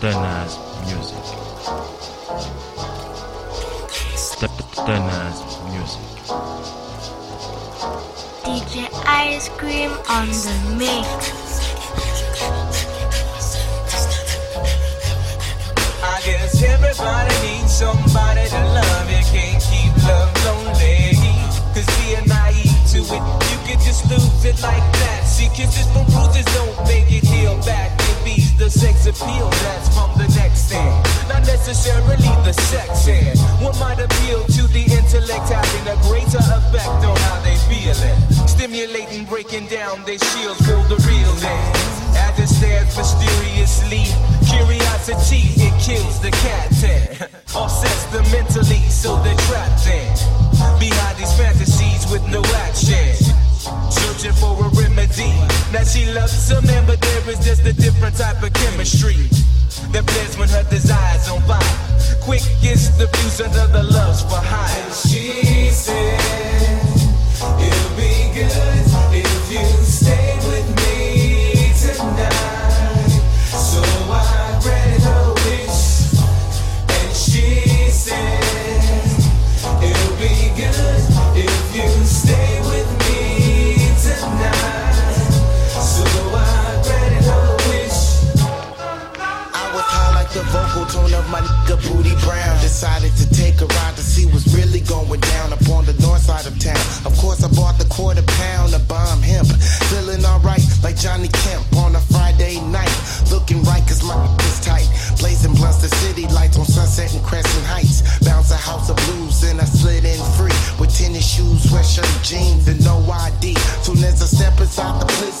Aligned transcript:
Denaz 0.00 0.58
music. 0.84 1.16
Denaz 4.86 5.42
music. 5.72 6.06
DJ 8.44 8.90
Ice 9.06 9.48
Cream 9.56 9.90
on 10.10 10.28
the 10.28 10.54
mix. 10.76 11.08
I 16.02 16.20
guess 16.26 16.62
everybody 16.62 17.34
needs 17.40 17.72
somebody 17.72 18.48
to 18.50 18.64
love. 18.76 19.10
You 19.10 19.24
can't 19.32 19.62
keep 19.64 19.96
love 20.04 20.30
lonely. 20.44 21.16
Cause 21.72 21.86
being 22.04 22.28
naive 22.28 22.84
to 22.92 22.98
it, 22.98 23.22
you 23.50 23.58
can 23.64 23.80
just 23.80 24.10
lose 24.10 24.44
it 24.44 24.60
like 24.62 24.84
that. 25.00 25.24
See, 25.26 25.48
kisses 25.54 25.90
from 25.92 26.04
bruises 26.12 26.44
don't 26.54 26.86
make 26.86 27.10
it 27.10 27.24
heal 27.24 27.56
back. 27.64 27.95
It 28.76 28.80
the 28.80 28.92
sex 28.92 29.06
appeal 29.06 29.48
that's 29.48 29.88
from 29.94 30.12
the 30.18 30.28
next 30.36 30.68
thing. 30.68 30.92
Not 31.28 31.46
necessarily 31.46 32.28
the 32.44 32.52
sex 32.52 33.08
end. 33.08 33.38
What 33.64 33.78
might 33.80 33.98
appeal 33.98 34.44
to 34.44 34.62
the 34.68 34.84
intellect, 34.84 35.48
having 35.48 35.86
a 35.88 35.96
greater 36.04 36.44
effect 36.44 37.00
on 37.08 37.16
how 37.16 37.40
they 37.40 37.56
feeling. 37.72 38.20
Stimulating, 38.46 39.24
breaking 39.24 39.68
down 39.68 40.04
their 40.04 40.18
shields, 40.18 40.60
feel 40.66 40.82
the 40.92 41.00
real 41.08 41.32
thing. 41.40 41.64
As 42.20 42.36
it 42.38 42.48
stands 42.52 42.96
mysteriously, 42.96 44.04
curiosity, 44.44 45.48
it 45.56 45.72
kills 45.80 46.20
the 46.20 46.30
cat 46.44 46.68
and 46.84 47.30
offsets 47.56 48.04
them 48.12 48.24
mentally, 48.30 48.84
so 48.90 49.16
they're 49.22 49.40
trapped 49.48 49.86
in. 49.86 50.12
Behind 50.78 51.16
these 51.16 51.32
fantasies 51.38 52.10
with 52.12 52.26
no 52.28 52.44
action. 52.68 53.35
Searching 53.90 54.32
for 54.32 54.54
a 54.64 54.68
remedy. 54.74 55.32
Now 55.72 55.84
she 55.84 56.06
loves 56.12 56.50
a 56.50 56.60
man, 56.62 56.86
but 56.86 57.00
there 57.00 57.30
is 57.30 57.38
just 57.44 57.64
a 57.66 57.72
different 57.72 58.16
type 58.16 58.42
of 58.42 58.52
chemistry. 58.52 59.16
That 59.92 60.06
plays 60.06 60.36
when 60.38 60.48
her 60.48 60.64
desires 60.70 61.28
on 61.28 61.42
fire. 61.42 61.60
Quick 62.22 62.42
gets 62.60 62.88
the 62.98 63.06
views 63.06 63.40
under 63.40 63.66
the 63.72 63.82
loves 63.82 64.22
hire. 64.22 64.92
She 64.92 65.70
said, 65.70 66.20
It'll 67.60 67.96
be 67.96 68.34
good 68.34 68.75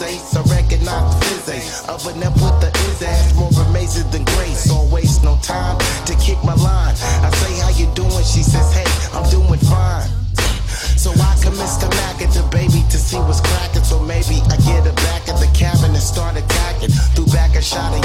place, 0.06 0.36
I 0.36 0.42
recognize 0.54 1.18
the 1.18 1.36
fizz. 1.46 1.88
Oven 1.88 2.22
up 2.22 2.34
with 2.34 2.58
the 2.62 2.70
is 2.86 3.02
ass, 3.02 3.34
more 3.34 3.50
amazing 3.68 4.08
than 4.10 4.24
grace. 4.36 4.64
Don't 4.64 4.90
waste 4.90 5.24
no 5.24 5.38
time 5.42 5.78
to 6.06 6.14
kick 6.16 6.38
my 6.44 6.54
line. 6.54 6.94
I 7.26 7.30
say, 7.42 7.52
How 7.60 7.70
you 7.74 7.86
doing? 7.94 8.24
She 8.24 8.42
says, 8.42 8.68
Hey, 8.72 8.86
I'm 9.12 9.26
doing 9.30 9.60
fine. 9.66 10.08
So 10.96 11.10
I 11.12 11.34
commenced 11.42 11.80
to 11.82 11.88
mac 12.00 12.22
at 12.22 12.32
the 12.34 12.42
baby 12.50 12.82
to 12.90 12.98
see 12.98 13.18
what's 13.18 13.40
cracking. 13.40 13.84
So 13.84 13.98
maybe 14.00 14.42
I 14.50 14.56
get 14.66 14.86
her 14.86 14.96
back 15.06 15.28
at 15.28 15.38
the 15.38 15.50
cabin 15.54 15.90
and 15.94 16.02
start 16.02 16.36
attacking. 16.36 16.90
Threw 17.14 17.26
back 17.26 17.54
a 17.54 17.62
shot 17.62 17.94
of 17.94 18.02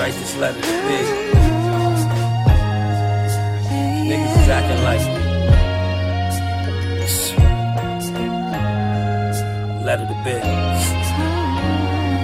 write 0.00 0.14
this 0.14 0.34
letter 0.38 0.58
to 0.58 0.66
Big. 0.88 1.06
Niggas 4.08 4.34
is 4.42 4.48
acting 4.48 4.82
like 4.82 5.04
me. 5.06 5.20
Letter 9.84 10.06
to 10.06 10.16
Big. 10.24 10.42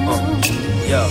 Uh, 0.09 0.17
yo. 0.89 1.03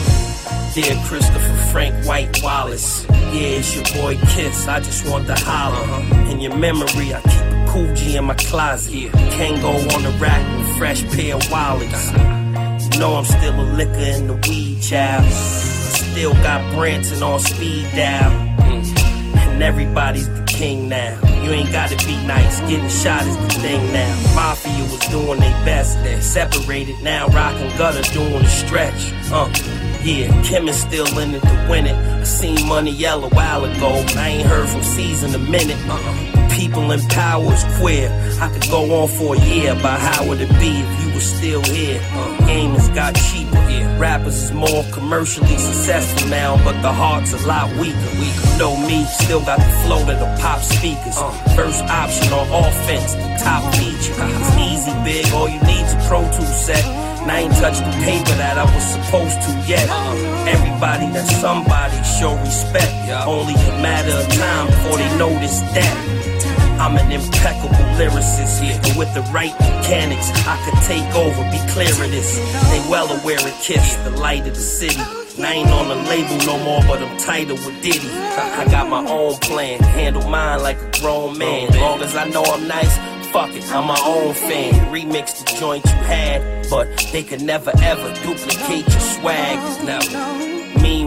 Dear 0.73 0.95
Christopher 1.05 1.55
Frank 1.71 1.93
White 2.07 2.41
Wallace. 2.41 3.05
Yeah, 3.11 3.59
it's 3.59 3.75
your 3.75 3.85
boy 4.01 4.17
Kiss. 4.29 4.67
I 4.67 4.79
just 4.79 5.07
want 5.07 5.27
to 5.27 5.35
holler. 5.35 5.85
huh? 5.85 6.31
In 6.31 6.39
your 6.39 6.55
memory, 6.57 7.13
I 7.13 7.21
keep 7.21 7.41
a 7.41 7.65
cool 7.69 7.93
G 7.93 8.17
in 8.17 8.25
my 8.25 8.33
closet. 8.33 9.11
Can't 9.37 9.61
go 9.61 9.69
on 9.69 10.01
the 10.01 10.17
rack 10.19 10.43
with 10.57 10.77
fresh 10.79 11.03
pair 11.15 11.35
of 11.35 11.43
wallies. 11.43 12.91
You 12.91 12.99
know 12.99 13.13
I'm 13.13 13.25
still 13.25 13.53
a 13.53 13.67
liquor 13.75 14.09
in 14.17 14.27
the 14.27 14.33
weed, 14.49 14.81
child. 14.81 15.74
Still 16.15 16.33
got 16.35 16.73
Branson 16.73 17.21
on 17.23 17.41
speed 17.41 17.83
dial. 17.93 18.31
And 18.61 19.61
everybody's 19.61 20.29
the 20.29 20.45
king 20.45 20.87
now. 20.87 21.19
You 21.43 21.51
ain't 21.51 21.73
gotta 21.73 21.97
be 22.05 22.15
nice, 22.25 22.61
getting 22.61 22.87
shot 22.87 23.27
is 23.27 23.35
the 23.35 23.59
thing 23.59 23.91
now. 23.91 24.33
Mafia 24.33 24.83
was 24.83 25.05
doing 25.09 25.41
their 25.41 25.65
best, 25.65 26.01
they 26.03 26.17
separated 26.21 26.95
now. 27.03 27.27
Rock 27.27 27.55
and 27.55 27.77
gutter 27.77 28.01
doing 28.13 28.43
the 28.43 28.47
stretch. 28.47 29.11
Uh, 29.29 29.51
yeah, 30.05 30.31
Kim 30.43 30.69
is 30.69 30.79
still 30.79 31.19
in 31.19 31.35
it 31.35 31.41
to 31.41 31.67
win 31.69 31.85
it. 31.85 31.95
I 31.95 32.23
seen 32.23 32.65
Money 32.65 32.91
Yell 32.91 33.25
a 33.25 33.29
while 33.31 33.65
ago, 33.65 34.01
I 34.15 34.29
ain't 34.29 34.47
heard 34.47 34.69
from 34.69 34.79
in 34.81 35.35
a 35.35 35.37
minute. 35.37 35.77
Uh, 35.85 36.49
people 36.55 36.93
in 36.93 37.01
power 37.09 37.53
is 37.53 37.65
queer. 37.77 38.07
I 38.39 38.47
could 38.53 38.69
go 38.71 39.03
on 39.03 39.09
for 39.09 39.35
a 39.35 39.39
year 39.39 39.73
about 39.73 39.99
how 39.99 40.25
would 40.29 40.39
it 40.39 40.49
be 40.61 40.79
if 40.79 41.03
you 41.03 41.04
were 41.15 41.21
still 41.21 41.63
here. 41.63 41.99
Uh, 42.11 42.45
game 42.45 42.71
has 42.71 42.89
got 42.89 43.15
cheaper. 43.15 43.55
Yeah, 43.71 43.97
rappers 43.97 44.35
is 44.43 44.51
more 44.51 44.83
commercially 44.91 45.57
successful 45.57 46.27
now, 46.29 46.61
but 46.63 46.79
the 46.81 46.91
heart's 46.91 47.31
a 47.31 47.47
lot 47.47 47.71
weaker. 47.79 48.11
Weaker. 48.19 48.59
Know 48.59 48.75
me, 48.75 49.05
still 49.05 49.39
got 49.39 49.57
the 49.57 49.71
flow 49.83 49.99
to 50.05 50.13
the 50.13 50.29
pop 50.41 50.61
speakers. 50.61 51.17
First 51.55 51.81
option 51.87 52.33
on 52.33 52.45
offense, 52.51 53.15
top 53.41 53.63
feature. 53.75 54.13
It's 54.13 54.51
easy, 54.69 54.93
big. 55.07 55.25
All 55.33 55.47
you 55.47 55.59
need's 55.63 55.93
a 55.93 55.99
Pro 56.07 56.21
Tool 56.35 56.45
set. 56.45 56.83
And 57.23 57.31
I 57.31 57.39
ain't 57.39 57.55
touched 57.55 57.79
the 57.79 57.95
paper 58.03 58.35
that 58.37 58.59
I 58.59 58.65
was 58.69 58.83
supposed 58.83 59.41
to 59.41 59.51
yet. 59.65 59.87
Everybody 60.45 61.09
that's 61.15 61.33
somebody 61.41 61.97
show 62.19 62.35
respect. 62.43 62.91
Only 63.25 63.55
a 63.55 63.81
matter 63.81 64.11
of 64.11 64.27
time 64.35 64.67
before 64.67 64.97
they 64.97 65.17
notice 65.17 65.61
that. 65.73 66.24
I'm 66.79 66.97
an 66.97 67.11
impeccable 67.11 67.85
lyricist 67.97 68.61
here, 68.61 68.79
and 68.83 68.97
with 68.97 69.13
the 69.13 69.21
right 69.33 69.53
mechanics, 69.59 70.29
I 70.45 70.57
could 70.65 70.79
take 70.83 71.15
over, 71.15 71.41
be 71.51 71.59
clear 71.71 71.89
of 71.89 72.11
this. 72.11 72.37
They 72.69 72.79
well 72.89 73.09
aware 73.19 73.39
of 73.39 73.53
Kiss, 73.61 73.95
the 74.03 74.11
light 74.11 74.47
of 74.47 74.55
the 74.55 74.61
city. 74.61 75.01
And 75.37 75.45
I 75.45 75.53
ain't 75.53 75.69
on 75.69 75.89
the 75.89 75.95
label 75.95 76.37
no 76.45 76.63
more, 76.63 76.81
but 76.87 77.01
I'm 77.01 77.17
tighter 77.17 77.53
with 77.53 77.81
Diddy. 77.81 78.09
I 78.09 78.65
got 78.71 78.87
my 78.87 79.05
own 79.09 79.35
plan, 79.39 79.79
handle 79.79 80.27
mine 80.29 80.61
like 80.61 80.81
a 80.81 80.99
grown 81.01 81.37
man. 81.37 81.73
Long 81.79 82.01
as 82.01 82.15
I 82.15 82.25
know 82.29 82.43
I'm 82.43 82.67
nice, 82.67 82.95
fuck 83.31 83.53
it, 83.53 83.69
I'm 83.71 83.87
my 83.87 83.99
own 84.05 84.33
fan. 84.33 84.73
Remix 84.93 85.43
the 85.43 85.59
joint 85.59 85.83
you 85.85 85.91
had, 85.91 86.69
but 86.69 86.87
they 87.11 87.23
could 87.23 87.41
never 87.41 87.71
ever 87.81 88.13
duplicate 88.23 88.87
your 88.87 88.99
swag. 88.99 89.85
Never. 89.85 90.54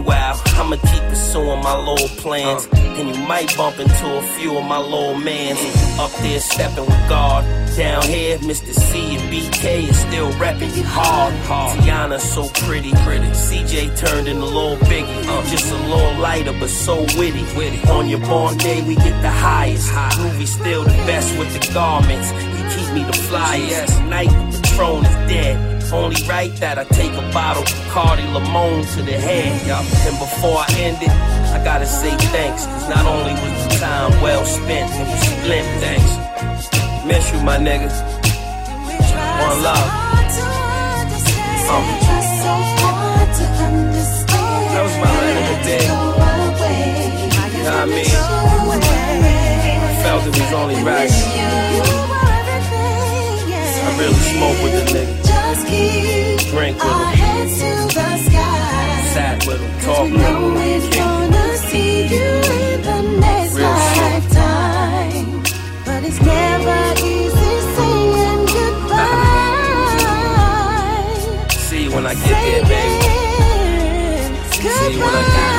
Wow, 0.09 0.41
I'ma 0.57 0.77
keep 0.89 1.03
pursuing 1.03 1.61
my 1.61 1.77
little 1.77 2.09
plans. 2.21 2.67
And 2.73 3.15
you 3.15 3.21
might 3.27 3.55
bump 3.55 3.79
into 3.79 4.17
a 4.17 4.23
few 4.35 4.57
of 4.57 4.65
my 4.65 4.79
little 4.79 5.15
mans. 5.15 5.59
Up 5.99 6.11
there 6.23 6.39
stepping 6.39 6.85
with 6.85 7.03
God. 7.07 7.45
Down 7.77 8.03
here, 8.03 8.37
Mr. 8.39 8.73
C 8.73 9.15
and 9.15 9.25
BK 9.31 9.89
is 9.89 9.99
still 9.99 10.31
repping 10.33 10.83
hard. 10.83 11.33
hard. 11.45 11.77
Tiana 11.79 12.19
so 12.19 12.49
pretty, 12.65 12.91
pretty. 13.05 13.27
CJ 13.27 13.95
turned 13.97 14.27
in 14.27 14.37
a 14.37 14.45
little 14.45 14.77
biggie. 14.87 15.25
Uh, 15.27 15.43
just 15.49 15.71
a 15.71 15.77
little 15.87 16.15
lighter, 16.19 16.53
but 16.59 16.69
so 16.69 17.01
witty. 17.17 17.45
witty. 17.55 17.79
On 17.89 18.09
your 18.09 18.19
born 18.19 18.57
day, 18.57 18.81
we 18.81 18.95
get 18.95 19.21
the 19.21 19.29
highest. 19.29 19.89
Groovy 20.17 20.47
still 20.47 20.83
the 20.83 20.99
best 21.07 21.37
with 21.37 21.53
the 21.53 21.73
garments. 21.73 22.31
You 22.57 22.63
keep 22.75 22.93
me 22.93 23.03
the 23.03 23.17
flyest. 23.29 23.95
Tonight, 23.97 24.31
Patron 24.63 25.05
is 25.05 25.15
dead. 25.31 25.78
Only 25.91 26.21
right 26.27 26.53
that 26.57 26.77
I 26.77 26.83
take 26.83 27.11
a 27.13 27.21
bottle 27.33 27.63
of 27.63 27.73
Cardi 27.89 28.21
Limon 28.29 28.85
to 28.93 29.01
the 29.01 29.17
head. 29.17 29.49
And 30.05 30.19
before 30.19 30.61
I 30.61 30.67
end 30.77 31.01
it, 31.01 31.09
I 31.09 31.63
gotta 31.63 31.87
say 31.87 32.15
thanks. 32.29 32.65
Cause 32.67 32.89
not 32.89 33.05
only 33.05 33.33
was 33.33 33.67
the 33.67 33.79
time 33.81 34.11
well 34.21 34.45
spent, 34.45 34.91
it 34.93 35.07
was 35.09 35.19
split 35.19 35.65
thanks. 35.81 36.13
Miss 37.09 37.33
you, 37.33 37.41
my 37.41 37.57
nigga. 37.57 37.89
One 39.41 39.63
love. 39.65 40.09
Um, 41.69 41.85
that 44.69 44.81
was 44.85 44.95
my 45.01 45.09
the 45.49 45.57
day. 45.65 45.85
You 47.57 47.63
know 47.65 47.73
I 47.73 47.85
mean? 47.89 48.05
I 49.81 49.97
felt 50.03 50.21
it 50.21 50.37
was 50.37 50.53
only 50.53 50.77
right. 50.83 51.09
I 53.81 53.97
really 53.97 54.13
smoke 54.13 54.57
with 54.63 54.73
the 54.85 55.28
Drink 55.65 56.77
with 56.83 56.93
him. 57.19 57.49
Sat 59.13 59.45
with 59.47 59.59
him. 59.61 59.79
Talk 59.81 60.03
with 60.03 60.21
him. 60.21 60.91
gonna 60.91 61.57
see 61.57 62.07
you 62.07 62.27
in 62.59 62.81
the 62.81 63.01
next 63.19 63.53
Real 63.55 63.75
shit. 63.75 64.03
lifetime. 64.03 65.43
But 65.85 66.03
it's 66.03 66.21
never 66.21 66.79
easy 67.05 67.53
saying 67.75 68.45
goodbye. 68.45 69.07
See 71.49 71.83
you 71.83 71.91
when 71.91 72.05
I 72.05 72.13
get 72.13 72.27
there, 72.27 72.63
baby. 72.65 73.05
See 74.53 74.93
you 74.93 74.99
when 74.99 75.09
I 75.09 75.21
get 75.21 75.33
there. 75.33 75.58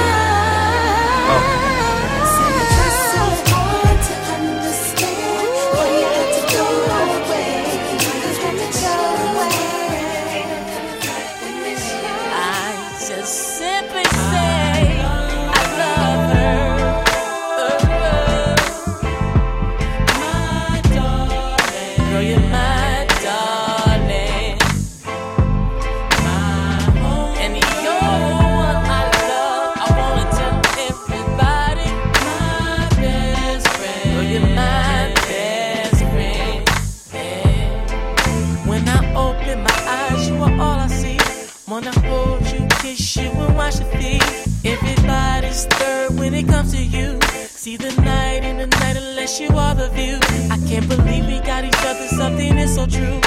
Unless 49.30 49.40
you 49.40 49.56
are 49.56 49.74
the 49.74 49.88
view. 49.90 50.18
I 50.50 50.58
can't 50.68 50.88
believe 50.88 51.26
we 51.26 51.38
got 51.40 51.64
each 51.64 51.84
other, 51.84 52.06
something 52.08 52.58
is 52.58 52.74
so 52.74 52.86
true. 52.86 53.20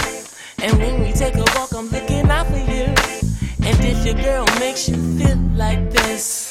And 0.62 0.78
when 0.78 1.02
we 1.02 1.14
take 1.14 1.36
a 1.36 1.46
walk, 1.56 1.74
I'm 1.74 1.90
looking 1.90 2.30
out 2.30 2.48
for 2.48 2.58
you. 2.58 2.94
And 3.66 3.78
if 3.86 4.06
your 4.06 4.16
girl 4.16 4.46
makes 4.60 4.90
you 4.90 4.96
feel 5.18 5.38
like 5.56 5.92
this, 5.92 6.43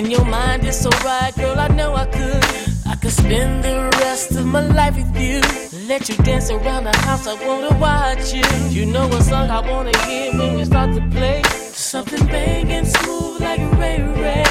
And 0.00 0.10
your 0.10 0.24
mind 0.24 0.64
is 0.66 0.80
so 0.80 0.88
right, 1.04 1.30
girl, 1.36 1.58
I 1.58 1.68
know 1.68 1.94
I 1.94 2.06
could. 2.06 2.44
I 2.86 2.96
could 2.96 3.12
spend 3.12 3.62
the 3.62 3.90
rest 3.98 4.30
of 4.34 4.46
my 4.46 4.66
life 4.66 4.96
with 4.96 5.14
you. 5.14 5.42
Let 5.88 6.08
you 6.08 6.16
dance 6.24 6.50
around 6.50 6.84
the 6.84 6.96
house, 6.96 7.26
I 7.26 7.34
wanna 7.46 7.76
watch 7.78 8.32
you. 8.32 8.42
You 8.70 8.86
know 8.86 9.06
what 9.08 9.22
song 9.24 9.50
I 9.50 9.60
wanna 9.60 9.94
hear 10.06 10.32
when 10.32 10.54
we 10.54 10.64
start 10.64 10.94
to 10.94 11.02
play? 11.10 11.42
Something 11.74 12.26
banging 12.28 12.86
smooth 12.86 13.42
like 13.42 13.60
Ray 13.78 14.00
Ray. 14.00 14.44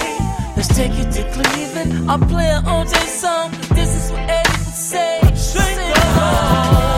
Let's 0.55 0.67
take 0.67 0.93
it 0.93 1.11
to 1.13 1.23
Cleveland. 1.33 2.07
I'll 2.07 2.19
play 2.19 2.51
an 2.51 2.65
OJ 2.65 2.93
song. 3.07 3.49
This 3.73 3.89
is 3.99 4.11
what 4.11 4.29
Eddie 4.29 4.51
would 4.51 4.75
say. 4.75 5.19
Sing 5.33 5.79
along. 5.79 5.95
Uh-huh. 5.95 6.88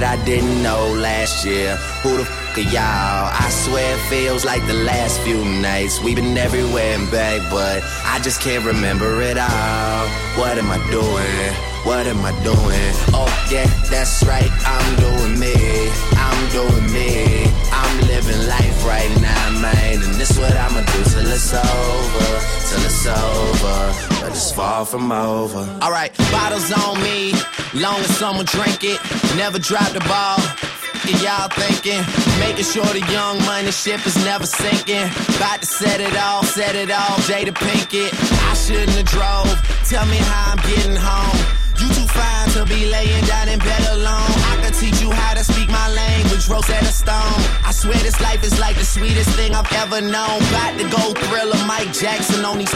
That 0.00 0.18
I 0.18 0.24
didn't 0.24 0.62
know 0.62 0.88
last 0.94 1.44
year. 1.44 1.76
Who 2.02 2.16
the 2.16 2.24
fuck 2.24 2.58
are 2.58 2.60
y'all? 2.60 3.28
I 3.28 3.48
swear 3.50 3.96
it 3.96 4.00
feels 4.08 4.44
like 4.44 4.66
the 4.66 4.74
last 4.74 5.20
few 5.20 5.44
nights. 5.44 6.00
We've 6.00 6.16
been 6.16 6.36
everywhere 6.36 6.96
and 6.96 7.10
back, 7.10 7.40
but 7.50 7.82
I 8.04 8.18
just 8.22 8.40
can't 8.40 8.64
remember 8.64 9.20
it 9.20 9.36
all. 9.36 10.08
What 10.40 10.56
am 10.56 10.70
I 10.70 10.78
doing? 10.90 11.52
What 11.84 12.06
am 12.06 12.24
I 12.24 12.32
doing? 12.42 12.92
Oh, 13.12 13.28
yeah, 13.50 13.66
that's 13.90 14.24
right. 14.24 14.50
I'm 14.64 14.88
doing 14.96 15.38
me. 15.38 15.54
I'm 16.16 16.40
doing 16.50 16.86
me. 16.92 17.44
I'm 17.72 17.96
living 18.06 18.40
life 18.48 18.84
right 18.86 19.12
now, 19.20 19.60
man. 19.60 20.00
And 20.02 20.14
this 20.14 20.38
what 20.38 20.56
I'ma 20.56 20.80
do 20.80 21.00
till 21.12 21.28
it's 21.28 21.52
over. 21.52 22.28
Till 22.68 22.84
it's 22.88 23.06
over. 23.06 23.78
But 24.20 24.30
it's 24.30 24.52
far 24.52 24.84
from 24.86 25.12
over. 25.12 25.64
Alright, 25.82 26.09
bottles 26.30 26.70
on 26.72 27.02
me. 27.02 27.32
Long 27.74 28.00
as 28.00 28.16
someone 28.16 28.46
drink 28.46 28.84
it. 28.84 29.00
Never 29.36 29.58
drop 29.58 29.90
the 29.92 30.00
ball. 30.00 30.38
Y'all 31.18 31.48
thinking, 31.48 32.00
making 32.38 32.64
sure 32.64 32.86
the 32.86 33.04
young 33.12 33.36
money 33.44 33.70
ship 33.72 34.06
is 34.06 34.16
never 34.24 34.46
sinking. 34.46 35.04
About 35.36 35.60
to 35.60 35.66
set 35.66 36.00
it 36.00 36.16
off, 36.16 36.46
set 36.46 36.76
it 36.76 36.90
off, 36.90 37.26
Jada 37.28 37.52
Pinkett. 37.52 38.14
I 38.48 38.54
shouldn't 38.54 38.96
have 38.96 39.06
drove. 39.06 39.50
Tell 39.88 40.06
me 40.06 40.16
how 40.16 40.52
I'm 40.52 40.58
getting 40.70 40.96
home. 40.96 41.36
You 41.76 41.88
too 41.92 42.06
fine 42.06 42.48
to 42.50 42.64
be 42.64 42.88
laying 42.88 43.24
down 43.24 43.48
in 43.48 43.58
bed 43.58 43.82
alone. 43.90 44.29
Rosetta 46.50 46.90
Stone. 46.90 47.38
I 47.62 47.70
swear 47.70 47.94
this 48.02 48.20
life 48.20 48.42
is 48.42 48.58
like 48.58 48.74
the 48.74 48.84
sweetest 48.84 49.30
thing 49.38 49.54
I've 49.54 49.70
ever 49.72 50.00
known. 50.00 50.42
About 50.50 50.74
to 50.78 50.84
go 50.90 51.14
thriller, 51.30 51.62
Mike 51.64 51.92
Jackson 51.94 52.44
on 52.44 52.58
these. 52.58 52.74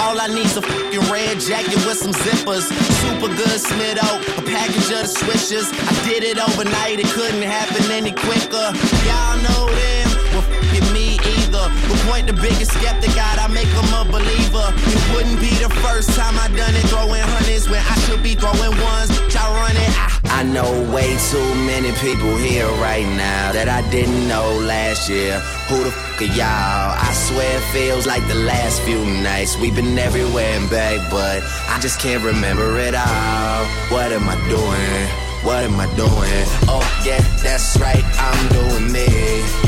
All 0.00 0.16
I 0.16 0.28
need's 0.32 0.56
a 0.56 0.62
fucking 0.62 1.04
red 1.12 1.38
jacket 1.38 1.76
with 1.84 2.00
some 2.00 2.16
zippers. 2.24 2.64
Super 3.04 3.28
good 3.36 3.60
Smith 3.60 4.00
a 4.00 4.42
package 4.48 4.88
of 4.96 5.04
the 5.04 5.12
swishers. 5.12 5.68
I 5.68 5.92
did 6.08 6.24
it 6.24 6.40
overnight, 6.40 6.98
it 6.98 7.06
couldn't 7.12 7.44
happen 7.44 7.84
any 7.92 8.12
quicker. 8.12 8.66
Y'all 9.04 9.36
know 9.44 9.68
them, 9.68 10.08
well, 10.32 10.46
fucking 10.48 10.88
me 10.96 11.20
either. 11.36 11.68
But 11.92 12.00
point 12.08 12.26
the 12.26 12.32
biggest 12.32 12.72
skeptic 12.72 13.12
out, 13.20 13.36
I 13.36 13.46
make 13.52 13.68
them 13.76 13.92
a 13.92 14.08
believer. 14.08 14.72
It 14.72 15.02
wouldn't 15.12 15.40
be 15.40 15.52
the 15.60 15.68
first 15.84 16.16
time 16.16 16.32
I 16.40 16.48
done 16.48 16.72
it, 16.72 16.88
throwing 16.88 17.20
hundreds 17.20 17.68
when 17.68 17.84
I 17.84 17.96
should 18.08 18.22
be 18.22 18.34
throwing 18.34 18.72
ones. 18.80 19.12
Y'all 19.36 19.52
run 19.52 19.76
it, 19.76 19.92
I, 20.00 20.15
I 20.30 20.42
know 20.42 20.70
way 20.92 21.16
too 21.30 21.54
many 21.66 21.92
people 21.92 22.36
here 22.36 22.66
right 22.80 23.06
now 23.16 23.52
that 23.52 23.68
I 23.68 23.88
didn't 23.90 24.28
know 24.28 24.58
last 24.60 25.08
year. 25.08 25.38
Who 25.68 25.84
the 25.84 25.90
fuck 25.90 26.22
are 26.22 26.24
y'all? 26.24 26.94
I 26.96 27.10
swear 27.12 27.58
it 27.58 27.62
feels 27.72 28.06
like 28.06 28.26
the 28.28 28.34
last 28.34 28.82
few 28.82 29.04
nights. 29.22 29.56
We've 29.58 29.74
been 29.74 29.98
everywhere 29.98 30.58
and 30.58 30.68
back, 30.70 31.10
but 31.10 31.42
I 31.68 31.78
just 31.80 32.00
can't 32.00 32.22
remember 32.24 32.78
it 32.78 32.94
all. 32.94 33.64
What 33.88 34.12
am 34.12 34.28
I 34.28 34.36
doing? 34.48 35.26
What 35.44 35.62
am 35.64 35.78
I 35.78 35.86
doing? 35.94 36.44
Oh, 36.68 36.82
yeah, 37.04 37.20
that's 37.42 37.78
right. 37.78 38.04
I'm 38.18 38.48
doing 38.52 38.92
me. 38.92 39.06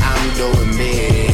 I'm 0.01 0.35
doing 0.35 0.77
me. 0.77 1.28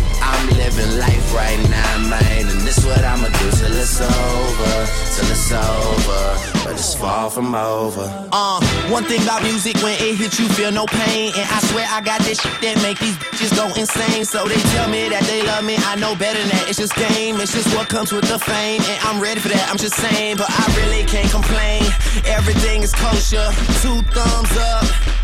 Living 0.65 0.97
life 0.97 1.31
right 1.31 1.61
now, 1.69 2.09
man. 2.09 2.49
And 2.49 2.61
this 2.65 2.83
what 2.83 3.05
I'ma 3.05 3.29
do 3.29 3.51
till 3.53 3.69
it's 3.77 4.01
over. 4.01 4.73
Till 5.13 5.29
it's 5.29 5.51
over. 5.53 6.23
But 6.65 6.73
it's 6.73 6.95
far 6.95 7.29
from 7.29 7.53
over. 7.53 8.09
Uh, 8.31 8.59
one 8.89 9.03
thing 9.03 9.21
about 9.21 9.43
music, 9.43 9.77
when 9.83 9.93
it 10.01 10.15
hits 10.17 10.39
you, 10.39 10.49
feel 10.49 10.71
no 10.71 10.87
pain. 10.87 11.31
And 11.37 11.45
I 11.53 11.59
swear 11.69 11.85
I 11.87 12.01
got 12.01 12.19
this 12.21 12.41
shit 12.41 12.59
that 12.61 12.81
make 12.81 12.97
these 12.97 13.15
bitches 13.17 13.55
go 13.55 13.69
insane. 13.79 14.25
So 14.25 14.47
they 14.47 14.57
tell 14.73 14.89
me 14.89 15.07
that 15.09 15.21
they 15.29 15.43
love 15.43 15.63
me. 15.63 15.77
I 15.85 15.97
know 15.97 16.15
better 16.15 16.39
than 16.39 16.49
that. 16.49 16.65
It's 16.67 16.79
just 16.79 16.95
game. 16.95 17.39
It's 17.39 17.53
just 17.53 17.69
what 17.77 17.87
comes 17.87 18.11
with 18.11 18.25
the 18.25 18.39
fame. 18.39 18.81
And 18.89 18.97
I'm 19.05 19.21
ready 19.21 19.39
for 19.39 19.49
that. 19.49 19.69
I'm 19.69 19.77
just 19.77 19.93
saying, 20.01 20.37
but 20.37 20.49
I 20.49 20.65
really 20.81 21.05
can't 21.05 21.29
complain. 21.29 21.85
Everything 22.25 22.81
is 22.81 22.91
kosher. 22.91 23.53
Two 23.85 24.01
thumbs 24.17 24.57
up. 24.57 24.74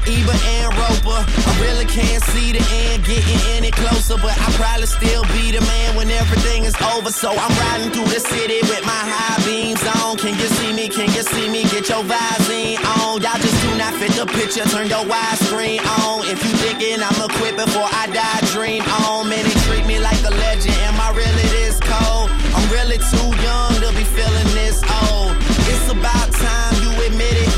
Ebert 0.07 0.41
and 0.57 0.73
Roeper. 0.73 1.21
I 1.21 1.51
really 1.61 1.85
can't 1.85 2.23
see 2.33 2.51
the 2.51 2.63
end 2.89 3.05
getting 3.05 3.41
any 3.53 3.71
closer, 3.71 4.17
but 4.17 4.33
I 4.33 4.47
probably 4.57 4.87
still 4.87 5.23
be 5.29 5.51
the 5.51 5.61
man 5.61 5.95
when 5.95 6.09
everything 6.09 6.65
is 6.65 6.75
over. 6.93 7.11
So 7.11 7.29
I'm 7.29 7.53
riding 7.69 7.91
through 7.93 8.09
the 8.09 8.19
city 8.19 8.61
with 8.65 8.81
my 8.85 9.03
high 9.05 9.37
beams 9.45 9.83
on. 10.01 10.17
Can 10.17 10.33
you 10.39 10.49
see 10.57 10.73
me? 10.73 10.89
Can 10.89 11.09
you 11.13 11.21
see 11.21 11.49
me? 11.49 11.63
Get 11.69 11.89
your 11.89 12.03
Visine 12.03 12.81
on. 12.97 13.21
Y'all 13.21 13.37
just 13.37 13.57
do 13.61 13.69
not 13.77 13.93
fit 14.01 14.11
the 14.17 14.25
picture. 14.25 14.65
Turn 14.73 14.89
your 14.89 15.05
widescreen 15.05 15.85
on. 16.01 16.25
If 16.25 16.41
you 16.41 16.53
thinking 16.65 17.01
I'ma 17.01 17.27
quit 17.37 17.55
before 17.55 17.85
I 17.85 18.09
die, 18.09 18.41
dream 18.49 18.81
on. 19.05 19.29
Man, 19.29 19.45
they 19.45 19.57
treat 19.69 19.85
me 19.85 19.99
like 19.99 20.21
a 20.25 20.33
legend. 20.33 20.75
Am 20.89 20.97
I 20.97 21.13
really 21.13 21.47
this 21.53 21.77
cold? 21.79 22.29
I'm 22.57 22.65
really 22.73 22.97
too 22.97 23.29
young 23.45 23.73
to 23.85 23.89
be 23.93 24.05
feeling 24.17 24.49
this 24.57 24.81
old. 25.05 25.37
It's 25.69 25.87
about 25.93 26.31
time 26.33 26.73
you 26.81 26.89
admit 27.05 27.37
it. 27.37 27.50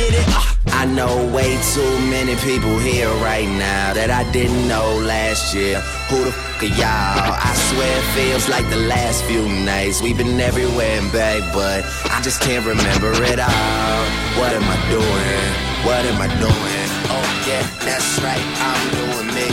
Did 0.00 0.14
it. 0.14 0.26
Ah. 0.28 0.56
I 0.82 0.84
know 0.86 1.12
way 1.34 1.50
too 1.74 1.92
many 2.08 2.34
people 2.48 2.78
here 2.78 3.12
right 3.20 3.48
now 3.48 3.92
that 3.92 4.10
I 4.10 4.22
didn't 4.32 4.64
know 4.68 4.96
last 5.04 5.54
year. 5.54 5.80
Who 6.08 6.24
the 6.24 6.32
fuck 6.32 6.62
are 6.62 6.72
y'all? 6.80 7.36
I 7.50 7.52
swear 7.68 7.92
it 8.00 8.08
feels 8.16 8.48
like 8.48 8.66
the 8.70 8.82
last 8.88 9.24
few 9.24 9.44
nights. 9.44 10.00
We've 10.00 10.16
been 10.16 10.40
everywhere 10.40 10.96
and 11.00 11.10
back, 11.12 11.40
but 11.52 11.84
I 12.08 12.20
just 12.22 12.40
can't 12.40 12.64
remember 12.64 13.12
it 13.32 13.40
all. 13.40 14.00
What 14.40 14.52
am 14.56 14.64
I 14.64 14.78
doing? 14.88 15.46
What 15.84 16.02
am 16.10 16.18
I 16.26 16.28
doing? 16.40 16.88
Oh 17.12 17.28
yeah, 17.48 17.64
that's 17.84 18.10
right. 18.24 18.46
I'm 18.68 18.82
doing 19.00 19.28
me. 19.36 19.48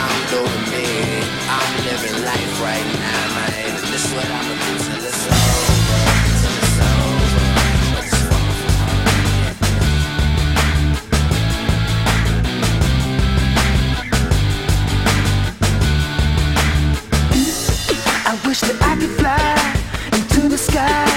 I'm 0.00 0.18
doing 0.32 0.64
me. 0.72 0.86
I'm 1.56 1.72
living 1.88 2.16
life 2.24 2.54
right 2.68 2.88
now, 3.04 3.22
man. 3.36 3.68
This 3.92 4.06
what 4.14 4.28
I'ma 4.38 4.54
do 4.64 4.72
till 4.80 5.04
it's 5.04 5.24
over. 5.28 5.63
I 18.34 18.48
wish 18.48 18.62
that 18.62 18.82
I 18.82 18.96
could 18.96 19.10
fly 19.10 20.18
into 20.18 20.48
the 20.48 20.58
sky 20.58 21.13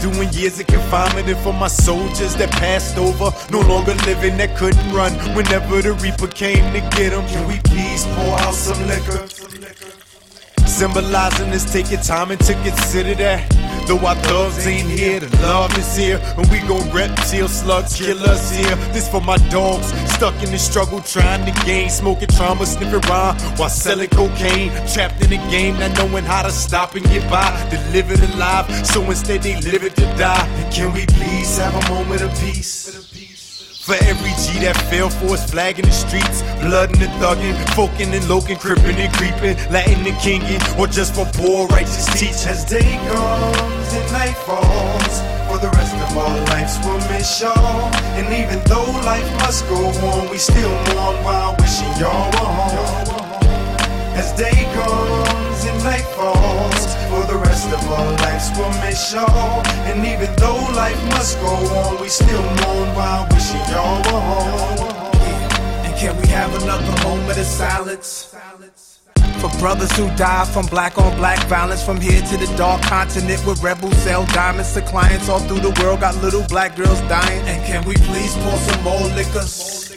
doing 0.00 0.28
years 0.32 0.58
of 0.60 0.66
confinement 0.66 1.38
for 1.38 1.52
my 1.52 1.68
soldiers 1.68 2.34
that 2.36 2.50
passed 2.52 2.96
over, 2.96 3.30
no 3.50 3.60
longer 3.60 3.94
living, 4.06 4.36
that 4.38 4.56
couldn't 4.56 4.92
run 4.92 5.12
whenever 5.34 5.82
the 5.82 5.92
Reaper 5.94 6.28
came 6.28 6.64
to 6.72 6.80
get 6.96 7.10
them. 7.10 7.26
Can 7.28 7.46
we 7.46 7.58
please 7.64 8.04
pour 8.14 8.38
out 8.40 8.54
some 8.54 8.86
liquor? 8.86 9.39
Symbolizing 10.80 11.50
this, 11.50 11.70
take 11.70 11.90
your 11.90 12.00
time 12.00 12.30
and 12.30 12.40
to 12.40 12.54
consider 12.54 13.14
that. 13.16 13.46
Though 13.86 13.98
our 13.98 14.14
thugs 14.14 14.66
ain't 14.66 14.88
here, 14.88 15.20
the 15.20 15.28
love 15.42 15.76
is 15.76 15.94
here. 15.94 16.18
And 16.38 16.50
we 16.50 16.60
gon' 16.60 16.90
rep 16.90 17.14
till 17.26 17.48
slugs 17.48 17.98
kill 17.98 18.18
us 18.20 18.50
here. 18.50 18.74
This 18.90 19.06
for 19.06 19.20
my 19.20 19.36
dogs, 19.50 19.92
stuck 20.14 20.34
in 20.42 20.50
the 20.50 20.58
struggle, 20.58 21.02
trying 21.02 21.44
to 21.44 21.52
gain. 21.66 21.90
Smoking 21.90 22.28
trauma, 22.28 22.64
sniffing 22.64 23.02
rhyme 23.10 23.36
while 23.58 23.68
selling 23.68 24.08
cocaine. 24.08 24.70
Trapped 24.88 25.22
in 25.22 25.34
a 25.34 25.50
game, 25.50 25.78
not 25.78 25.94
knowing 25.98 26.24
how 26.24 26.44
to 26.44 26.50
stop 26.50 26.94
and 26.94 27.04
get 27.04 27.30
by. 27.30 27.50
To 27.68 27.76
live 27.92 28.10
it 28.10 28.34
alive, 28.34 28.64
so 28.86 29.02
instead 29.02 29.42
they 29.42 29.60
live 29.60 29.84
it 29.84 29.94
to 29.96 30.06
die. 30.16 30.48
Can 30.72 30.94
we 30.94 31.04
please 31.04 31.58
have 31.58 31.74
a 31.74 31.92
moment 31.92 32.22
of 32.22 32.30
peace? 32.40 33.09
For 33.90 33.98
every 34.06 34.30
G 34.38 34.62
that 34.62 34.78
fell 34.86 35.10
for 35.10 35.36
flag 35.36 35.80
in 35.80 35.84
the 35.84 35.90
streets, 35.90 36.42
blood 36.62 36.94
in 36.94 37.00
the 37.00 37.10
thuggin', 37.18 37.58
folkin' 37.74 38.14
and 38.14 38.22
lokin', 38.28 38.54
crippin' 38.56 38.94
and 38.94 39.12
creepin', 39.14 39.58
Latin 39.66 40.06
and 40.06 40.16
kingin', 40.22 40.62
or 40.78 40.86
just 40.86 41.12
for 41.12 41.26
poor 41.34 41.66
righteous 41.74 42.06
teach. 42.14 42.46
As 42.46 42.62
day 42.64 42.86
comes 43.10 43.90
and 43.90 44.06
night 44.14 44.38
falls, 44.46 45.14
for 45.50 45.58
the 45.58 45.74
rest 45.74 45.98
of 46.06 46.16
our 46.22 46.38
lives 46.54 46.78
we'll 46.86 47.02
miss 47.10 47.42
y'all. 47.42 47.90
And 48.14 48.30
even 48.30 48.62
though 48.70 48.86
life 49.02 49.26
must 49.42 49.66
go 49.66 49.82
on, 49.82 50.30
we 50.30 50.38
still 50.38 50.70
mourn 50.94 51.18
while 51.26 51.56
wishing 51.58 51.90
y'all 51.98 52.30
were 52.38 52.46
home. 52.46 53.42
As 54.14 54.30
day 54.38 54.70
comes 54.70 55.64
and 55.66 55.82
night 55.82 56.06
falls, 56.14 56.79
for 57.10 57.26
the 57.26 57.38
rest 57.38 57.68
of 57.72 57.82
our 57.90 58.12
lives 58.24 58.50
we'll 58.56 58.70
miss 58.86 59.12
y'all. 59.12 59.66
And 59.90 59.98
even 60.06 60.30
though 60.36 60.62
life 60.82 61.02
must 61.10 61.38
go 61.40 61.54
on, 61.82 62.00
we 62.00 62.08
still 62.08 62.46
mourn 62.60 62.88
while 62.94 63.26
wishing 63.32 63.64
y'all 63.72 63.98
were 64.06 64.24
home. 64.30 64.78
And 65.84 65.92
can 65.96 66.16
we 66.20 66.28
have 66.28 66.50
another 66.62 66.94
moment 67.04 67.38
of 67.38 67.46
silence? 67.46 68.34
For 69.40 69.50
brothers 69.58 69.90
who 69.96 70.06
die 70.16 70.44
from 70.44 70.66
black 70.66 70.98
on 70.98 71.16
black 71.16 71.38
violence 71.48 71.82
From 71.82 71.98
here 71.98 72.20
to 72.20 72.36
the 72.36 72.46
dark 72.58 72.82
continent 72.82 73.40
where 73.46 73.56
rebels 73.56 73.96
sell 73.96 74.26
diamonds 74.26 74.74
To 74.74 74.82
clients 74.82 75.30
all 75.30 75.40
through 75.40 75.60
the 75.60 75.72
world 75.80 76.00
got 76.00 76.14
little 76.16 76.46
black 76.48 76.76
girls 76.76 77.00
dying 77.02 77.40
And 77.48 77.64
can 77.64 77.82
we 77.86 77.94
please 77.94 78.34
pour 78.34 78.56
some 78.58 78.82
more 78.84 79.06
liquors? 79.16 79.89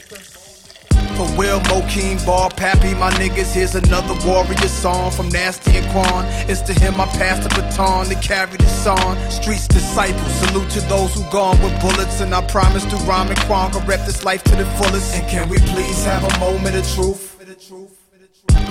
For 1.16 1.38
Will, 1.38 1.60
Mokeem, 1.70 2.26
Ball, 2.26 2.50
Pappy, 2.50 2.96
my 2.96 3.12
niggas, 3.12 3.54
here's 3.54 3.76
another 3.76 4.16
warrior 4.28 4.68
song 4.68 5.12
from 5.12 5.30
Nasty 5.30 5.78
and 5.78 5.88
Quan. 5.92 6.26
It's 6.50 6.62
to 6.62 6.74
him 6.74 7.00
I 7.00 7.06
pass 7.06 7.44
the 7.44 7.50
baton 7.50 8.08
to 8.08 8.16
carry 8.16 8.58
this 8.58 8.88
on. 8.88 9.18
Streets 9.30 9.68
disciples, 9.68 10.34
salute 10.42 10.70
to 10.72 10.82
those 10.82 11.14
who 11.14 11.22
gone 11.30 11.62
with 11.62 11.80
bullets. 11.82 12.22
And 12.22 12.34
I 12.34 12.42
promise 12.48 12.84
to 12.86 12.96
rhyme 13.06 13.30
and 13.30 13.40
Quan, 13.42 13.72
go 13.72 13.80
rep 13.82 14.06
this 14.08 14.24
life 14.24 14.44
to 14.46 14.56
the 14.56 14.66
fullest. 14.78 15.14
And 15.16 15.30
can 15.30 15.50
we 15.50 15.58
please 15.58 16.04
have 16.06 16.24
a 16.24 16.40
moment 16.40 16.76
of 16.76 16.88
truth? 16.94 18.03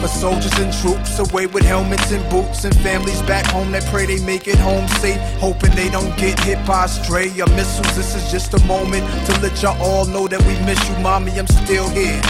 For 0.00 0.08
soldiers 0.08 0.52
and 0.58 0.72
troops 0.72 1.18
away 1.18 1.46
with 1.46 1.64
helmets 1.64 2.10
and 2.10 2.28
boots 2.28 2.64
and 2.64 2.74
families 2.80 3.22
back 3.22 3.46
home 3.46 3.70
that 3.72 3.84
pray 3.86 4.06
they 4.06 4.18
make 4.24 4.48
it 4.48 4.58
home 4.58 4.88
safe, 4.98 5.20
hoping 5.38 5.70
they 5.76 5.88
don't 5.90 6.16
get 6.16 6.38
hit 6.40 6.58
by 6.66 6.86
a 6.86 6.88
stray 6.88 7.28
or 7.40 7.46
missiles. 7.54 7.94
This 7.94 8.14
is 8.16 8.30
just 8.30 8.52
a 8.54 8.60
moment 8.66 9.06
to 9.26 9.32
let 9.40 9.62
y'all 9.62 9.80
all 9.80 10.04
know 10.06 10.26
that 10.26 10.40
we 10.42 10.58
miss 10.66 10.80
you, 10.88 10.96
mommy. 10.98 11.38
I'm 11.38 11.46
still 11.46 11.88
here, 11.90 12.20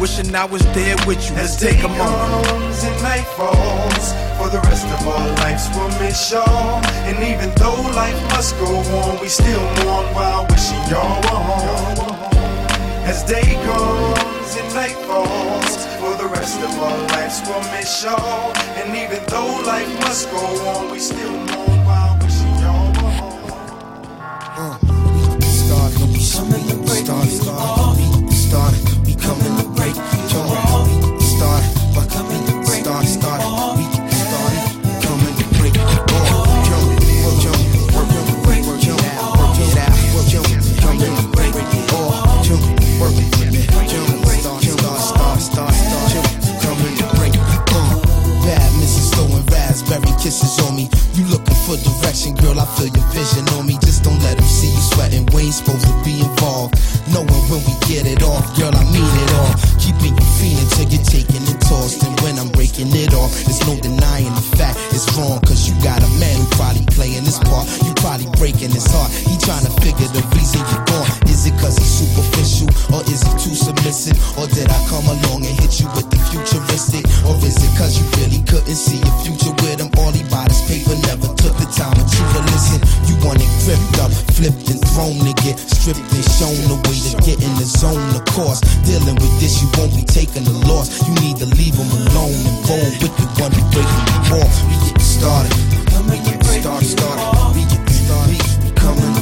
wishing 0.00 0.34
I 0.34 0.44
was 0.44 0.62
there 0.74 0.96
with 1.06 1.22
you. 1.30 1.36
Let's 1.36 1.56
take 1.56 1.82
a 1.84 1.88
moment. 1.88 2.46
comes 2.46 2.82
and 2.84 3.02
night 3.02 3.26
falls, 3.38 4.06
for 4.38 4.48
the 4.50 4.60
rest 4.66 4.86
of 4.86 5.06
our 5.06 5.28
lives 5.42 5.68
we'll 5.74 5.88
miss 6.00 6.32
y'all. 6.32 6.84
And 7.06 7.16
even 7.22 7.54
though 7.56 7.80
life 7.94 8.20
must 8.34 8.58
go 8.58 8.74
on, 9.02 9.20
we 9.20 9.28
still 9.28 9.62
mourn 9.84 10.06
while 10.14 10.46
wishing 10.50 10.82
y'all 10.90 11.22
were 11.22 11.42
home. 11.46 12.30
As 13.06 13.22
day 13.24 13.54
comes 13.66 14.56
and 14.56 14.74
night 14.74 14.98
falls, 15.06 15.89
rest 16.40 16.60
of 16.62 16.78
our 16.80 16.98
lives 17.12 17.42
we'll 17.46 17.60
miss 17.72 18.02
y'all. 18.02 18.52
And 18.80 18.96
even 18.96 19.22
though 19.28 19.62
life 19.66 19.92
must 20.00 20.30
go 20.30 20.42
on, 20.72 20.90
we 20.90 20.98
still 20.98 21.36
while 21.84 22.16
wishing 22.20 22.54
y'all 22.62 22.88
were 22.96 23.14
home. 23.20 23.50
Start, 25.60 25.92
no, 26.00 26.06
we 26.12 26.20
coming 26.36 26.64
to 26.70 26.76
break. 26.86 27.04
Start, 27.04 27.28
start, 28.32 28.99
kisses 50.20 50.58
on 50.68 50.76
me. 50.76 50.88
You 51.14 51.24
looking 51.28 51.39
for 51.70 51.78
direction, 52.02 52.34
girl? 52.34 52.58
I 52.58 52.66
feel 52.74 52.90
your 52.90 53.06
vision 53.14 53.46
on 53.54 53.66
me. 53.66 53.78
Just 53.86 54.02
don't 54.02 54.18
let 54.26 54.36
them 54.38 54.46
see 54.46 54.74
you 54.74 54.82
sweating. 54.90 55.26
We 55.30 55.50
ain't 55.50 55.54
supposed 55.54 55.86
to 55.86 55.94
be 56.02 56.18
involved. 56.18 56.74
Knowing 57.14 57.44
when 57.46 57.62
we 57.62 57.74
get 57.86 58.06
it 58.06 58.22
off, 58.22 58.42
girl, 58.58 58.74
I 58.74 58.82
mean 58.90 59.06
it 59.06 59.30
all. 59.38 59.54
Keeping 59.78 60.14
you 60.18 60.28
feeling 60.38 60.68
till 60.74 60.88
you're 60.90 61.06
taking 61.06 61.42
it 61.46 61.60
tossed. 61.62 62.02
And 62.02 62.14
when 62.26 62.38
I'm 62.38 62.50
breaking 62.50 62.90
it 62.90 63.14
off, 63.14 63.30
there's 63.46 63.62
no 63.66 63.78
denying 63.78 64.34
the 64.34 64.46
fact 64.58 64.78
it's 64.90 65.06
wrong. 65.14 65.38
Cause 65.46 65.70
you 65.70 65.74
got 65.82 66.02
a 66.02 66.10
man 66.18 66.34
who 66.42 66.46
probably 66.58 66.86
playing 66.90 67.22
this 67.22 67.38
part. 67.38 67.70
You 67.86 67.94
probably 68.02 68.26
breaking 68.34 68.74
his 68.74 68.86
heart. 68.90 69.10
He 69.14 69.38
trying 69.38 69.62
to 69.62 69.72
figure 69.78 70.10
the 70.10 70.22
reason 70.34 70.62
you're 70.74 70.86
gone. 70.90 71.06
Is 71.30 71.46
it 71.46 71.54
cause 71.62 71.78
he's 71.78 72.02
superficial? 72.02 72.66
Or 72.90 73.02
is 73.06 73.22
he 73.22 73.32
too 73.38 73.54
submissive? 73.54 74.18
Or 74.34 74.50
did 74.50 74.66
I 74.66 74.80
come 74.90 75.06
along 75.06 75.46
and 75.46 75.54
hit 75.62 75.78
you 75.78 75.86
with 75.94 76.10
the 76.10 76.18
futuristic? 76.30 77.06
Or 77.26 77.38
is 77.46 77.58
it 77.62 77.70
cause 77.78 77.94
you 77.94 78.06
really 78.18 78.42
couldn't 78.46 78.78
see 78.78 78.98
your 78.98 79.16
future 79.22 79.54
with 79.62 79.78
him? 79.78 79.90
All 79.98 80.10
he 80.10 80.26
bought 80.26 80.50
his 80.50 80.62
paper, 80.66 80.94
never 81.06 81.30
took 81.38 81.59
time 81.72 81.94
with 81.94 82.10
you 82.10 82.24
to 82.34 82.40
listen. 82.50 82.80
You 83.06 83.14
want 83.22 83.38
it 83.38 83.50
gripped 83.62 83.98
up, 84.02 84.10
flipped 84.34 84.70
and 84.70 84.80
thrown 84.92 85.16
to 85.22 85.34
get 85.42 85.58
stripped 85.58 86.02
and 86.02 86.26
shown 86.26 86.58
the 86.66 86.78
way 86.86 86.98
to 87.10 87.16
get 87.22 87.38
in 87.38 87.52
the 87.56 87.66
zone. 87.66 88.00
Of 88.16 88.24
course, 88.34 88.60
dealing 88.82 89.16
with 89.16 89.34
this, 89.38 89.62
you 89.62 89.68
won't 89.78 89.94
be 89.94 90.02
taking 90.02 90.44
the 90.44 90.56
loss. 90.66 90.90
You 91.06 91.14
need 91.22 91.38
to 91.38 91.46
leave 91.46 91.76
them 91.76 91.90
alone 91.90 92.34
and 92.34 92.56
roll 92.66 92.90
with 92.98 93.14
the 93.14 93.26
one 93.38 93.52
who 93.54 93.62
breaking 93.70 94.06
you 94.10 94.42
off. 94.42 94.54
We 94.66 94.76
get 94.90 95.00
started. 95.00 95.54
We 96.10 96.18
get 96.26 96.42
started, 96.44 96.86
started. 96.86 97.54
We 97.54 97.62
get 97.68 97.84
started. 97.88 98.40
We 98.64 98.70
coming 98.74 99.19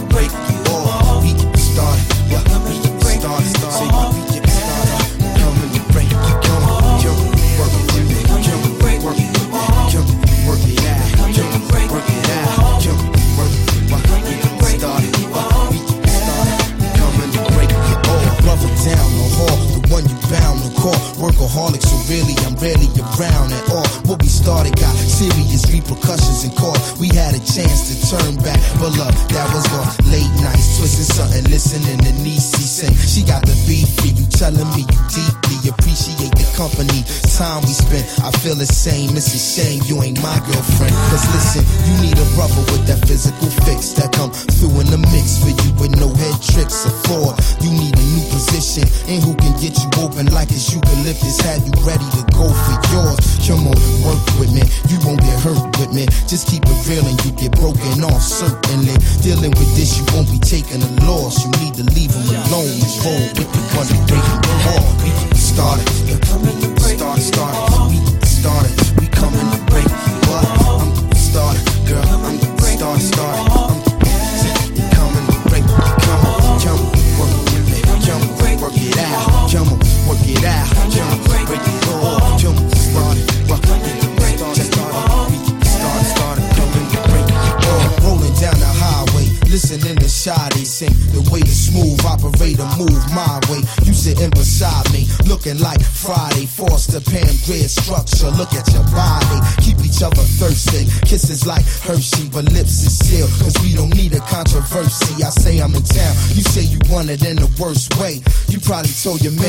You 109.08 109.30
probably 109.30 109.47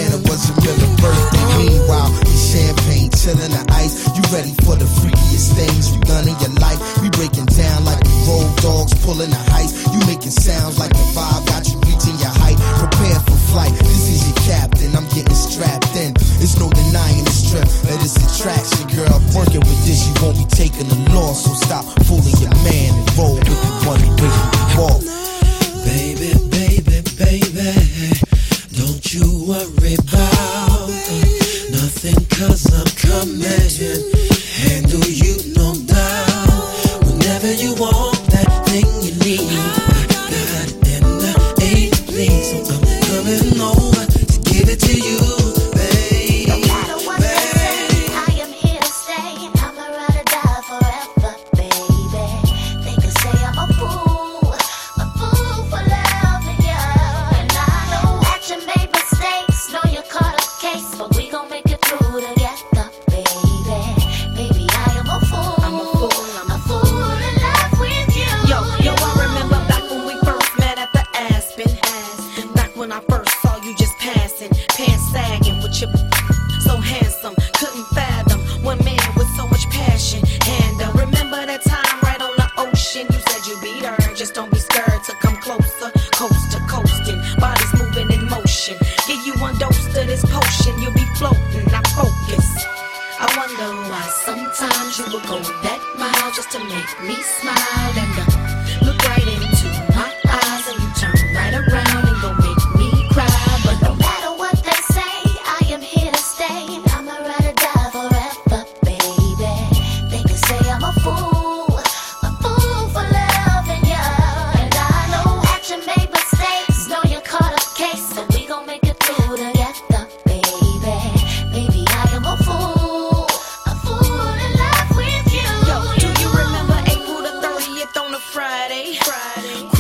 Friday? 128.70 129.00
Friday. 129.02 129.79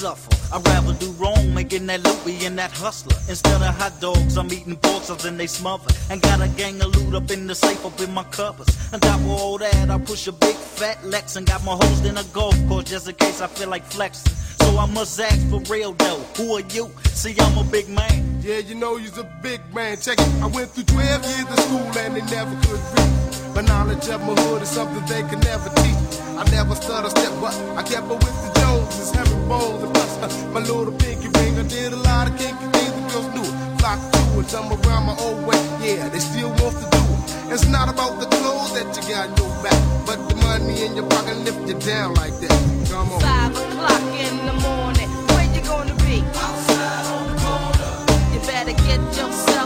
Suffer? 0.00 0.32
I'd 0.54 0.66
rather 0.66 0.94
do 0.94 1.10
wrong, 1.12 1.52
making 1.52 1.86
that 1.86 2.02
loopy 2.02 2.46
and 2.46 2.58
that 2.58 2.72
hustler. 2.72 3.16
Instead 3.28 3.60
of 3.60 3.74
hot 3.80 4.00
dogs, 4.00 4.36
I'm 4.38 4.50
eating 4.52 4.76
porks 4.76 5.24
and 5.24 5.38
they 5.38 5.46
smother. 5.46 5.92
And 6.10 6.22
got 6.22 6.40
a 6.40 6.48
gang 6.48 6.80
of 6.80 6.96
loot 6.96 7.14
up 7.14 7.30
in 7.30 7.46
the 7.46 7.54
safe, 7.54 7.84
up 7.84 8.00
in 8.00 8.12
my 8.14 8.24
covers. 8.24 8.70
On 8.92 9.00
top 9.00 9.20
of 9.20 9.30
all 9.30 9.58
that, 9.58 9.90
I 9.90 9.98
push 9.98 10.26
a 10.26 10.32
big 10.32 10.56
fat 10.56 11.04
Lex 11.04 11.36
and 11.36 11.46
got 11.46 11.62
my 11.64 11.74
host 11.74 12.04
in 12.04 12.16
a 12.16 12.24
golf 12.32 12.56
course 12.68 12.84
just 12.84 13.08
in 13.08 13.14
case 13.14 13.40
I 13.40 13.46
feel 13.46 13.68
like 13.68 13.84
flexing. 13.84 14.32
So 14.60 14.78
I 14.78 14.86
must 14.86 15.20
ask 15.20 15.40
for 15.50 15.60
real 15.72 15.92
though, 15.92 16.20
who 16.36 16.56
are 16.56 16.66
you? 16.76 16.90
See, 17.12 17.34
I'm 17.38 17.58
a 17.58 17.64
big 17.64 17.88
man. 17.88 18.40
Yeah, 18.42 18.58
you 18.58 18.74
know 18.74 18.96
you's 18.96 19.18
a 19.18 19.28
big 19.42 19.60
man. 19.74 19.98
Check 19.98 20.18
it. 20.18 20.42
I 20.42 20.46
went 20.46 20.70
through 20.70 20.84
12 20.84 21.24
years 21.30 21.48
of 21.54 21.60
school 21.60 21.88
and 22.02 22.16
they 22.16 22.24
never 22.36 22.54
could 22.66 22.80
read. 22.94 23.54
My 23.54 23.62
knowledge 23.62 24.08
of 24.08 24.20
my 24.22 24.34
hood 24.42 24.62
is 24.62 24.70
something 24.70 25.04
they 25.06 25.22
can 25.28 25.40
never 25.40 25.68
teach. 25.82 26.20
I 26.40 26.44
never 26.50 26.74
stutter 26.74 27.10
step, 27.10 27.32
but 27.40 27.54
I 27.76 27.82
kept 27.82 28.08
up 28.08 28.24
with 28.24 28.54
the 28.54 28.60
Joneses, 28.60 29.12
herringbones 29.50 29.82
and 29.84 29.92
bust. 29.92 30.46
My 30.52 30.60
little 30.60 30.92
pinky 30.92 31.28
ring, 31.38 31.58
I 31.58 31.62
did 31.62 31.92
a 31.92 31.96
lot 31.96 32.30
of 32.30 32.36
kinky 32.38 32.66
things 32.72 32.92
the 32.92 33.02
girls 33.10 33.28
knew. 33.34 33.78
Flock 33.78 33.98
to 34.12 34.40
it, 34.40 34.48
some 34.48 34.72
around 34.72 35.06
my 35.06 35.16
old 35.18 35.46
way. 35.46 35.58
Yeah, 35.82 36.08
they 36.08 36.18
still 36.18 36.50
want 36.60 36.76
to 36.78 36.86
do 36.90 37.02
it. 37.14 37.52
It's 37.52 37.66
not 37.66 37.88
about 37.88 38.20
the 38.20 38.26
clothes 38.26 38.72
that 38.74 38.86
you 38.96 39.02
got 39.12 39.28
in 39.30 39.36
your 39.36 39.62
back, 39.62 39.80
but 40.06 40.18
the 40.28 40.36
money 40.36 40.84
in 40.84 40.94
your 40.96 41.08
pocket 41.08 41.36
lift 41.38 41.66
you 41.68 41.78
down 41.78 42.14
like 42.14 42.38
that. 42.40 42.86
Come 42.90 43.12
on. 43.12 43.20
Five 43.20 43.52
o'clock 43.56 44.02
in 44.26 44.34
the 44.46 44.56
morning, 44.68 45.08
where 45.28 45.46
you 45.54 45.62
gonna 45.62 45.94
be? 46.06 46.22
Outside 46.34 47.06
on 47.14 47.24
the 47.30 47.36
corner. 47.42 47.92
You 48.32 48.40
better 48.46 48.74
get 48.86 49.00
yourself 49.18 49.59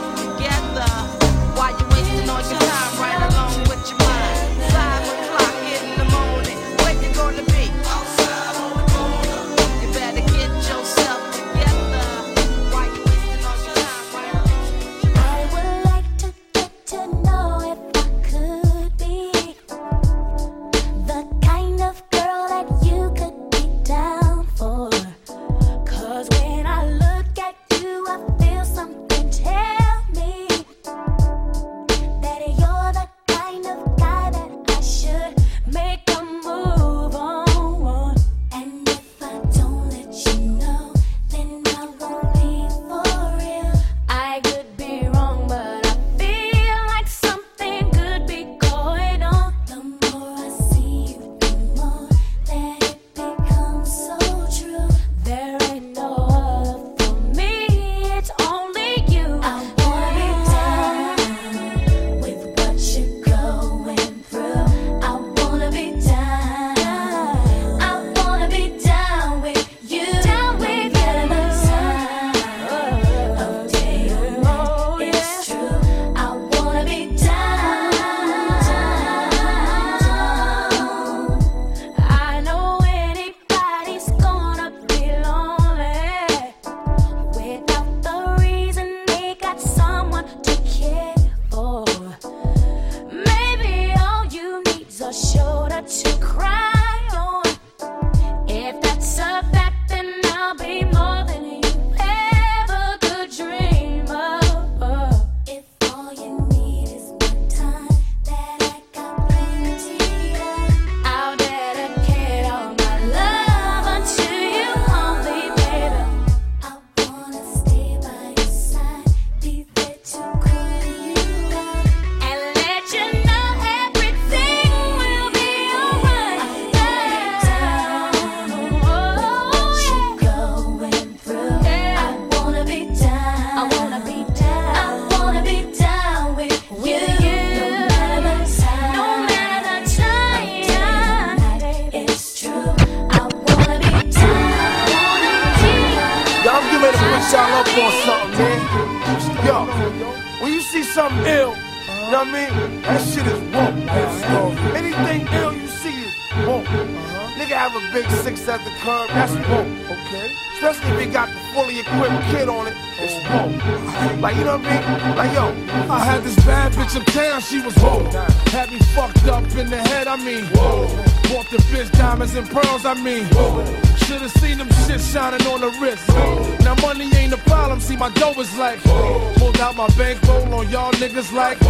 bankroll 180.44 180.60
on 180.60 180.70
y'all 180.70 180.92
niggas 180.92 181.32
like, 181.32 181.60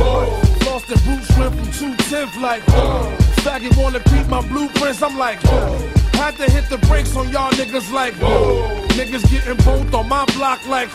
lost 0.67 0.87
the 0.89 1.01
Bruce 1.05 1.39
went 1.39 1.55
from 1.55 1.97
210th 1.97 2.41
like, 2.41 2.63
faggot 3.43 3.77
wanna 3.77 4.01
peep 4.01 4.27
my 4.29 4.47
blueprints, 4.49 5.03
I'm 5.03 5.19
like, 5.19 5.41
had 6.15 6.37
to 6.37 6.51
hit 6.51 6.69
the 6.69 6.79
brakes 6.87 7.17
on 7.17 7.31
y'all 7.31 7.51
niggas 7.53 7.93
like, 7.93 8.15
niggas 8.95 9.29
getting 9.31 9.57
both 9.65 9.93
on 9.95 10.09
my 10.09 10.25
block 10.37 10.67
like, 10.69 10.91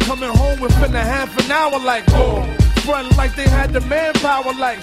coming 0.00 0.30
home 0.30 0.60
within 0.60 0.94
a 0.94 1.02
half 1.02 1.36
an 1.44 1.50
hour 1.50 1.78
like, 1.80 2.04
front 2.82 3.16
like 3.16 3.34
they 3.36 3.48
had 3.48 3.72
the 3.72 3.80
manpower 3.82 4.52
like, 4.54 4.82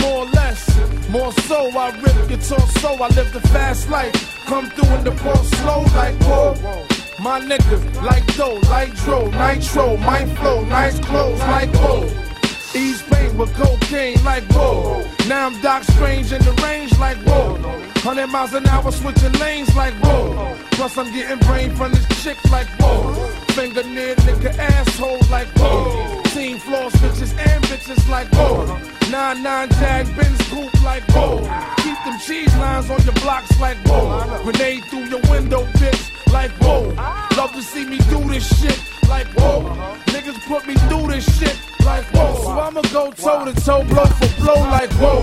more 0.00 0.24
or 0.24 0.26
less, 0.26 0.68
more 1.10 1.32
so 1.32 1.70
I 1.76 1.90
rip 2.00 2.28
guitar 2.28 2.60
so 2.80 2.94
I 2.94 3.08
live 3.08 3.32
the 3.32 3.40
fast 3.48 3.88
life, 3.90 4.14
come 4.46 4.68
through 4.70 4.94
in 4.96 5.04
the 5.04 5.10
ball 5.10 5.36
slow 5.36 5.82
like, 5.94 6.14
whoa. 6.22 6.93
My 7.24 7.40
nigga, 7.40 8.02
like 8.02 8.26
dough, 8.36 8.60
like 8.68 8.94
dro, 8.96 9.30
nitro, 9.30 9.96
my 9.96 10.26
flow, 10.36 10.62
nice 10.66 10.98
clothes, 10.98 11.38
like 11.40 11.72
gold. 11.72 12.33
Ease 12.74 13.02
pain 13.02 13.36
with 13.36 13.54
cocaine 13.54 14.22
like 14.24 14.42
whoa. 14.50 15.04
Now 15.28 15.46
I'm 15.46 15.60
Doc 15.60 15.84
Strange 15.84 16.32
in 16.32 16.42
the 16.42 16.52
range 16.62 16.96
like 16.98 17.18
whoa. 17.18 17.54
100 17.54 18.26
miles 18.26 18.52
an 18.52 18.66
hour 18.66 18.90
switching 18.90 19.32
lanes 19.34 19.74
like 19.76 19.94
whoa. 20.02 20.56
Plus 20.72 20.98
I'm 20.98 21.12
getting 21.12 21.38
brain 21.46 21.74
from 21.76 21.92
this 21.92 22.06
chick 22.22 22.36
like 22.50 22.66
whoa. 22.80 23.14
Finger 23.54 23.84
near 23.84 24.16
nigga 24.16 24.58
asshole 24.58 25.20
like 25.30 25.48
whoa. 25.56 26.20
Team 26.34 26.58
floor 26.58 26.90
bitches 26.90 27.32
and 27.38 27.64
bitches 27.64 28.08
like 28.08 28.28
whoa. 28.34 28.66
9-9 29.12 29.70
Jag 29.78 30.16
Benz 30.16 30.48
coupe 30.48 30.82
like 30.82 31.04
whoa. 31.10 31.38
Keep 31.76 32.04
them 32.04 32.18
cheese 32.18 32.56
lines 32.56 32.90
on 32.90 33.00
your 33.04 33.14
blocks 33.22 33.58
like 33.60 33.78
whoa. 33.86 34.42
Grenade 34.42 34.84
through 34.86 35.04
your 35.04 35.20
window 35.30 35.62
bitch 35.78 36.32
like 36.32 36.50
whoa. 36.62 36.92
Love 37.36 37.52
to 37.52 37.62
see 37.62 37.84
me 37.84 37.98
do 38.10 38.18
this 38.28 38.46
shit 38.60 38.93
like 39.08 39.26
whoa. 39.38 39.62
Niggas 40.06 40.40
put 40.46 40.66
me 40.66 40.74
through 40.88 41.08
this 41.08 41.24
shit 41.38 41.56
like 41.84 42.04
whoa. 42.14 42.34
So 42.42 42.50
I'ma 42.50 42.82
go 42.92 43.10
toe 43.12 43.44
to 43.44 43.54
toe, 43.60 43.84
blow 43.84 44.06
for 44.06 44.40
blow 44.40 44.60
like 44.70 44.90
whoa. 44.92 45.20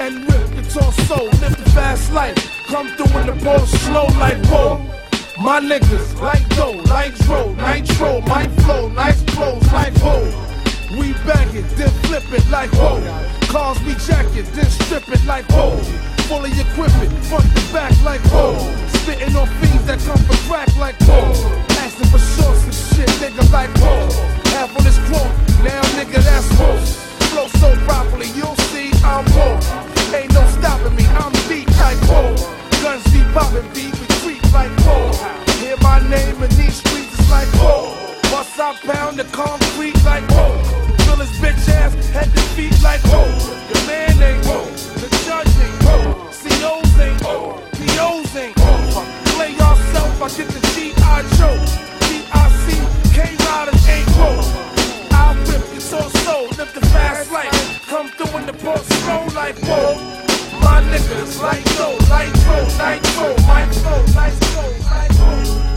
And 0.00 0.24
rip 0.28 0.48
the 0.56 0.62
torso, 0.72 1.24
live 1.40 1.56
the 1.56 1.70
fast 1.70 2.12
life. 2.12 2.36
Come 2.66 2.88
through 2.96 3.20
in 3.20 3.26
the 3.26 3.44
ball 3.44 3.60
slow 3.60 4.06
like 4.18 4.38
whoa. 4.46 4.78
My 5.42 5.60
niggas 5.60 6.20
like 6.20 6.48
dough, 6.50 6.80
like 6.86 7.14
dro, 7.26 7.54
nitro, 7.54 8.20
my 8.22 8.46
flow, 8.62 8.88
nice 8.88 9.22
clothes 9.32 9.70
like 9.72 9.94
whoa. 9.98 10.22
We 10.98 11.12
bag 11.26 11.54
it, 11.54 11.68
then 11.76 11.90
flip 12.04 12.24
it 12.32 12.48
like 12.50 12.70
whoa. 12.72 13.02
Cars 13.48 13.80
we 13.82 13.94
jack 14.06 14.26
it, 14.36 14.46
then 14.54 14.66
strip 14.66 15.08
it 15.08 15.24
like 15.26 15.44
whoa. 15.50 15.76
Fully 16.28 16.50
equipped, 16.52 16.94
front 17.26 17.44
to 17.56 17.72
back 17.72 17.92
like 18.02 18.22
whoa. 18.32 18.56
Spitting 18.88 19.36
on 19.36 19.48
fiends 19.58 19.86
that 19.86 19.98
come 20.00 20.18
for 20.24 20.36
crack 20.48 20.74
like 20.76 20.96
whoa. 21.02 21.73
Asking 21.94 22.10
for 22.10 22.18
shorts 22.18 22.64
and 22.64 22.74
shit, 22.74 23.08
nigga 23.22 23.52
like 23.52 23.70
whoa. 23.78 24.10
Half 24.50 24.76
on 24.76 24.82
this 24.82 24.98
cloth, 25.06 25.30
now 25.62 25.80
nigga 25.94 26.18
that's 26.24 26.50
whoa. 26.58 26.74
Flow 27.30 27.46
so 27.62 27.70
properly, 27.86 28.26
you'll 28.34 28.56
see 28.74 28.90
I'm 29.04 29.24
whoa. 29.30 29.54
Ain't 30.12 30.34
no 30.34 30.44
stopping 30.58 30.96
me, 30.96 31.06
I'm 31.06 31.30
beat 31.48 31.70
like 31.78 31.98
whoa. 32.10 32.34
Guns 32.82 33.04
be 33.12 33.22
popping, 33.32 33.68
beat 33.74 33.94
retreat 33.94 34.42
like 34.52 34.72
whoa. 34.82 35.06
Hear 35.62 35.76
my 35.82 36.00
name 36.10 36.42
in 36.42 36.50
these 36.58 36.82
streets, 36.82 37.14
it's 37.16 37.30
like 37.30 37.46
whoa. 37.62 37.94
Bust 38.28 38.58
I 38.58 38.74
pound 38.82 39.20
the 39.20 39.24
concrete 39.30 39.94
like 40.02 40.26
whoa. 40.30 40.50
Fill 41.06 41.22
his 41.22 41.30
bitch 41.38 41.68
ass 41.68 41.94
head 42.10 42.26
to 42.34 42.42
feet 42.58 42.74
like 42.82 43.02
whoa. 43.02 43.30
The 43.70 43.78
man 43.86 44.20
ain't 44.20 44.44
whoa. 44.46 44.73
Port 58.64 58.84
slow 58.84 59.26
like 59.34 59.58
whoa. 59.58 59.94
My 60.60 60.80
niggas 60.90 61.40
like 61.42 61.64
yo, 61.76 61.98
like 62.08 62.32
bro, 62.44 62.64
nitro, 62.80 63.36
my 63.46 63.66
flow, 63.72 64.00
like 64.14 64.32
flow, 64.32 64.70
like 64.90 65.12
whoa. 65.12 65.73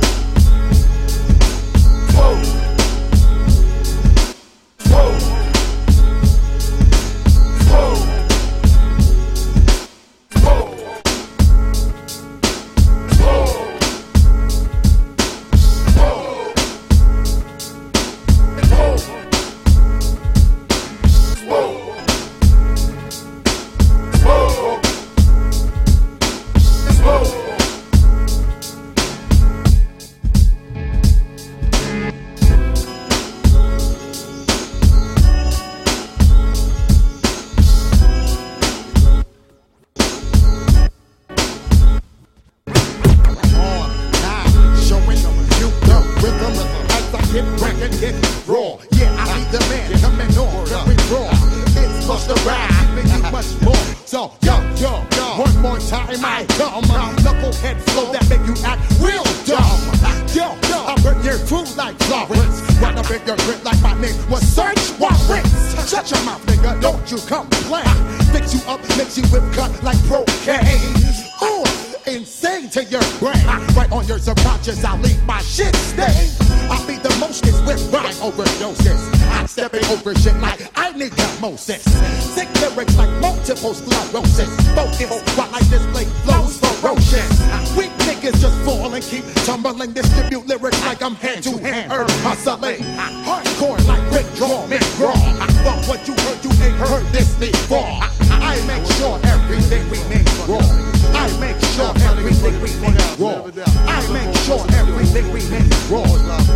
Everything 105.17 105.67
make 105.69 105.89
raw. 105.89 106.03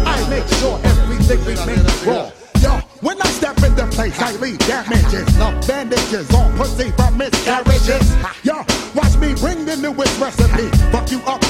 I 0.05 0.29
make 0.29 0.47
sure 0.59 0.79
everything 0.83 1.65
make 1.65 2.05
raw. 2.05 2.31
Yo, 2.61 2.79
when 3.01 3.19
I 3.21 3.27
step 3.29 3.57
in 3.63 3.75
the 3.75 3.87
place, 3.87 4.19
I 4.21 4.35
leave 4.37 4.59
damages. 4.59 5.27
Love 5.39 5.67
bandages 5.67 6.33
on 6.33 6.55
pussy 6.57 6.91
from 6.91 7.17
miscarriages. 7.17 8.05
Yo, 8.43 8.57
watch 8.93 9.15
me 9.17 9.33
bring 9.35 9.65
the 9.65 9.77
newest 9.77 10.19
recipe. 10.19 10.69
Fuck 10.91 11.11
you 11.11 11.19
up 11.25 11.40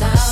the 0.00 0.29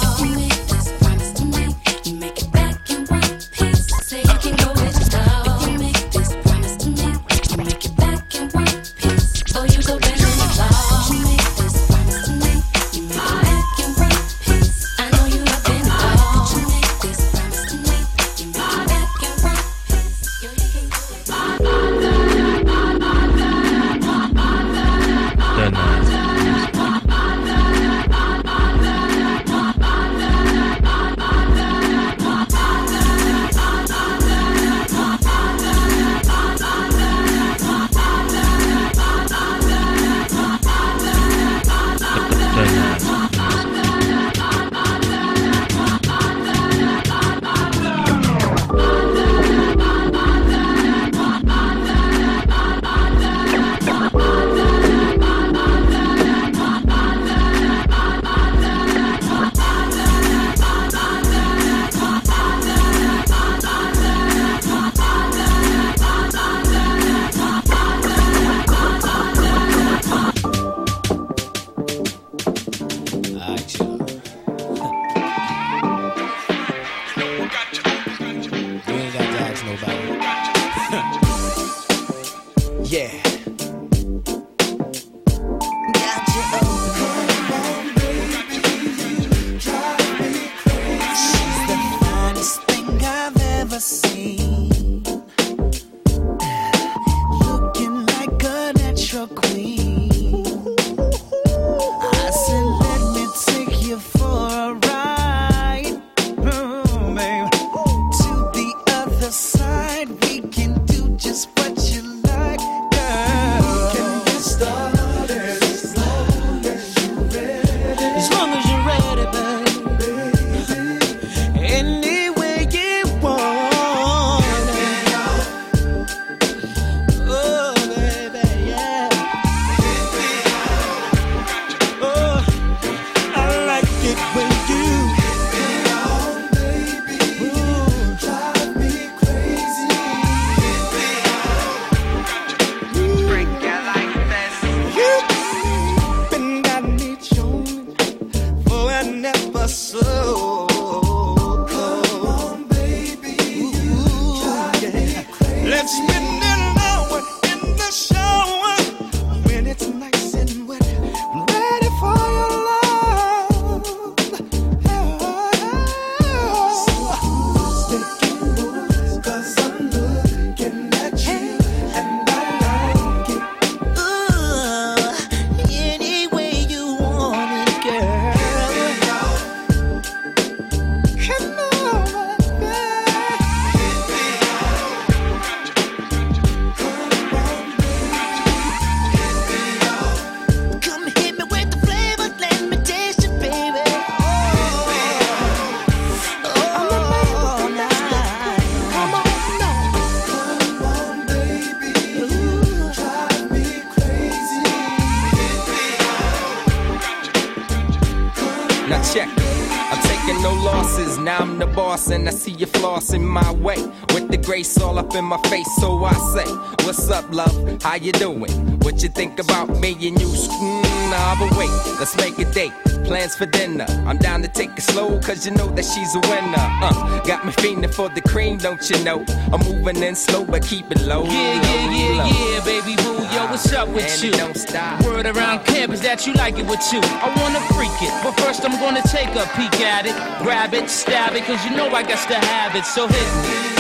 you 218.02 218.12
doing? 218.12 218.50
What 218.80 219.02
you 219.02 219.08
think 219.08 219.38
about 219.38 219.68
me 219.80 219.92
and 219.92 220.20
you? 220.20 220.28
Mm, 220.28 221.10
nah, 221.10 221.34
but 221.38 221.56
wait, 221.58 221.70
let's 221.98 222.16
make 222.16 222.38
a 222.38 222.50
date. 222.52 222.72
Plans 223.04 223.34
for 223.34 223.46
dinner. 223.46 223.86
I'm 224.06 224.18
down 224.18 224.42
to 224.42 224.48
take 224.48 224.70
it 224.76 224.82
slow, 224.82 225.18
cause 225.20 225.46
you 225.46 225.52
know 225.52 225.66
that 225.68 225.84
she's 225.84 226.14
a 226.14 226.20
winner. 226.20 226.56
Uh, 226.82 227.20
got 227.24 227.44
me 227.46 227.52
fiending 227.52 227.92
for 227.92 228.08
the 228.10 228.20
cream, 228.20 228.58
don't 228.58 228.88
you 228.90 229.02
know? 229.04 229.24
I'm 229.52 229.60
moving 229.60 230.02
in 230.02 230.14
slow, 230.14 230.44
but 230.44 230.62
keep 230.62 230.90
it 230.90 231.00
low. 231.02 231.24
Yeah, 231.24 231.30
yeah, 231.62 231.90
yeah, 231.90 232.26
yeah, 232.26 232.64
baby 232.64 232.96
boo. 233.02 233.18
Yo, 233.34 233.46
what's 233.46 233.72
up 233.72 233.88
with 233.88 234.04
And 234.04 234.22
you? 234.22 234.32
don't 234.32 234.56
stop. 234.56 235.02
Word 235.04 235.26
around 235.26 235.64
campus 235.64 236.00
that 236.00 236.26
you 236.26 236.32
like 236.34 236.58
it 236.58 236.66
with 236.66 236.84
you. 236.92 237.00
I 237.02 237.28
wanna 237.40 237.60
freak 237.74 237.96
it, 238.02 238.12
but 238.22 238.38
first 238.40 238.64
I'm 238.64 238.78
gonna 238.80 239.02
take 239.02 239.28
a 239.34 239.46
peek 239.56 239.80
at 239.80 240.06
it, 240.06 240.14
grab 240.42 240.74
it, 240.74 240.88
stab 240.90 241.34
it, 241.34 241.44
cause 241.44 241.64
you 241.64 241.74
know 241.76 241.88
I 241.88 242.02
got 242.02 242.28
to 242.28 242.34
have 242.36 242.76
it. 242.76 242.84
So 242.84 243.06
hit 243.06 243.74
me. 243.74 243.77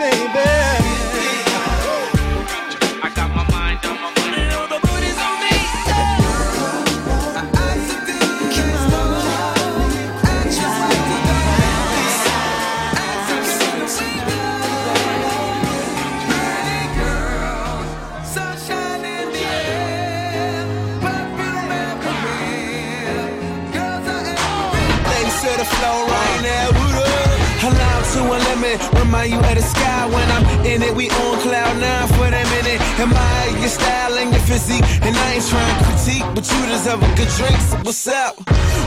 I 0.00 0.87
to 28.18 28.24
a 28.26 28.38
limit. 28.50 28.76
Remind 28.98 29.30
you 29.32 29.38
of 29.38 29.54
the 29.54 29.62
sky 29.62 30.06
when 30.10 30.26
I'm 30.34 30.44
in 30.66 30.82
it. 30.82 30.94
We 30.94 31.10
on 31.10 31.34
cloud 31.40 31.74
nine 31.78 32.08
for 32.16 32.28
the 32.34 32.42
minute. 32.54 32.80
Admire 32.98 33.50
your 33.62 33.72
style 33.78 34.14
and 34.18 34.30
your 34.34 34.44
physique. 34.50 34.84
And 35.06 35.14
I 35.14 35.26
ain't 35.34 35.46
trying 35.46 35.74
to 35.78 35.84
critique, 35.86 36.26
but 36.34 36.44
you 36.50 36.60
deserve 36.66 37.02
a 37.02 37.10
good 37.14 37.30
drink. 37.38 37.58
So 37.70 37.76
what's 37.86 38.06
up? 38.08 38.34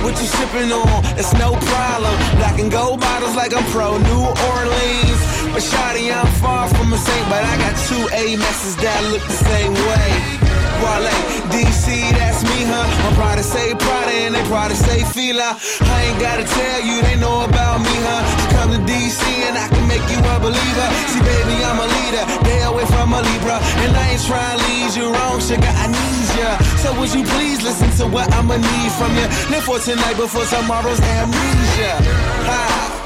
What 0.03 0.13
you 0.19 0.27
sipping 0.27 0.71
on? 0.71 0.99
It's 1.19 1.33
no 1.33 1.55
problem. 1.71 2.15
Black 2.39 2.59
and 2.59 2.71
gold 2.71 2.99
bottles 2.99 3.35
like 3.35 3.53
I'm 3.55 3.65
pro 3.71 3.97
New 3.97 4.23
Orleans. 4.51 5.21
But 5.53 5.63
shawty, 5.63 6.11
I'm 6.11 6.31
far 6.43 6.67
from 6.67 6.93
a 6.93 6.97
saint, 6.97 7.25
but 7.29 7.43
I 7.43 7.55
got 7.63 7.75
two 7.87 8.03
A 8.11 8.35
messes 8.37 8.75
that 8.83 8.99
look 9.11 9.23
the 9.23 9.39
same 9.47 9.73
way. 9.73 10.50
Wale, 10.81 11.13
DC, 11.53 11.85
that's 12.17 12.41
me, 12.43 12.65
huh? 12.65 13.05
I'm 13.05 13.13
proud 13.15 13.37
to 13.37 13.43
say 13.43 13.73
Prada 13.75 14.11
and 14.25 14.35
they 14.35 14.43
proud 14.49 14.69
to 14.69 14.75
say 14.75 15.03
Fila. 15.13 15.57
I 15.81 15.97
ain't 16.09 16.19
gotta 16.19 16.43
tell 16.43 16.79
you, 16.81 17.01
they 17.01 17.15
know 17.15 17.45
about 17.45 17.79
me, 17.81 17.95
huh? 18.07 18.21
So 18.41 18.45
come 18.57 18.69
to 18.73 18.81
DC 18.89 19.21
and 19.47 19.57
I 19.57 19.67
can 19.69 19.85
make 19.87 20.05
you 20.09 20.19
a 20.19 20.35
believer. 20.41 20.87
See, 21.13 21.21
baby, 21.21 21.55
I'm 21.63 21.79
a 21.79 21.87
leader, 21.87 22.23
they 22.45 22.61
away 22.65 22.85
from 22.89 23.13
a 23.13 23.21
Libra. 23.21 23.57
And 23.85 23.93
I 23.95 24.17
ain't 24.17 24.23
trying 24.25 24.57
to 24.57 24.65
lead 24.65 24.89
you 24.97 25.13
wrong, 25.13 25.39
sugar, 25.39 25.69
I 25.69 25.87
need 25.87 26.27
ya. 26.39 26.57
So 26.81 26.97
would 26.99 27.13
you 27.13 27.23
please 27.23 27.61
listen 27.61 27.89
to 28.01 28.05
what 28.07 28.31
I'ma 28.33 28.57
need 28.57 28.91
from 28.97 29.13
you? 29.15 29.27
Live 29.53 29.63
for 29.63 29.79
tonight 29.79 30.17
before 30.17 30.45
tomorrow's 30.45 30.99
amnesia. 30.99 31.93
Ha. 32.49 33.00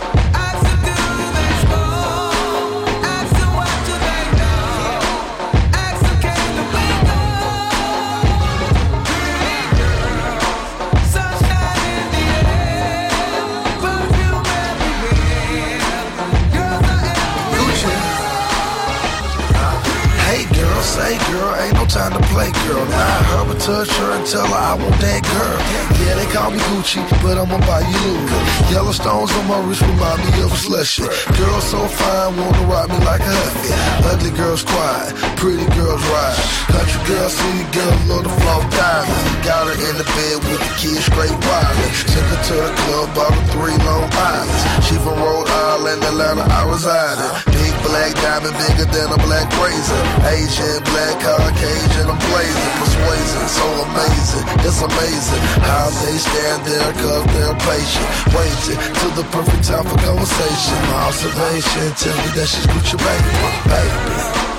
Ain't 21.64 21.76
no 21.76 21.86
time 21.86 22.12
to 22.14 22.22
play 22.34 22.52
girl. 22.68 22.86
Now 22.86 23.42
I 23.42 23.48
her 23.48 23.60
touch 23.60 23.92
her 23.98 24.12
and 24.18 24.26
tell 24.26 24.48
her 24.48 24.56
I 24.56 24.74
want 24.76 24.98
that 25.00 25.22
girl. 25.24 25.58
Yeah, 26.02 26.16
they 26.20 26.28
call 26.34 26.52
me 26.52 26.60
Gucci, 26.72 27.02
but 27.24 27.38
I'ma 27.38 27.58
buy 27.64 27.82
you 27.86 27.98
Louis. 28.06 28.72
Yellow 28.72 28.92
stones 28.92 29.32
on 29.32 29.48
my 29.48 29.60
wrist 29.66 29.82
remind 29.82 30.20
me 30.26 30.32
of 30.44 30.52
a 30.52 30.58
slushy. 30.58 31.06
Girl 31.38 31.62
so 31.62 31.88
fine, 31.88 32.36
wanna 32.38 32.66
rock 32.68 32.90
me 32.90 33.00
like 33.06 33.22
a 33.22 33.32
huffy. 33.32 33.72
Ugly 34.10 34.32
girls 34.38 34.64
quiet, 34.64 35.14
pretty 35.38 35.66
girls 35.78 36.04
ride. 36.10 36.38
Country 36.74 37.02
girl, 37.08 37.30
city 37.30 37.66
girl, 37.72 37.96
love 38.10 38.24
the 38.26 38.34
flow 38.42 38.62
diamond. 38.74 39.46
Got 39.46 39.70
her 39.70 39.78
in 39.78 39.96
the 40.02 40.08
bed 40.18 40.36
with 40.50 40.60
the 40.60 40.72
kids 40.82 41.06
straight 41.06 41.36
wild. 41.46 41.76
Took 42.10 42.28
her 42.34 42.42
to 42.50 42.56
the 42.66 42.74
club, 42.84 43.08
bought 43.16 43.34
her 43.34 43.46
three 43.54 43.78
Long 43.86 44.10
Islands. 44.12 44.62
She 44.86 44.96
from 44.98 45.18
Rhode 45.22 45.48
Island, 45.48 46.04
Atlanta, 46.04 46.46
I 46.50 46.62
reside 46.70 47.18
in. 47.22 47.54
Big 47.54 47.75
black 47.88 48.14
diamond, 48.18 48.56
bigger 48.58 48.88
than 48.90 49.08
a 49.14 49.20
black 49.26 49.48
razor. 49.62 50.02
Asian, 50.34 50.82
black, 50.90 51.16
Caucasian, 51.22 52.10
I'm 52.10 52.20
blazing, 52.30 52.74
persuasive, 52.82 53.50
so 53.50 53.66
amazing. 53.86 54.46
It's 54.66 54.82
amazing 54.82 55.42
how 55.62 55.90
they 56.02 56.18
stand 56.18 56.60
there, 56.66 56.92
cause 57.02 57.26
they're 57.34 57.58
patient. 57.62 58.08
Waiting 58.34 58.80
till 59.00 59.14
the 59.20 59.26
perfect 59.30 59.64
time 59.64 59.86
for 59.86 59.98
conversation. 60.02 60.78
My 60.90 61.10
observation 61.10 61.86
tell 62.02 62.18
me 62.18 62.30
that 62.36 62.48
she's 62.50 62.66
Gucci 62.68 62.98
baby, 62.98 63.34
baby. 63.70 64.55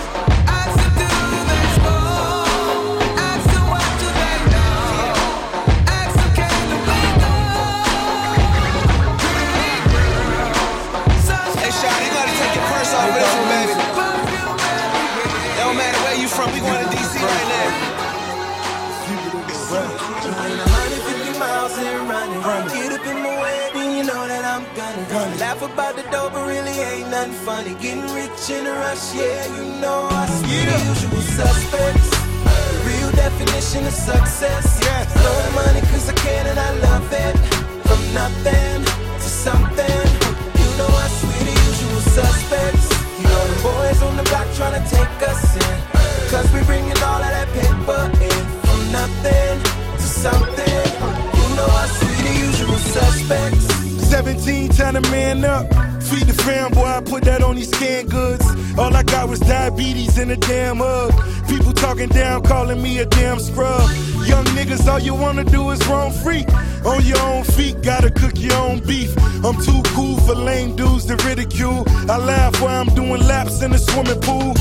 But 26.33 26.47
really 26.47 26.73
ain't 26.73 27.11
nothing 27.11 27.33
funny. 27.45 27.75
Getting 27.75 28.09
rich 28.15 28.49
in 28.49 28.67
a 28.67 28.73
rush, 28.73 29.15
yeah, 29.15 29.45
you 29.57 29.65
know 29.81 30.09
I 30.11 30.27
see 30.41 30.65
the 30.65 30.77
usual 30.93 31.23
suspects. 31.39 32.11
The 32.73 32.81
real 32.89 33.11
definition 33.13 33.87
of 33.87 33.93
success. 33.93 34.67
Blowing 35.21 35.55
money 35.55 35.81
cause 35.91 36.09
I 36.09 36.15
can 36.15 36.47
and 36.47 36.59
I 36.59 36.71
love 36.89 37.09
it. 37.13 37.37
From 37.87 38.01
nothing 38.15 38.81
to 39.23 39.29
something. 39.47 40.05
You 40.61 40.69
know 40.79 40.91
I 41.05 41.09
see 41.21 41.41
the 41.49 41.55
usual 41.69 42.01
suspects. 42.17 42.87
You 43.21 43.27
know 43.29 43.45
the 43.53 43.61
boys 43.69 44.01
on 44.03 44.17
the 44.17 44.25
block 44.31 44.49
trying 44.59 44.77
to 44.81 44.85
take 44.89 45.19
us 45.29 45.45
in. 45.57 45.77
Cause 46.33 46.49
we 46.55 46.61
bringing 46.65 46.99
all 47.09 47.21
of 47.21 47.33
that 47.37 47.49
paper 47.61 48.03
in. 48.25 48.43
From 48.65 48.81
nothing 49.01 49.57
to 50.01 50.07
something. 50.25 50.85
You 51.39 51.47
know 51.57 51.69
I 51.83 51.87
see 51.99 52.17
the 52.27 52.35
usual 52.49 52.79
suspects. 52.97 53.65
17, 54.09 54.71
time 54.71 54.95
to 54.95 55.01
man 55.11 55.45
up. 55.45 55.86
Feed 56.11 56.29
the 56.29 56.35
fam, 56.35 56.71
boy, 56.71 56.85
I 56.85 57.01
put 57.01 57.25
that 57.25 57.43
on 57.43 57.57
these 57.57 57.71
canned 57.71 58.11
goods. 58.11 58.45
All 58.79 58.95
I 58.95 59.03
got 59.03 59.29
was 59.29 59.41
diabetes 59.41 60.19
and 60.19 60.31
a 60.31 60.37
damn 60.37 60.77
hug. 60.77 61.13
People 61.49 61.73
talking 61.73 62.09
down, 62.09 62.43
calling 62.43 62.81
me 62.81 62.99
a 62.99 63.07
damn 63.07 63.41
scrub. 63.41 63.91
Young 64.25 64.45
niggas, 64.57 64.87
all 64.87 65.01
you 65.01 65.15
wanna 65.15 65.43
do 65.43 65.71
is 65.71 65.85
roam 65.89 66.13
free. 66.13 66.45
On 66.85 67.05
your 67.05 67.19
own 67.21 67.43
feet, 67.43 67.83
gotta 67.83 68.11
cook 68.11 68.35
your 68.37 68.55
own 68.55 68.79
beef. 68.87 69.17
I'm 69.45 69.61
too 69.63 69.83
cool 69.95 70.17
for 70.21 70.37
lame 70.37 70.77
dudes 70.77 71.07
to 71.07 71.17
ridicule. 71.27 71.85
I 72.09 72.19
laugh 72.19 72.61
while 72.61 72.81
I'm 72.83 72.95
doing 72.95 73.27
laps 73.27 73.63
in 73.63 73.73
the 73.73 73.79
swimming 73.79 74.21
pool. 74.21 74.55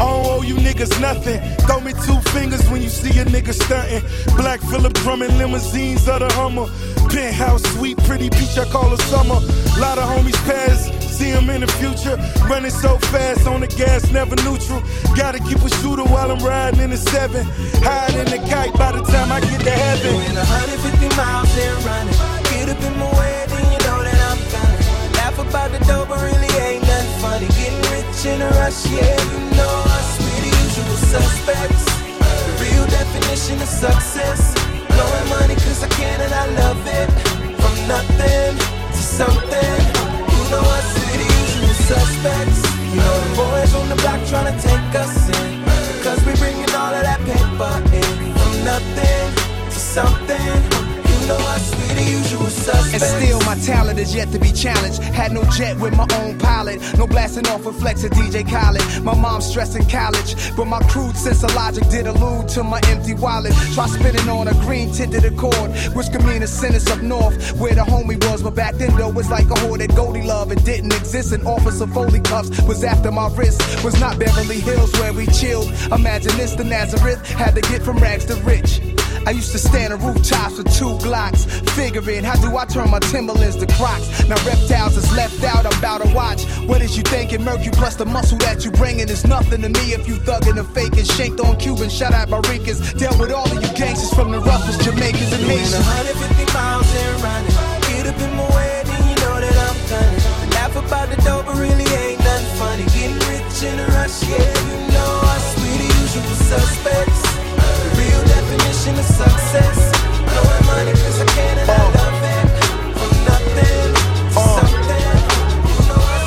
I 0.00 0.04
don't 0.04 0.26
owe 0.26 0.42
you 0.42 0.54
niggas 0.54 0.98
nothing. 1.00 1.38
Throw 1.66 1.80
me 1.80 1.92
two 1.92 2.18
fingers 2.30 2.66
when 2.70 2.80
you 2.80 2.88
see 2.88 3.10
a 3.20 3.24
nigga 3.26 3.52
stunting. 3.52 4.02
Black 4.36 4.60
Phillip 4.60 4.94
drumming 4.94 5.36
limousines 5.36 6.08
of 6.08 6.20
the 6.20 6.32
Hummer. 6.32 6.66
Penthouse 7.10 7.62
sweet, 7.74 7.98
pretty 8.04 8.30
peach, 8.30 8.56
I 8.56 8.64
call 8.66 8.88
her 8.88 8.96
summer. 9.10 9.40
Lot 9.78 9.98
of 9.98 10.08
homies 10.08 10.29
future. 11.80 12.16
Running 12.44 12.70
so 12.70 12.98
fast 13.08 13.46
on 13.48 13.60
the 13.60 13.66
gas, 13.66 14.12
never 14.12 14.36
neutral. 14.44 14.84
Gotta 15.16 15.40
keep 15.40 15.58
a 15.64 15.70
shooter 15.80 16.04
while 16.04 16.30
I'm 16.30 16.44
riding 16.44 16.80
in 16.80 16.90
the 16.90 17.00
seven. 17.00 17.44
Hide 17.80 18.14
in 18.14 18.28
the 18.28 18.40
kite 18.52 18.74
by 18.74 18.92
the 18.92 19.02
time 19.02 19.32
I 19.32 19.40
get 19.40 19.60
to 19.64 19.70
heaven. 19.72 20.12
Doing 20.12 20.36
150 20.36 21.16
miles 21.16 21.48
and 21.56 21.80
running. 21.88 22.16
Get 22.52 22.68
up 22.68 22.80
in 22.84 22.94
my 23.00 23.08
way, 23.16 23.34
then 23.48 23.64
you 23.72 23.80
know 23.88 24.00
that 24.04 24.20
I'm 24.28 24.40
gonna 24.52 25.16
laugh 25.16 25.38
about 25.40 25.72
the 25.72 25.80
dope, 25.88 26.08
but 26.12 26.20
really 26.20 26.52
ain't 26.60 26.84
nothing 26.84 27.16
funny. 27.24 27.48
Getting 27.56 27.80
rich 27.96 28.20
in 28.28 28.38
a 28.44 28.50
rush, 28.60 28.84
yeah, 28.92 29.16
you 29.32 29.40
know 29.56 29.74
I 29.96 30.00
swear 30.14 30.38
the 30.44 30.52
usual 30.68 30.98
suspects. 31.08 31.84
The 32.20 32.52
real 32.60 32.86
definition 32.92 33.56
of 33.56 33.70
success. 33.72 34.52
Blowing 34.92 35.28
money 35.32 35.56
cause 35.64 35.82
I 35.82 35.88
can 35.96 36.20
and 36.20 36.34
I 36.34 36.46
love 36.60 36.82
it. 36.84 37.08
From 37.56 37.74
nothing 37.88 38.52
to 38.92 39.00
something. 39.00 39.80
You 40.28 40.44
know 40.52 40.60
usual 40.60 40.99
suspects. 41.90 42.62
You 42.94 43.00
know 43.02 43.16
the 43.26 43.34
boys 43.34 43.74
on 43.74 43.88
the 43.88 43.96
block 43.96 44.20
trying 44.26 44.48
to 44.54 44.56
take 44.62 44.94
us 44.94 45.28
in. 45.28 45.64
Cause 46.04 46.20
we 46.24 46.32
bringing 46.34 46.70
all 46.80 46.94
of 46.94 47.02
that 47.02 47.20
paper 47.26 47.74
in. 48.00 48.32
From 48.38 48.64
nothing 48.64 49.26
to 49.70 49.78
something. 49.78 50.79
And 52.92 53.00
still, 53.00 53.38
my 53.46 53.54
talent 53.64 53.98
is 53.98 54.14
yet 54.14 54.32
to 54.32 54.38
be 54.38 54.52
challenged. 54.52 55.00
Had 55.00 55.32
no 55.32 55.44
jet 55.56 55.78
with 55.78 55.96
my 55.96 56.06
own 56.18 56.38
pilot. 56.38 56.80
No 56.98 57.06
blasting 57.06 57.46
off 57.48 57.64
a 57.66 57.72
flex 57.72 58.04
at 58.04 58.10
DJ 58.12 58.48
Khaled. 58.48 59.04
My 59.04 59.14
mom's 59.14 59.46
stressing 59.46 59.88
college. 59.88 60.34
But 60.56 60.66
my 60.66 60.80
crude 60.88 61.16
sense 61.16 61.42
of 61.44 61.54
logic 61.54 61.88
did 61.88 62.06
allude 62.06 62.48
to 62.50 62.64
my 62.64 62.80
empty 62.88 63.14
wallet. 63.14 63.52
Try 63.74 63.86
spinning 63.86 64.28
on 64.28 64.48
a 64.48 64.54
green 64.54 64.92
tinted 64.92 65.24
accord, 65.24 65.70
which 65.94 66.10
could 66.10 66.24
mean 66.24 66.42
a 66.42 66.46
sentence 66.46 66.90
up 66.90 67.00
north 67.00 67.52
where 67.60 67.74
the 67.74 67.82
homie 67.82 68.22
was. 68.28 68.42
But 68.42 68.54
back 68.54 68.74
then, 68.74 68.96
though, 68.96 69.10
it 69.10 69.14
was 69.14 69.30
like 69.30 69.46
a 69.46 69.54
that 69.78 69.94
Goldie 69.94 70.22
love. 70.22 70.50
It 70.50 70.64
didn't 70.64 70.92
exist. 70.92 71.32
An 71.32 71.46
officer 71.46 71.86
Foley 71.86 72.20
cuffs 72.20 72.50
was 72.62 72.82
after 72.82 73.12
my 73.12 73.28
wrist. 73.36 73.60
Was 73.84 74.00
not 74.00 74.18
Beverly 74.18 74.60
Hills 74.60 74.92
where 74.98 75.12
we 75.12 75.26
chilled. 75.26 75.70
Imagine 75.92 76.36
this, 76.36 76.54
the 76.54 76.64
Nazareth 76.64 77.24
had 77.30 77.54
to 77.54 77.60
get 77.62 77.82
from 77.82 77.98
rags 77.98 78.24
to 78.26 78.34
rich. 78.42 78.80
I 79.26 79.32
used 79.32 79.52
to 79.52 79.58
stand 79.58 79.92
on 79.92 80.00
rooftops 80.00 80.56
with 80.56 80.72
two 80.74 80.96
Glocks, 81.04 81.44
figuring 81.70 82.24
how 82.24 82.36
do 82.36 82.56
I 82.56 82.64
turn 82.64 82.90
my 82.90 82.98
Timberlands 82.98 83.56
to 83.56 83.66
Crocs. 83.66 84.08
Now 84.28 84.36
reptiles 84.46 84.96
is 84.96 85.10
left 85.12 85.42
out, 85.44 85.66
I'm 85.66 85.78
about 85.78 86.02
to 86.02 86.14
watch. 86.14 86.44
What 86.66 86.80
is 86.80 86.96
you 86.96 87.02
thinking? 87.02 87.44
Mercury 87.44 87.70
plus 87.72 87.96
the 87.96 88.06
muscle 88.06 88.38
that 88.38 88.64
you 88.64 88.70
bringing 88.70 89.08
is 89.08 89.26
nothing 89.26 89.62
to 89.62 89.68
me 89.68 89.92
if 89.92 90.08
you 90.08 90.14
thugging 90.14 90.58
and 90.58 90.68
faking. 90.68 91.04
Shanked 91.04 91.40
on 91.40 91.58
Cuban, 91.58 91.90
shut 91.90 92.12
out 92.12 92.28
Maricas. 92.28 92.98
Dealt 92.98 93.18
with 93.18 93.30
all 93.30 93.44
of 93.44 93.62
you 93.62 93.68
gangsters 93.76 94.12
from 94.14 94.32
the 94.32 94.40
roughest 94.40 94.80
Jamaicans 94.82 95.32
and 95.32 95.44
Haitians. 95.44 95.74
150 95.74 96.52
miles 96.54 96.88
and 96.88 97.22
running. 97.22 97.54
Get 97.92 98.06
up 98.08 98.20
in 98.20 98.36
my 98.36 98.48
way, 98.56 98.82
then 98.86 99.02
you 99.08 99.16
know 99.20 99.36
that 99.36 99.56
I'm 99.68 99.76
gunning. 99.88 100.50
Laugh 100.56 100.76
about 100.76 101.08
the 101.10 101.16
dope, 101.22 101.46
but 101.46 101.56
really 101.56 101.84
ain't 101.84 102.18
nothing 102.20 102.56
funny. 102.56 102.84
Getting 102.96 103.20
rich 103.28 103.62
in 103.68 103.78
a 103.78 103.86
rush, 103.94 104.24
yeah, 104.24 104.38
you 104.38 104.92
know 104.96 105.12
us. 105.28 105.46
We 105.60 105.70
the 105.76 105.88
usual 106.00 106.34
suspects. 106.48 107.39
Definition 108.50 108.98
of 108.98 109.04
success. 109.04 109.78
Money 110.66 110.90
'cause 110.90 111.20
I 111.20 111.24
can 111.26 111.58
and 111.58 111.70
I 111.70 111.72
uh. 111.72 111.78
love 111.98 112.22
it. 112.34 112.46
From 112.98 113.12
nothing 113.30 113.94
to 113.94 114.40
uh. 114.40 114.42
something. 114.58 115.06
You 115.70 115.82
know 115.86 116.02
us. 116.18 116.26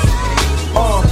Uh. 0.74 1.02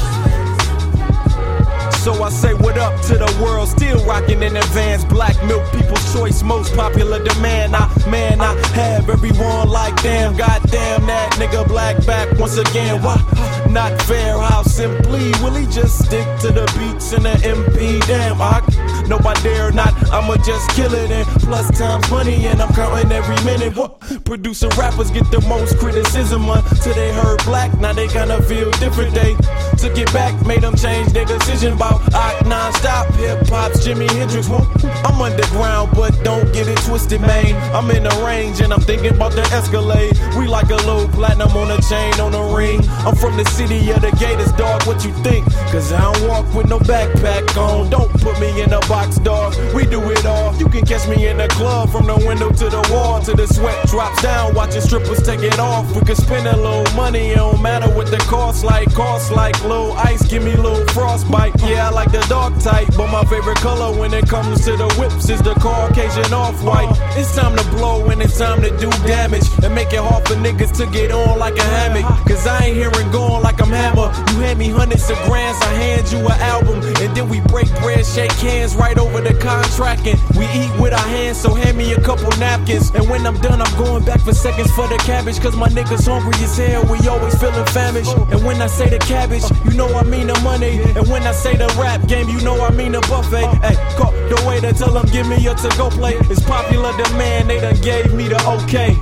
So 1.99 2.11
I 2.25 2.31
say 2.31 2.55
what 2.55 2.79
up 2.79 2.99
to 3.09 3.19
the 3.19 3.31
world, 3.45 3.69
still 3.69 4.03
rocking 4.07 4.43
in 4.43 4.57
advance. 4.57 5.05
Black 5.05 5.37
milk, 5.45 5.71
people's 5.73 6.13
choice, 6.15 6.43
most 6.43 6.75
popular 6.75 7.23
demand. 7.23 7.77
I, 7.77 7.91
man, 8.09 8.41
I 8.41 8.55
have 8.73 9.11
everyone 9.11 9.69
like 9.69 9.95
damn. 10.03 10.35
Goddamn 10.35 11.05
that 11.09 11.33
nigga 11.35 11.69
black 11.69 12.07
back 12.07 12.39
once 12.39 12.57
again. 12.57 13.03
Why? 13.03 13.21
Not 13.69 14.01
fair, 14.03 14.39
how 14.39 14.63
simply 14.63 15.31
will 15.43 15.55
he 15.55 15.67
just 15.67 16.07
stick 16.07 16.27
to 16.41 16.49
the 16.53 16.65
beats 16.79 17.13
and 17.13 17.27
the 17.27 17.33
MP? 17.33 18.01
Damn, 18.07 18.41
I 18.41 18.63
no, 19.09 19.19
I 19.19 19.35
dare 19.43 19.73
not. 19.73 19.93
I'ma 20.13 20.37
just 20.45 20.71
kill 20.71 20.93
it 20.95 21.11
and 21.11 21.27
plus 21.43 21.71
times 21.79 22.11
money, 22.11 22.47
and 22.47 22.61
I'm 22.61 22.73
counting 22.75 23.11
every 23.13 23.37
minute. 23.45 23.77
What? 23.77 24.01
Producer 24.25 24.69
rappers 24.79 25.11
get 25.11 25.31
the 25.31 25.41
most 25.49 25.79
criticism 25.79 26.49
until 26.49 26.95
they 26.95 27.13
heard 27.13 27.43
black. 27.45 27.79
Now 27.79 27.93
they 27.93 28.09
kinda 28.09 28.43
feel 28.43 28.71
different. 28.73 29.15
They 29.15 29.35
took 29.77 29.97
it 29.99 30.13
back, 30.13 30.35
made 30.47 30.63
them 30.63 30.77
change 30.77 31.13
their 31.13 31.25
decision 31.25 31.75
about 31.75 32.01
Ock 32.15 32.47
non-stop. 32.47 33.07
Hip 33.15 33.47
hop's 33.49 33.87
Jimi 33.87 34.11
Hendrix. 34.11 34.49
Well, 34.49 34.67
I'm 35.05 35.21
underground, 35.21 35.91
but 35.95 36.13
don't 36.23 36.53
get 36.53 36.69
it 36.69 36.79
twisted, 36.79 37.21
man. 37.21 37.55
I'm 37.75 37.91
in 37.91 38.05
the 38.05 38.15
range 38.25 38.61
and 38.61 38.73
I'm 38.73 38.81
thinking 38.81 39.15
about 39.15 39.33
the 39.33 39.43
Escalade. 39.53 40.19
We 40.37 40.47
like 40.47 40.71
a 40.71 40.77
little 40.77 41.09
platinum 41.09 41.57
on 41.57 41.71
a 41.71 41.81
chain 41.83 42.15
on 42.21 42.35
a 42.35 42.55
ring. 42.55 42.81
I'm 43.07 43.17
from 43.17 43.37
the 43.37 43.45
city 43.47 43.91
of 43.91 44.01
the 44.03 44.11
Gators, 44.19 44.53
dog. 44.53 44.87
What 44.87 45.05
you 45.05 45.13
think? 45.23 45.47
Cause 45.73 45.93
I 45.93 46.01
don't 46.01 46.29
walk 46.29 46.55
with 46.55 46.69
no 46.69 46.79
backpack 46.79 47.57
on. 47.57 47.91
Don't 47.91 48.11
put 48.21 48.39
me 48.41 48.63
in 48.63 48.73
a 48.73 48.81
box, 48.93 49.17
dog. 49.21 49.55
We 49.75 49.87
do 49.87 50.01
it 50.11 50.27
all. 50.27 50.55
You 50.57 50.69
can 50.69 50.85
catch 50.85 51.09
me 51.09 51.27
in 51.27 51.39
the 51.39 51.49
club 51.49 51.89
from 51.89 52.07
the 52.07 52.19
window 52.29 52.51
to 52.51 52.67
the 52.77 52.83
wall 52.93 53.23
to 53.23 53.33
the 53.33 53.47
sweat 53.47 53.79
drops 53.89 54.21
down. 54.21 54.55
Watching 54.55 54.83
strippers 54.83 55.23
take 55.23 55.41
it 55.41 55.59
off. 55.59 55.85
We 55.97 56.03
can 56.03 56.17
spend 56.17 56.47
a 56.47 56.57
little 56.57 56.85
money. 56.95 57.31
It 57.31 57.37
don't 57.37 57.63
matter 57.63 57.89
what 57.97 58.09
the 58.09 58.19
cost 58.35 58.65
like. 58.65 58.93
Cost 58.93 59.33
like 59.33 59.57
little 59.63 59.95
ice. 59.95 60.23
Give 60.29 60.45
me 60.45 60.55
little 60.57 60.87
frostbite. 60.89 61.55
Yeah, 61.63 61.89
I 61.89 61.91
like 61.91 62.13
the 62.13 62.25
dark 62.29 62.53
type. 62.59 62.89
But 62.95 63.09
my 63.11 63.25
favorite 63.33 63.61
color 63.69 63.99
when 63.99 64.13
it 64.13 64.29
comes 64.29 64.63
to 64.67 64.77
the 64.77 64.89
whips 64.99 65.31
is 65.31 65.41
the 65.41 65.55
Caucasian 65.55 66.33
off 66.35 66.63
white. 66.63 66.93
It's 67.17 67.35
time 67.35 67.57
to 67.57 67.65
blow 67.77 68.11
and 68.11 68.21
it's 68.21 68.37
time 68.37 68.61
to 68.61 68.71
do 68.77 68.91
damage. 69.09 69.49
And 69.65 69.75
make 69.75 69.93
it 69.95 70.05
hard 70.05 70.29
for 70.29 70.35
niggas 70.35 70.73
to 70.79 70.85
get 70.93 71.13
on 71.13 71.39
like 71.39 71.57
a 71.57 71.69
hammock. 71.77 72.05
Cause 72.29 72.47
I 72.47 72.67
ain't 72.67 72.77
hearing 72.77 73.11
going 73.11 73.43
like 73.43 73.59
I'm 73.63 73.71
hammer. 73.71 74.13
You 74.33 74.41
hand 74.45 74.59
me 74.59 74.69
hundreds 74.69 75.09
of 75.09 75.17
grands, 75.25 75.59
I 75.63 75.73
hand 75.85 76.13
you 76.13 76.19
an 76.19 76.39
album. 76.55 76.79
And 77.01 77.17
then 77.17 77.31
we 77.31 77.41
break 77.41 77.69
bread, 77.81 78.05
shake 78.05 78.33
hands 78.33 78.77
right 78.83 78.99
over 78.99 79.21
the 79.21 79.35
contract. 79.39 80.07
And 80.11 80.19
we 80.37 80.45
eat 80.61 80.73
with 80.83 80.93
our 80.93 81.09
hands, 81.17 81.41
so 81.41 81.55
hand 81.55 81.79
me 81.79 81.93
a 81.93 82.01
couple 82.01 82.31
napkins. 82.39 82.91
And 82.91 83.09
when 83.09 83.25
I'm 83.27 83.39
done, 83.41 83.63
I'm 83.63 83.75
going 83.79 84.05
back 84.05 84.21
for 84.21 84.35
seconds 84.35 84.71
for 84.73 84.89
the 84.89 84.99
cabbage. 84.99 85.41
Cause 85.41 85.57
my 85.57 85.69
niggas 85.69 86.07
hungry 86.11 86.35
as 86.43 86.57
hell, 86.57 86.83
we 86.91 86.99
always 87.07 87.35
feeling 87.39 87.67
famished. 87.67 88.15
And 88.33 88.45
when 88.45 88.61
I 88.61 88.67
say 88.67 88.89
the 88.91 88.99
cabbage, 88.99 89.47
you 89.67 89.75
know 89.79 89.89
I 89.95 90.03
mean 90.03 90.27
the 90.27 90.39
money. 90.41 90.83
And 90.99 91.07
when 91.09 91.23
I 91.23 91.33
say 91.33 91.55
the 91.57 91.69
rap 91.79 92.07
game, 92.09 92.29
you 92.29 92.41
know 92.41 92.61
I 92.61 92.71
mean 92.71 92.93
the 92.93 93.01
buffet. 93.03 93.47
Hey, 93.63 93.77
call 93.97 94.13
the 94.13 94.39
waiter, 94.47 94.73
tell 94.73 94.93
them 94.93 95.07
give 95.13 95.29
me 95.29 95.39
a 95.47 95.55
to 95.55 95.69
go 95.79 95.89
plate. 95.89 96.19
It's 96.33 96.43
popular 96.43 96.93
demand, 97.05 97.51
they 97.51 97.61
done 97.61 97.81
gave 97.81 98.13
me 98.13 98.27
the 98.29 98.41
okay. 98.57 98.99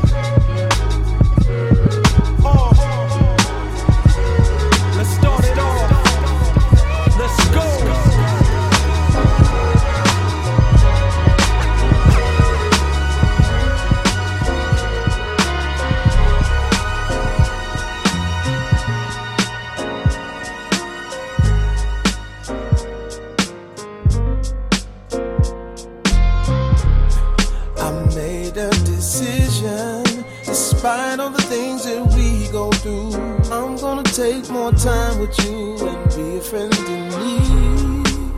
Decision, 29.11 30.24
despite 30.44 31.18
all 31.18 31.30
the 31.30 31.42
things 31.42 31.84
that 31.84 32.00
we 32.14 32.48
go 32.52 32.70
through. 32.70 33.12
I'm 33.50 33.76
gonna 33.76 34.04
take 34.04 34.48
more 34.50 34.70
time 34.70 35.18
with 35.18 35.36
you 35.44 35.76
and 35.88 36.08
be 36.14 36.36
a 36.36 36.40
friend 36.40 36.72
to 36.72 36.96
me. 37.18 37.38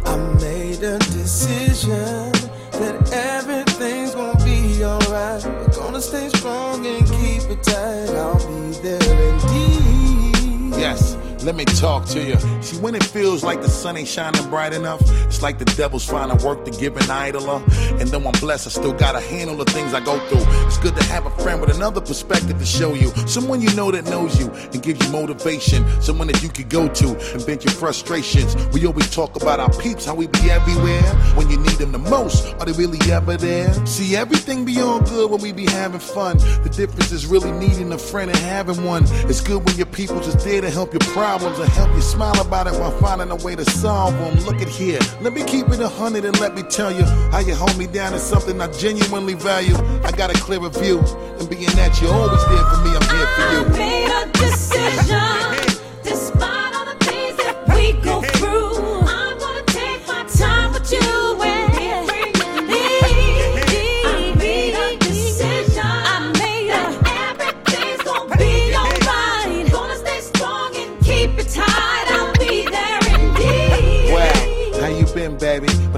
I 0.07 0.17
made 0.41 0.83
a 0.83 0.99
decision 0.99 2.33
that 2.81 3.13
everything's 3.13 4.15
gonna 4.15 4.43
be 4.47 4.83
alright. 4.83 5.45
We're 5.45 5.69
gonna 5.77 6.01
stay 6.01 6.31
strong 6.31 6.87
and 6.87 7.07
keep 7.07 7.43
it 7.51 7.63
tight. 7.63 8.09
I'll 8.17 8.39
be 8.39 8.73
there 8.81 9.29
indeed. 9.29 10.81
Yes, 10.81 11.12
let 11.45 11.57
me 11.57 11.65
talk 11.65 12.05
to 12.07 12.23
you. 12.23 12.37
See, 12.63 12.79
when 12.79 12.95
it 12.95 13.03
feels 13.03 13.43
like 13.43 13.63
the 13.63 13.69
sun 13.69 13.97
ain't 13.97 14.09
shining 14.09 14.49
bright 14.49 14.73
enough, 14.73 15.01
it's 15.25 15.43
like 15.43 15.59
the 15.59 15.65
devil's 15.65 16.05
finding 16.05 16.39
work 16.45 16.65
to 16.65 16.71
give 16.71 16.97
an 16.97 17.11
idler. 17.11 17.63
And 17.99 18.09
though 18.09 18.25
I'm 18.27 18.39
blessed, 18.41 18.67
I 18.69 18.71
still 18.71 18.93
gotta 18.93 19.21
handle 19.21 19.57
the 19.57 19.65
things 19.65 19.95
I 19.95 20.01
go 20.01 20.19
through. 20.29 20.45
It's 20.67 20.79
good 20.79 20.95
to 20.97 21.05
have 21.05 21.27
a 21.27 21.31
friend 21.43 21.61
with 21.61 21.75
another 21.75 22.01
perspective 22.01 22.59
to 22.59 22.65
show 22.67 22.95
you. 22.95 23.09
Someone 23.27 23.61
you 23.61 23.73
know 23.75 23.91
that 23.91 24.05
knows 24.05 24.39
you 24.39 24.51
and 24.51 24.83
gives 24.83 25.05
you 25.05 25.13
motivation. 25.13 25.85
Someone 26.01 26.29
that 26.29 26.43
you 26.43 26.49
could 26.49 26.69
go 26.69 26.89
to 26.89 27.09
and 27.33 27.45
vent 27.45 27.65
your 27.65 27.75
frustrations. 27.75 28.55
We 28.69 28.87
always 28.87 29.11
talk 29.11 29.41
about 29.41 29.59
our 29.59 29.73
peeps, 29.79 30.05
how 30.05 30.15
we 30.15 30.29
be 30.29 30.51
everywhere. 30.51 31.03
When 31.35 31.51
you 31.51 31.59
need 31.59 31.79
them 31.79 31.93
the 31.93 31.99
most, 31.99 32.55
are 32.55 32.67
they 32.67 32.73
really 32.73 32.99
ever 33.11 33.37
there? 33.37 33.73
See, 33.87 34.17
everything 34.17 34.65
be 34.65 34.81
all 34.81 35.01
good 35.01 35.31
when 35.31 35.41
we 35.41 35.53
be 35.53 35.67
having 35.67 36.01
fun. 36.01 36.39
The 36.63 36.71
difference 36.71 37.11
is 37.13 37.27
really 37.27 37.51
needing 37.53 37.93
a 37.93 37.99
friend 37.99 38.31
and 38.31 38.39
having 38.39 38.85
one. 38.85 39.05
It's 39.29 39.41
good 39.41 39.65
when 39.65 39.77
your 39.77 39.87
people 39.87 40.21
just 40.21 40.45
there 40.45 40.61
to 40.61 40.71
help 40.71 40.93
your 40.93 41.01
problems 41.39 41.59
and 41.61 41.69
help 41.71 41.91
you 41.95 42.03
smile 42.03 42.39
about 42.43 42.67
it 42.67 42.75
while 42.75 42.91
finding 42.91 43.31
a 43.31 43.37
way 43.37 43.57
to 43.57 43.65
solve 43.65 44.13
them. 44.19 44.39
Look 44.45 44.61
at 44.61 44.69
here, 44.69 44.99
let 45.23 45.33
me 45.33 45.43
keep 45.45 45.67
it 45.71 45.81
a 45.81 45.89
hundred 45.89 46.27
and 46.27 46.39
let 46.39 46.55
me 46.55 46.63
tell 46.63 46.93
you 46.93 47.05
how 47.33 47.39
you 47.39 47.55
hold 47.55 47.75
me 47.79 47.87
down 47.87 48.13
is 48.13 48.23
something 48.23 48.61
I 48.61 48.71
genuinely 48.73 49.33
value. 49.33 49.75
I 50.05 50.11
got 50.13 50.29
a 50.29 50.35
clearer 50.35 50.69
view, 50.69 50.99
and 51.39 51.49
being 51.49 51.73
that 51.81 51.99
you're 52.03 52.13
always 52.13 52.45
there 52.53 52.65
for 52.71 52.81
me, 52.85 52.91
I'm 52.99 53.09
here 53.17 53.29
for 53.35 53.45
you. 53.51 53.79
made 53.79 54.11
a 54.11 54.31
decision. 54.33 55.73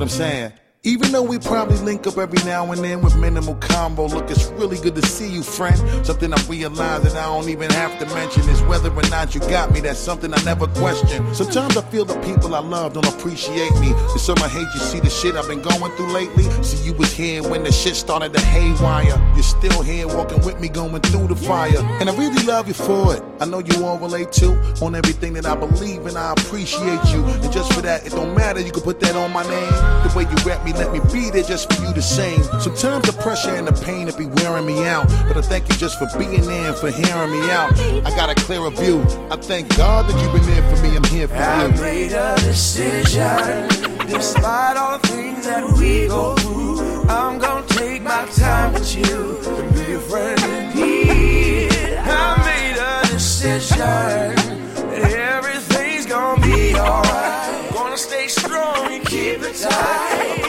I'm 0.05 0.11
saying, 0.11 0.53
even 0.87 1.11
though 1.13 1.23
we 1.23 1.39
probably 1.39 1.79
link 1.79 2.07
up 2.07 2.19
every 2.19 2.43
now 2.45 2.71
and 2.71 2.85
then 2.85 3.01
with 3.01 3.17
minimal 3.17 3.55
combo. 3.55 4.07
Look, 4.07 4.31
it's 4.31 4.49
really 4.51 4.77
good 4.79 4.95
to 4.97 5.03
see 5.07 5.29
you, 5.29 5.43
friend. 5.43 5.79
Something 6.05 6.33
I 6.33 6.41
realize 6.47 7.03
that 7.05 7.17
I 7.17 7.25
don't 7.25 7.49
even 7.49 7.71
have 7.71 7.99
to 8.01 8.07
mention 8.15 8.43
is 8.51 8.61
whether 8.63 8.93
or 8.93 9.03
not 9.09 9.35
you 9.35 9.41
got 9.41 9.73
me. 9.73 9.81
That's 9.81 9.99
something 9.99 10.33
I 10.35 10.43
never 10.45 10.67
question. 10.67 11.35
Sometimes 11.35 11.79
I 11.79 11.83
feel 11.91 12.05
the 12.05 12.21
people 12.21 12.55
I 12.55 12.59
love 12.59 12.93
don't 12.93 13.09
appreciate 13.09 13.73
me. 13.81 13.93
And 13.93 14.21
some 14.21 14.37
I 14.43 14.49
hate 14.49 14.69
you 14.75 14.81
see 14.81 15.01
the 15.01 15.09
shit 15.09 15.37
I've 15.37 15.49
been 15.49 15.63
going 15.63 15.91
through 15.97 16.13
lately. 16.13 16.45
See, 16.63 16.85
you 16.85 16.93
was 16.93 17.13
here 17.13 17.43
when 17.43 17.65
the 17.65 17.73
shit 17.73 17.97
started 17.97 18.35
to 18.35 18.41
haywire. 18.41 19.17
You're 19.35 19.43
still 19.43 19.81
here 19.81 20.07
walking 20.07 20.45
with 20.45 20.61
me 20.61 20.69
going 20.69 21.01
through 21.01 21.29
the 21.29 21.37
fire. 21.37 21.81
And 21.99 22.11
I 22.11 22.17
really 22.17 22.43
love 22.45 22.69
you 22.69 22.75
for 22.75 23.15
it. 23.15 23.23
I 23.41 23.47
know 23.47 23.61
you 23.61 23.87
all 23.87 23.99
relate 23.99 24.33
to 24.33 24.53
on 24.83 24.95
everything 24.95 25.33
that 25.33 25.47
I 25.47 25.57
believe 25.57 26.05
and 26.05 26.19
I 26.19 26.33
appreciate 26.33 27.05
you. 27.09 27.25
And 27.25 27.51
just 27.51 27.73
for 27.73 27.81
that, 27.81 28.07
it 28.07 28.11
don't 28.11 28.35
matter. 28.35 28.61
You 28.61 28.71
can 28.71 28.83
put 28.83 29.01
that 29.01 29.17
on 29.17 29.33
my 29.33 29.45
name. 29.45 29.73
The 30.05 30.13
way 30.15 30.25
you 30.25 30.37
rap 30.45 30.63
me, 30.63 30.74
let 30.77 30.93
me 30.93 31.01
be 31.13 31.31
there 31.31 31.43
just 31.43 31.73
for 31.73 31.83
you 31.83 31.93
the 31.93 32.03
same. 32.03 32.43
Sometimes 32.61 33.07
the 33.07 33.17
pressure 33.23 33.51
and 33.51 33.67
the 33.67 33.73
pain 33.85 34.09
it 34.09 34.17
be 34.17 34.27
wearing 34.27 34.67
me 34.67 34.85
out. 34.85 35.09
But 35.29 35.37
I 35.37 35.43
thank 35.43 35.69
you 35.69 35.75
just 35.77 35.99
for 35.99 36.07
being 36.19 36.43
there 36.43 36.69
and 36.69 36.77
for 36.77 36.91
hearing 36.91 37.31
me 37.31 37.51
out. 37.51 37.79
I 38.05 38.11
got 38.17 38.31
a 38.31 38.35
clearer 38.35 38.71
view. 38.71 39.03
I 39.31 39.37
thank 39.37 39.77
God 39.77 40.09
that 40.09 40.21
you've 40.21 40.33
been 40.33 40.47
there 40.47 40.77
for 40.77 40.83
me. 40.83 40.97
I'm 40.97 41.05
here 41.05 41.29
for 41.29 41.35
I 41.37 41.67
you. 41.67 41.81
made 41.81 42.13
a 42.13 42.35
decision. 42.37 43.69
Despite 44.09 44.77
all 44.77 44.99
the 44.99 45.09
things 45.09 45.47
that 45.47 45.65
we 45.79 46.07
go 46.09 46.35
through, 46.37 47.03
I'm 47.09 47.39
gonna 47.39 47.67
take 47.69 48.03
my 48.03 48.27
time 48.35 48.73
with 48.75 48.95
you 48.97 49.39
and 49.47 49.75
be 49.75 49.93
a 49.95 50.01
friend 50.01 50.41
indeed. 50.43 51.73
I 51.99 52.37
made 52.45 52.77
a 52.79 53.13
decision 53.13 53.79
that 53.79 55.11
everything's 55.13 56.07
gonna 56.07 56.41
be 56.43 56.75
alright. 56.75 57.73
Gonna 57.73 57.97
stay 57.97 58.29
strong 58.29 58.93
and 58.93 59.05
keep 59.07 59.41
it 59.41 59.57
tight. 59.57 60.44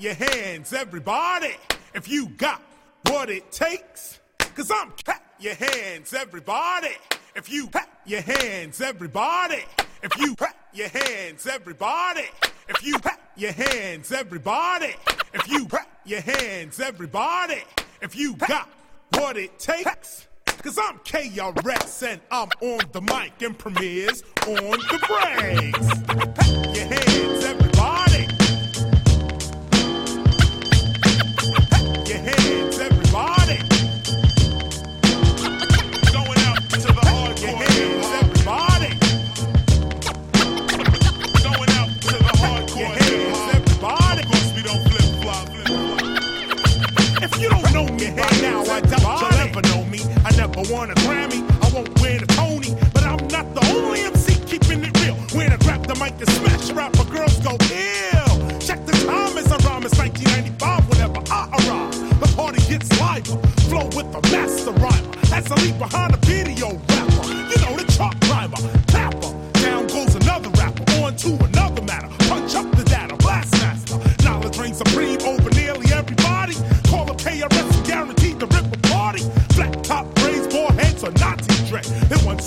Your 0.00 0.14
hands, 0.14 0.72
everybody, 0.72 1.54
if 1.94 2.08
you 2.08 2.30
got 2.30 2.62
what 3.02 3.28
it 3.28 3.52
takes. 3.52 4.18
Cause 4.56 4.70
I'm 4.70 4.92
clap 5.04 5.22
your 5.38 5.52
hands, 5.54 6.14
everybody. 6.14 6.96
If 7.36 7.52
you 7.52 7.66
clap 7.66 8.00
your 8.06 8.22
hands, 8.22 8.80
everybody. 8.80 9.62
If 10.02 10.16
you 10.16 10.34
clap 10.36 10.56
your 10.72 10.88
hands, 10.88 11.46
everybody. 11.46 12.24
If 12.66 12.82
you 12.82 12.98
clap 12.98 13.20
your 13.36 13.52
hands, 13.52 14.10
everybody. 14.10 14.94
If 15.34 15.46
you 15.50 15.66
clap 15.66 15.90
your 16.06 16.22
hands, 16.22 16.80
everybody. 16.80 17.62
If 18.00 18.16
you 18.16 18.36
got 18.36 18.70
what 19.18 19.36
it 19.36 19.58
takes. 19.58 20.28
Cause 20.62 20.78
I'm 20.78 20.98
KRS 21.00 22.08
and 22.08 22.22
I'm 22.30 22.48
on 22.62 22.80
the 22.92 23.02
mic 23.02 23.42
and 23.42 23.58
Premier's 23.58 24.22
on 24.46 24.78
the 24.78 24.98
breaks. 25.06 25.92
Clap 26.34 26.74
your 26.74 26.86
hands, 26.86 27.39
I 50.60 50.62
won 50.70 50.90
a 50.90 50.94
Grammy, 50.96 51.40
I 51.64 51.72
won't 51.72 51.88
win 52.02 52.22
a 52.22 52.26
Tony, 52.26 52.76
but 52.92 53.02
I'm 53.02 53.26
not 53.28 53.54
the 53.54 53.66
only 53.72 54.00
MC 54.02 54.34
keeping 54.44 54.84
it 54.84 54.94
real. 55.00 55.14
When 55.32 55.50
I 55.50 55.56
grab 55.56 55.86
the 55.86 55.94
mic 55.94 56.12
and 56.20 56.28
smash 56.28 56.70
rapper, 56.72 57.04
girls 57.04 57.38
go 57.38 57.52
ill. 57.52 58.58
Check 58.60 58.84
the 58.84 58.92
time 59.08 59.38
as 59.38 59.50
I 59.50 59.56
rhyme, 59.64 59.84
it's 59.84 59.96
1995 59.96 60.88
whenever 60.90 61.22
I 61.32 61.48
arrive. 61.48 62.20
The 62.20 62.36
party 62.36 62.60
gets 62.68 62.90
liver, 63.00 63.40
flow 63.70 63.86
with 63.96 64.12
the 64.12 64.20
master 64.30 64.72
rhymer. 64.72 65.14
As 65.32 65.50
I 65.50 65.54
leave 65.64 65.78
behind 65.78 66.12
a 66.12 66.18
video 66.18 66.76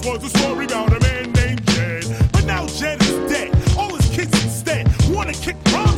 Was 0.06 0.22
a 0.22 0.38
story 0.38 0.66
about 0.66 0.92
a 0.92 1.00
man 1.00 1.32
named 1.32 1.66
Jed. 1.68 2.04
But 2.34 2.44
now 2.46 2.68
Jed 2.68 3.02
is 3.04 3.32
dead. 3.32 3.52
All 3.78 3.96
his 3.96 4.10
kids 4.10 4.34
instead 4.44 4.86
wanna 5.10 5.32
kick 5.32 5.56
rhymes 5.72 5.93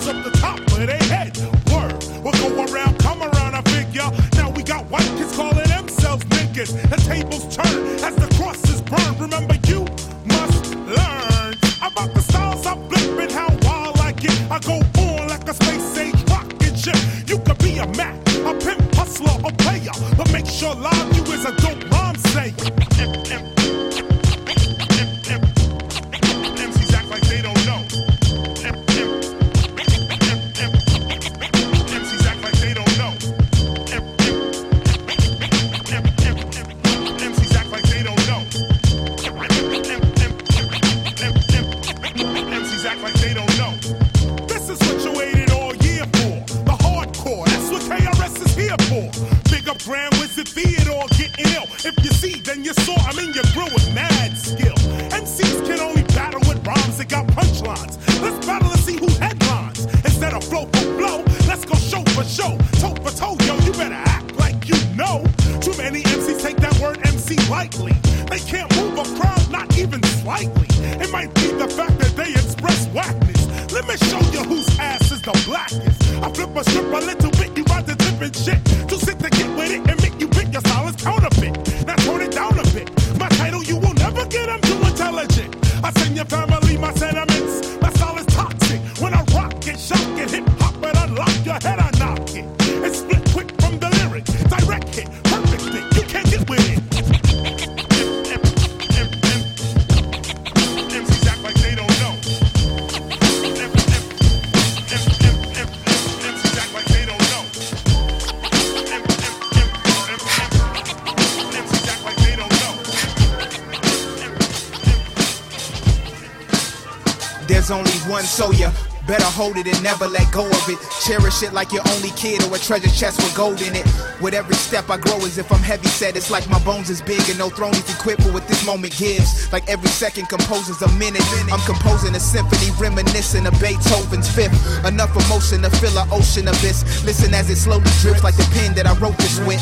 hold 119.46 119.58
it 119.58 119.68
and 119.70 119.84
never 119.84 120.08
let 120.08 120.26
go 120.32 120.42
of 120.42 120.66
it. 120.70 120.80
Cherish 121.06 121.44
it 121.44 121.54
like 121.54 121.72
your 121.72 121.84
only 121.94 122.10
kid 122.18 122.42
or 122.46 122.56
a 122.56 122.60
treasure 122.60 122.90
chest 122.90 123.22
with 123.22 123.36
gold 123.38 123.62
in 123.62 123.76
it. 123.76 123.86
With 124.20 124.34
every 124.34 124.56
step 124.56 124.90
I 124.90 124.98
grow, 124.98 125.18
as 125.22 125.38
if 125.38 125.52
I'm 125.52 125.62
heavy 125.62 125.88
set, 125.88 126.18
it's 126.18 126.32
like 126.32 126.50
my 126.50 126.58
bones 126.66 126.90
is 126.90 127.02
big 127.02 127.22
and 127.30 127.38
no 127.38 127.50
throne 127.50 127.76
is 127.76 127.88
equipped 127.94 128.24
for 128.24 128.34
what 128.34 128.48
this 128.48 128.66
moment 128.66 128.98
gives. 128.98 129.52
Like 129.54 129.70
every 129.70 129.90
second 129.90 130.30
composes 130.30 130.82
a 130.82 130.90
minute. 130.98 131.22
I'm 131.54 131.62
composing 131.70 132.16
a 132.16 132.20
symphony 132.20 132.72
reminiscent 132.80 133.46
of 133.46 133.54
Beethoven's 133.62 134.30
fifth. 134.34 134.58
Enough 134.84 135.14
emotion 135.14 135.62
to 135.62 135.70
fill 135.78 135.96
an 136.00 136.08
ocean 136.12 136.48
abyss. 136.48 137.06
Listen 137.06 137.34
as 137.36 137.50
it 137.50 137.58
slowly 137.58 137.92
drips 138.02 138.24
like 138.24 138.38
the 138.38 138.50
pen 138.54 138.74
that 138.74 138.88
I 138.88 138.98
wrote 138.98 139.18
this 139.18 139.38
with. 139.46 139.62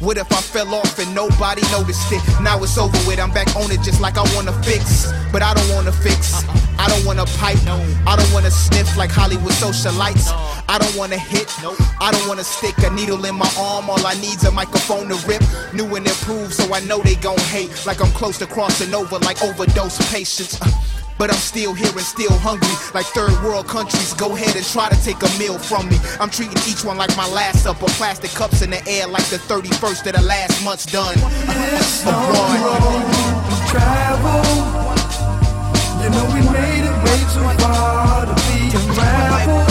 What 0.00 0.18
if 0.18 0.30
I 0.32 0.40
fell 0.42 0.74
off 0.74 0.98
and 0.98 1.14
nobody 1.14 1.62
noticed 1.72 2.12
it? 2.12 2.20
Now 2.42 2.62
it's 2.62 2.76
over 2.76 2.98
with, 3.08 3.18
I'm 3.18 3.32
back 3.32 3.48
on 3.56 3.70
it 3.72 3.80
just 3.80 4.02
like 4.02 4.18
I 4.18 4.24
wanna 4.34 4.52
fix. 4.62 5.08
But 5.32 5.40
I 5.40 5.54
don't 5.54 5.70
wanna 5.72 5.92
fix. 5.92 6.44
I 6.84 6.88
don't 6.88 7.06
wanna 7.06 7.24
pipe. 7.40 7.56
I 8.06 8.14
don't 8.14 8.30
wanna 8.34 8.50
sniff 8.50 8.94
like 8.98 9.10
Hollywood 9.10 9.52
socialites. 9.54 10.28
I 10.68 10.76
don't 10.78 10.94
wanna 10.96 11.16
hit. 11.16 11.48
I 11.98 12.10
don't 12.12 12.28
wanna 12.28 12.44
stick 12.44 12.76
a 12.84 12.90
needle 12.90 13.24
in 13.24 13.34
my 13.36 13.50
arm. 13.58 13.88
All 13.88 14.06
I 14.06 14.12
need's 14.20 14.44
a 14.44 14.50
microphone 14.52 15.08
to 15.08 15.16
rip. 15.26 15.42
New 15.72 15.86
and 15.96 16.06
improved, 16.06 16.52
so 16.52 16.74
I 16.74 16.80
know 16.80 16.98
they 17.00 17.14
gon' 17.14 17.38
hate. 17.48 17.70
Like 17.86 18.02
I'm 18.02 18.10
close 18.10 18.36
to 18.40 18.46
crossing 18.46 18.92
over, 18.94 19.18
like 19.20 19.42
overdose 19.42 19.96
patients. 20.12 20.60
Uh, 20.60 20.70
But 21.16 21.30
I'm 21.30 21.38
still 21.38 21.72
here 21.72 21.92
and 21.92 22.00
still 22.16 22.36
hungry, 22.48 22.74
like 22.92 23.06
third 23.14 23.32
world 23.44 23.66
countries. 23.68 24.12
Go 24.14 24.34
ahead 24.34 24.54
and 24.56 24.66
try 24.66 24.88
to 24.90 24.98
take 25.08 25.22
a 25.22 25.30
meal 25.38 25.58
from 25.58 25.88
me. 25.88 25.96
I'm 26.20 26.28
treating 26.28 26.58
each 26.68 26.84
one 26.84 26.98
like 26.98 27.16
my 27.16 27.28
last 27.28 27.62
supper. 27.62 27.86
Plastic 27.96 28.32
cups 28.32 28.60
in 28.62 28.70
the 28.70 28.82
air, 28.86 29.06
like 29.06 29.24
the 29.30 29.38
31st 29.38 30.06
of 30.08 30.12
the 30.18 30.22
last 30.22 30.62
month's 30.64 30.86
done. 30.86 31.16
Travel. 33.70 34.42
You 36.02 36.10
know 36.10 36.26
we 36.34 36.40
made 36.52 36.73
way 37.04 37.20
too 37.32 37.48
far 37.62 38.26
to 38.26 38.34
be 38.34 38.76
unraveled. 38.76 39.63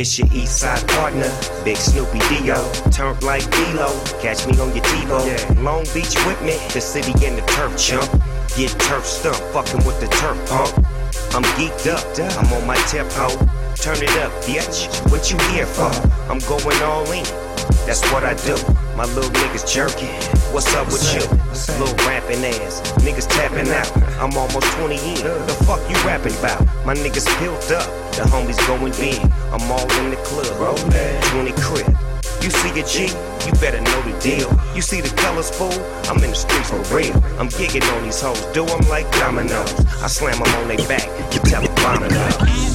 It's 0.00 0.18
your 0.18 0.28
east 0.32 0.60
side 0.60 0.88
partner, 0.88 1.30
Big 1.62 1.76
Snoopy 1.76 2.20
Dio. 2.30 2.56
Turf 2.90 3.22
like 3.22 3.44
D-Lo, 3.50 4.02
catch 4.22 4.46
me 4.46 4.58
on 4.58 4.74
your 4.74 4.82
TiVo. 4.82 5.62
Long 5.62 5.84
Beach 5.92 6.16
with 6.24 6.40
me, 6.40 6.56
the 6.72 6.80
city 6.80 7.12
in 7.22 7.36
the 7.36 7.42
turf 7.42 7.76
chump. 7.76 8.10
Get 8.56 8.70
turf 8.80 9.04
stumped, 9.04 9.42
fucking 9.52 9.84
with 9.84 10.00
the 10.00 10.06
turf 10.06 10.38
pump. 10.48 10.72
I'm 11.36 11.44
geeked 11.52 11.86
up, 11.92 12.00
I'm 12.38 12.50
on 12.50 12.66
my 12.66 12.76
tempo. 12.88 13.28
Turn 13.74 14.02
it 14.02 14.16
up, 14.24 14.32
bitch. 14.48 14.88
What 15.10 15.30
you 15.30 15.36
here 15.52 15.66
for? 15.66 15.92
I'm 16.32 16.38
going 16.48 16.82
all 16.82 17.04
in. 17.12 17.24
That's 17.84 18.00
what 18.10 18.24
I 18.24 18.32
do. 18.32 18.56
My 19.00 19.06
little 19.14 19.30
niggas 19.30 19.64
jerking. 19.64 20.12
What's 20.52 20.74
up 20.74 20.84
with 20.88 21.00
you? 21.14 21.24
Little 21.80 21.96
rapping 22.04 22.44
ass. 22.44 22.82
Niggas 23.00 23.26
tapping 23.30 23.72
out. 23.72 23.88
I'm 24.20 24.36
almost 24.36 24.70
20 24.76 24.92
in. 24.92 25.24
The 25.24 25.56
fuck 25.64 25.80
you 25.88 25.96
rapping 26.04 26.36
about? 26.36 26.60
My 26.84 26.92
niggas 26.92 27.24
built 27.40 27.64
up. 27.72 27.88
The 28.12 28.28
homies 28.28 28.60
going 28.66 28.92
big. 29.00 29.16
I'm 29.56 29.72
all 29.72 29.90
in 30.04 30.10
the 30.10 30.20
club. 30.28 30.84
20 31.32 31.52
crib. 31.62 31.96
You 32.42 32.50
see 32.50 32.78
a 32.78 32.84
G, 32.84 33.08
you 33.46 33.52
better 33.58 33.80
know 33.80 34.02
the 34.02 34.12
deal. 34.20 34.52
You 34.76 34.82
see 34.82 35.00
the 35.00 35.08
colors, 35.16 35.48
fool? 35.48 35.72
I'm 36.04 36.22
in 36.22 36.28
the 36.28 36.36
streets 36.36 36.68
for 36.68 36.76
real. 36.94 37.16
I'm 37.40 37.48
gigging 37.48 37.90
on 37.96 38.04
these 38.04 38.20
hoes, 38.20 38.44
do 38.52 38.66
'em 38.66 38.86
like 38.90 39.10
dominoes. 39.12 39.72
I 40.02 40.08
slam 40.08 40.34
'em 40.34 40.54
on 40.60 40.68
their 40.68 40.86
back, 40.86 41.08
you 41.32 41.40
tell 41.48 41.62
tell 41.62 41.64
'em 41.64 41.76
vomit 41.76 42.69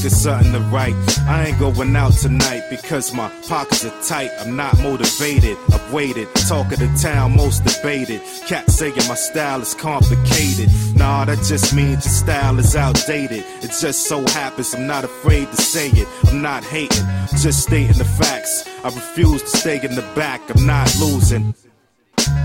think 0.00 0.12
of 0.12 0.18
something 0.18 0.52
to 0.52 0.60
write. 0.68 0.94
I 1.28 1.46
ain't 1.46 1.58
going 1.58 1.94
out 1.96 2.12
tonight 2.12 2.64
because 2.70 3.12
my 3.12 3.28
pockets 3.46 3.84
are 3.84 4.02
tight. 4.02 4.30
I'm 4.40 4.56
not 4.56 4.78
motivated. 4.80 5.56
I've 5.72 5.92
waited. 5.92 6.28
Talk 6.48 6.72
of 6.72 6.78
the 6.78 6.90
town, 7.00 7.36
most 7.36 7.64
debated. 7.64 8.22
Cats 8.46 8.74
saying 8.74 8.94
my 9.08 9.14
style 9.14 9.60
is 9.60 9.74
complicated. 9.74 10.70
Nah, 10.94 11.24
that 11.26 11.38
just 11.44 11.74
means 11.74 12.04
your 12.04 12.14
style 12.14 12.58
is 12.58 12.76
outdated. 12.76 13.44
It 13.62 13.72
just 13.80 14.06
so 14.06 14.22
happens 14.28 14.74
I'm 14.74 14.86
not 14.86 15.04
afraid 15.04 15.50
to 15.50 15.56
say 15.56 15.88
it. 15.88 16.08
I'm 16.30 16.40
not 16.40 16.64
hating, 16.64 17.06
just 17.42 17.62
stating 17.62 17.98
the 17.98 18.04
facts. 18.04 18.66
I 18.84 18.88
refuse 18.88 19.42
to 19.42 19.48
stay 19.48 19.80
in 19.82 19.94
the 19.94 20.06
back. 20.14 20.40
I'm 20.54 20.66
not 20.66 20.94
losing. 20.98 21.54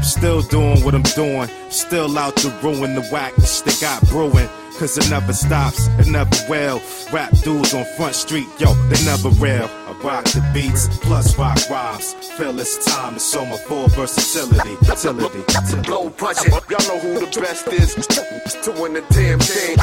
Still 0.02 0.42
doing 0.42 0.84
what 0.84 0.94
I'm 0.94 1.04
doing. 1.16 1.50
Still 1.70 2.18
out 2.18 2.36
to 2.38 2.50
ruin 2.62 2.96
the 2.96 3.04
whackness 3.12 3.62
they 3.62 3.74
got 3.80 4.02
brewing. 4.10 4.50
Cause 4.80 4.98
it 4.98 5.10
never 5.10 5.32
stops, 5.32 5.88
it 6.00 6.08
never 6.08 6.36
will. 6.50 6.82
Rap 7.14 7.32
dudes 7.44 7.74
on 7.74 7.86
Front 7.96 8.14
Street, 8.14 8.48
yo, 8.60 8.74
they 8.90 9.02
never 9.06 9.30
real. 9.30 9.70
I 9.88 9.98
rock 10.04 10.26
the 10.26 10.42
beats, 10.54 10.90
plus 11.00 11.38
rock 11.38 11.58
rhymes. 11.70 12.14
Feel 12.38 12.60
it's 12.60 12.84
time 12.86 13.14
to 13.14 13.20
show 13.20 13.46
my 13.46 13.56
full 13.56 13.88
versatility. 13.88 14.72
Utility, 14.86 15.40
utility. 15.40 15.90
Low 15.90 16.10
budget, 16.10 16.52
y'all 16.70 16.88
know 16.90 17.00
who 17.00 17.26
the 17.26 17.40
best 17.40 17.68
is 17.70 17.96
to 17.96 18.72
win 18.82 18.94
the 18.94 19.02
damn 19.12 19.40
thing. 19.40 19.78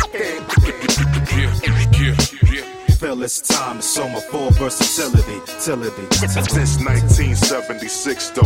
Feel 2.97 3.23
it's 3.23 3.40
time 3.40 3.77
to 3.78 3.82
show 3.82 4.09
my 4.09 4.20
full 4.20 4.51
versatility. 4.51 5.32
Utility. 5.32 6.16
Since 6.28 6.78
1976, 6.85 8.31
though. 8.31 8.43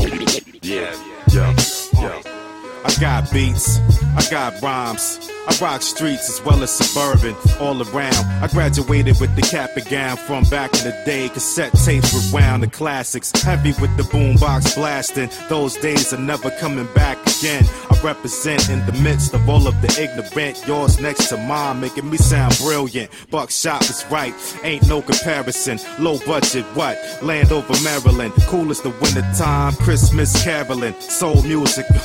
Yeah, 0.62 0.94
yeah, 1.28 1.54
yeah. 1.94 2.22
Uh, 2.24 2.45
I 2.84 2.94
got 3.00 3.30
beats, 3.32 3.78
I 4.16 4.28
got 4.30 4.60
rhymes. 4.62 5.30
I 5.48 5.56
rock 5.60 5.80
streets 5.80 6.28
as 6.28 6.44
well 6.44 6.60
as 6.64 6.72
suburban, 6.72 7.36
all 7.60 7.80
around. 7.80 8.14
I 8.42 8.48
graduated 8.48 9.20
with 9.20 9.36
the 9.36 9.42
cap 9.42 9.76
and 9.76 9.88
gown 9.88 10.16
from 10.16 10.42
back 10.44 10.74
in 10.74 10.82
the 10.82 11.02
day. 11.06 11.28
Cassette 11.28 11.72
tapes 11.72 12.32
rewound 12.32 12.64
the 12.64 12.66
classics, 12.66 13.30
heavy 13.42 13.72
with 13.80 13.96
the 13.96 14.02
boombox 14.04 14.74
blasting. 14.74 15.30
Those 15.48 15.76
days 15.76 16.12
are 16.12 16.18
never 16.18 16.50
coming 16.58 16.88
back 16.94 17.18
again. 17.38 17.64
I 17.90 18.00
represent 18.02 18.68
in 18.68 18.84
the 18.86 18.92
midst 18.94 19.34
of 19.34 19.48
all 19.48 19.68
of 19.68 19.80
the 19.82 20.02
ignorant. 20.02 20.66
Yours 20.66 20.98
next 21.00 21.28
to 21.28 21.36
mine, 21.36 21.80
making 21.80 22.10
me 22.10 22.16
sound 22.16 22.58
brilliant. 22.58 23.12
Buckshot 23.30 23.88
is 23.88 24.04
right, 24.10 24.34
ain't 24.64 24.88
no 24.88 25.00
comparison. 25.00 25.78
Low 26.00 26.18
budget, 26.26 26.64
what? 26.74 26.98
Landover 27.22 27.74
Maryland, 27.84 28.32
cool 28.48 28.70
as 28.70 28.80
the 28.80 28.90
winter 28.90 29.22
time. 29.38 29.74
Christmas 29.74 30.42
caroling, 30.42 31.00
soul 31.00 31.40
music. 31.42 31.86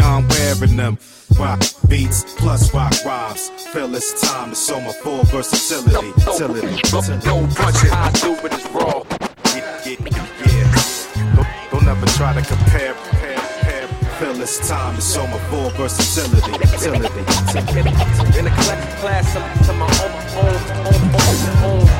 Leon 0.00 0.26
wearing 0.28 0.76
them. 0.76 0.98
Rock 1.38 1.60
beats 1.88 2.34
plus 2.38 2.72
rock 2.72 2.94
rhymes. 3.04 3.50
Feel 3.72 3.94
it's 3.94 4.20
time 4.20 4.50
to 4.50 4.56
show 4.56 4.80
my 4.80 4.92
full 4.92 5.24
versatility. 5.24 6.08
Utility. 6.08 6.66
No 7.26 7.46
budget, 7.54 7.92
I 7.92 8.10
do 8.12 8.32
it 8.46 8.52
is 8.52 8.66
raw. 8.70 9.02
Yeah, 9.54 9.80
yeah, 9.84 9.96
yeah. 10.46 11.36
Don't, 11.36 11.84
don't 11.84 11.88
ever 11.88 12.06
try 12.16 12.32
to 12.32 12.42
compare. 12.42 12.94
compare, 12.94 13.36
compare. 13.36 13.88
Feel 14.18 14.40
it's 14.40 14.68
time 14.68 14.96
to 14.96 15.02
show 15.02 15.26
my 15.26 15.38
full 15.50 15.70
versatility. 15.70 16.50
Utility. 16.50 17.20
Utility. 17.54 18.38
In 18.38 18.46
a 18.46 18.50
class, 18.50 19.00
class 19.00 19.32
to, 19.34 19.66
to 19.66 19.72
my 19.74 19.84
own, 19.84 20.12
own, 20.44 20.60
own, 20.86 21.74
own, 21.74 21.88
own. 21.88 21.99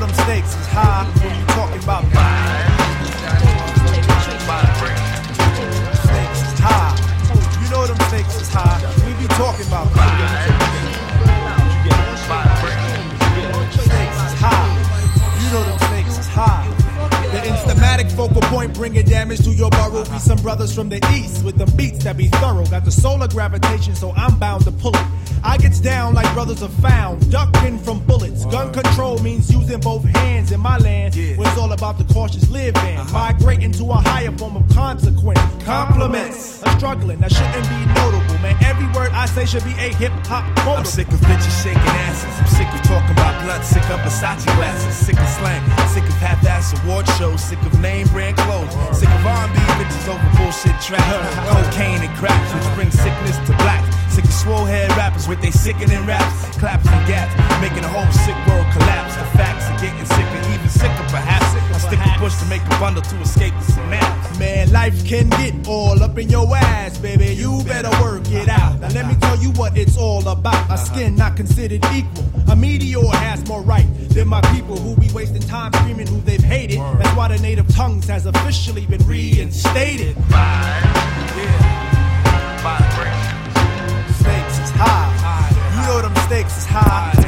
Know 0.00 0.06
them 0.06 0.14
stakes 0.14 0.54
is 0.54 0.66
high 0.66 1.04
when 1.22 1.38
you 1.38 1.46
talking 1.46 1.82
about 1.82 2.17
focal 18.08 18.42
point 18.42 18.74
bringing 18.74 19.04
damage 19.04 19.44
to 19.44 19.50
your 19.50 19.70
burrow. 19.70 20.04
Be 20.04 20.10
uh-huh. 20.10 20.18
some 20.18 20.38
brothers 20.38 20.74
from 20.74 20.88
the 20.88 20.98
east 21.14 21.44
with 21.44 21.56
the 21.56 21.66
beats 21.76 22.04
that 22.04 22.16
be 22.16 22.28
thorough. 22.28 22.66
Got 22.66 22.84
the 22.84 22.90
solar 22.90 23.28
gravitation, 23.28 23.94
so 23.94 24.12
I'm 24.12 24.38
bound 24.38 24.64
to 24.64 24.72
pull 24.72 24.94
it. 24.94 25.06
I 25.44 25.56
gets 25.56 25.80
down 25.80 26.14
like 26.14 26.32
brothers 26.34 26.62
are 26.62 26.68
found, 26.68 27.30
ducking 27.30 27.78
from 27.78 28.00
bullets. 28.00 28.44
Gun 28.46 28.72
control 28.72 29.18
means 29.20 29.50
using 29.52 29.80
both 29.80 30.04
hands 30.04 30.52
in 30.52 30.60
my 30.60 30.78
land. 30.78 31.14
Where 31.14 31.48
it's 31.48 31.58
all 31.58 31.72
about 31.72 31.98
the 31.98 32.04
cautious 32.12 32.48
living, 32.50 32.74
uh-huh. 32.76 33.12
migrating 33.12 33.72
to 33.72 33.84
a 33.84 33.94
higher 33.94 34.32
form 34.32 34.56
of 34.56 34.68
consequence. 34.70 35.40
Compliments, 35.64 36.62
a 36.64 36.70
struggling 36.76 37.18
that 37.20 37.32
shouldn't 37.32 37.68
be 37.68 37.80
notable, 37.94 38.38
man. 38.42 38.56
Every 38.64 38.86
word 38.86 39.12
I 39.12 39.26
say 39.26 39.46
should 39.46 39.64
be 39.64 39.72
a 39.72 39.94
hip 39.94 40.12
hop 40.26 40.44
quote. 40.58 40.78
I'm 40.78 40.84
sick 40.84 41.08
of 41.08 41.20
bitches 41.20 41.62
shaking 41.62 41.80
asses. 42.08 42.34
I'm 42.40 42.46
sick 42.46 42.68
of 42.74 42.82
talking 42.86 43.12
about 43.12 43.44
blunt, 43.44 43.64
sick 43.64 43.84
of 43.90 44.00
Versace 44.00 44.44
glasses, 44.56 44.94
sick 44.94 45.18
of 45.18 45.28
slang, 45.28 45.62
sick 45.88 46.04
of 46.04 46.14
half-ass 46.18 46.74
award 46.82 47.06
shows, 47.18 47.42
sick 47.42 47.60
of 47.62 47.72
brand 48.06 48.36
clothes, 48.36 48.72
sick 48.96 49.08
of 49.08 49.26
R&B 49.26 49.58
bitches 49.78 50.06
over 50.08 50.28
bullshit 50.38 50.76
tracks, 50.80 51.34
cocaine 51.50 52.00
and 52.02 52.14
cracks, 52.16 52.54
which 52.54 52.68
bring 52.74 52.90
sickness 52.90 53.36
to 53.46 53.52
black. 53.58 53.82
Sick 54.10 54.24
of 54.24 54.32
swole 54.32 54.64
head 54.64 54.90
rappers 54.96 55.26
with 55.26 55.40
they 55.40 55.50
sickening 55.50 56.04
raps, 56.06 56.56
claps 56.58 56.86
and 56.86 57.06
gaps, 57.06 57.34
making 57.60 57.82
the 57.82 57.88
whole 57.88 58.10
sick 58.12 58.36
world 58.46 58.66
collapse. 58.72 59.16
The 59.16 59.26
facts 59.38 59.66
are 59.70 59.78
getting 59.80 60.04
sicker, 60.06 60.40
even 60.54 60.68
sicker 60.68 61.04
perhaps. 61.10 61.57
I 61.78 61.80
stick 61.80 62.00
a 62.00 62.18
bush 62.18 62.36
to 62.40 62.44
make 62.46 62.64
a 62.64 62.70
bundle 62.80 63.02
to 63.02 63.20
escape 63.20 63.54
the 63.54 63.62
synapse. 63.72 64.36
Man, 64.36 64.72
life 64.72 65.06
can 65.06 65.28
get 65.30 65.68
all 65.68 66.02
up 66.02 66.18
in 66.18 66.28
your 66.28 66.52
ass, 66.56 66.98
baby. 66.98 67.26
You 67.26 67.62
better 67.62 67.90
work 68.02 68.28
it 68.32 68.48
out. 68.48 68.80
Now 68.80 68.88
let 68.88 69.06
me 69.06 69.14
tell 69.20 69.36
you 69.36 69.50
what 69.52 69.78
it's 69.78 69.96
all 69.96 70.26
about. 70.26 70.68
A 70.72 70.76
skin 70.76 71.14
not 71.14 71.36
considered 71.36 71.84
equal. 71.94 72.24
A 72.50 72.56
meteor 72.56 73.06
has 73.06 73.46
more 73.46 73.62
right 73.62 73.86
than 74.08 74.26
my 74.26 74.40
people 74.52 74.76
who 74.76 74.96
be 74.96 75.08
wasting 75.12 75.42
time 75.42 75.72
screaming 75.74 76.08
who 76.08 76.20
they've 76.22 76.42
hated. 76.42 76.78
That's 76.78 77.16
why 77.16 77.28
the 77.28 77.38
native 77.38 77.68
tongues 77.68 78.08
has 78.08 78.26
officially 78.26 78.84
been 78.86 79.06
reinstated. 79.06 80.16
Yeah. 80.18 80.98
Stakes 84.18 84.58
is 84.58 84.70
high. 84.74 85.76
You 85.76 85.86
know 85.86 86.02
them 86.02 86.16
stakes 86.26 86.58
is 86.58 86.66
high. 86.66 87.27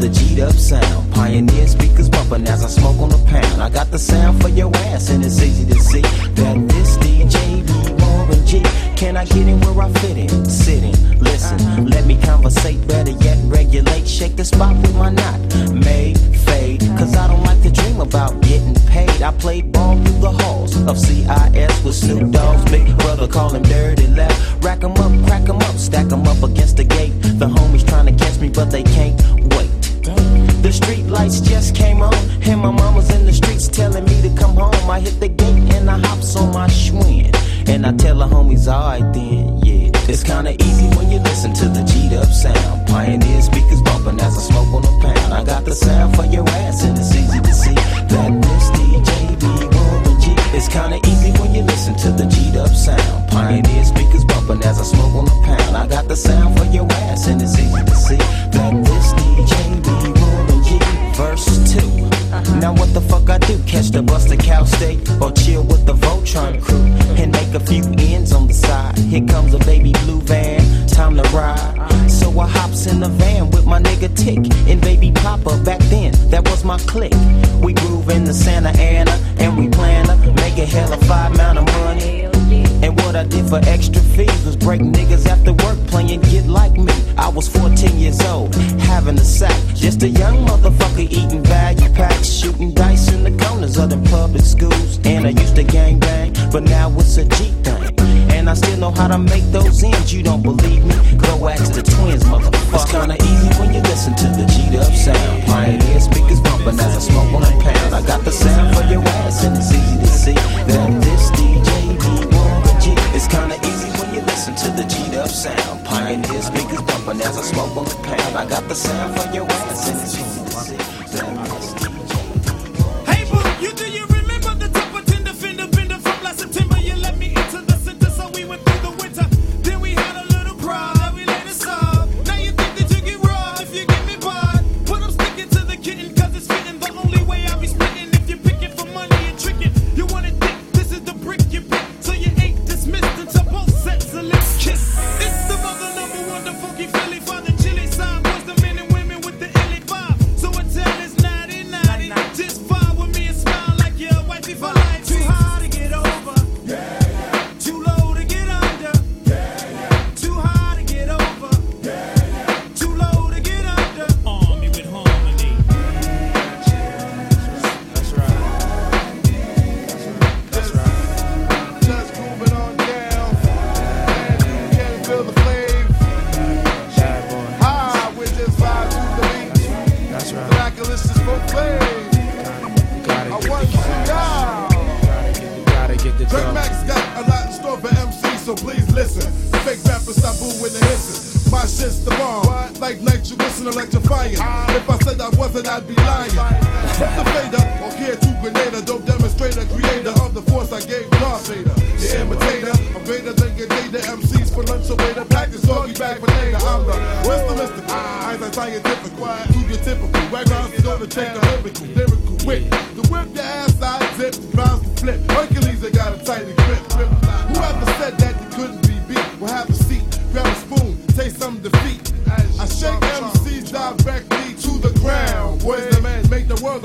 The 0.00 0.08
G'd 0.08 0.40
up 0.40 0.52
sound. 3.98 4.25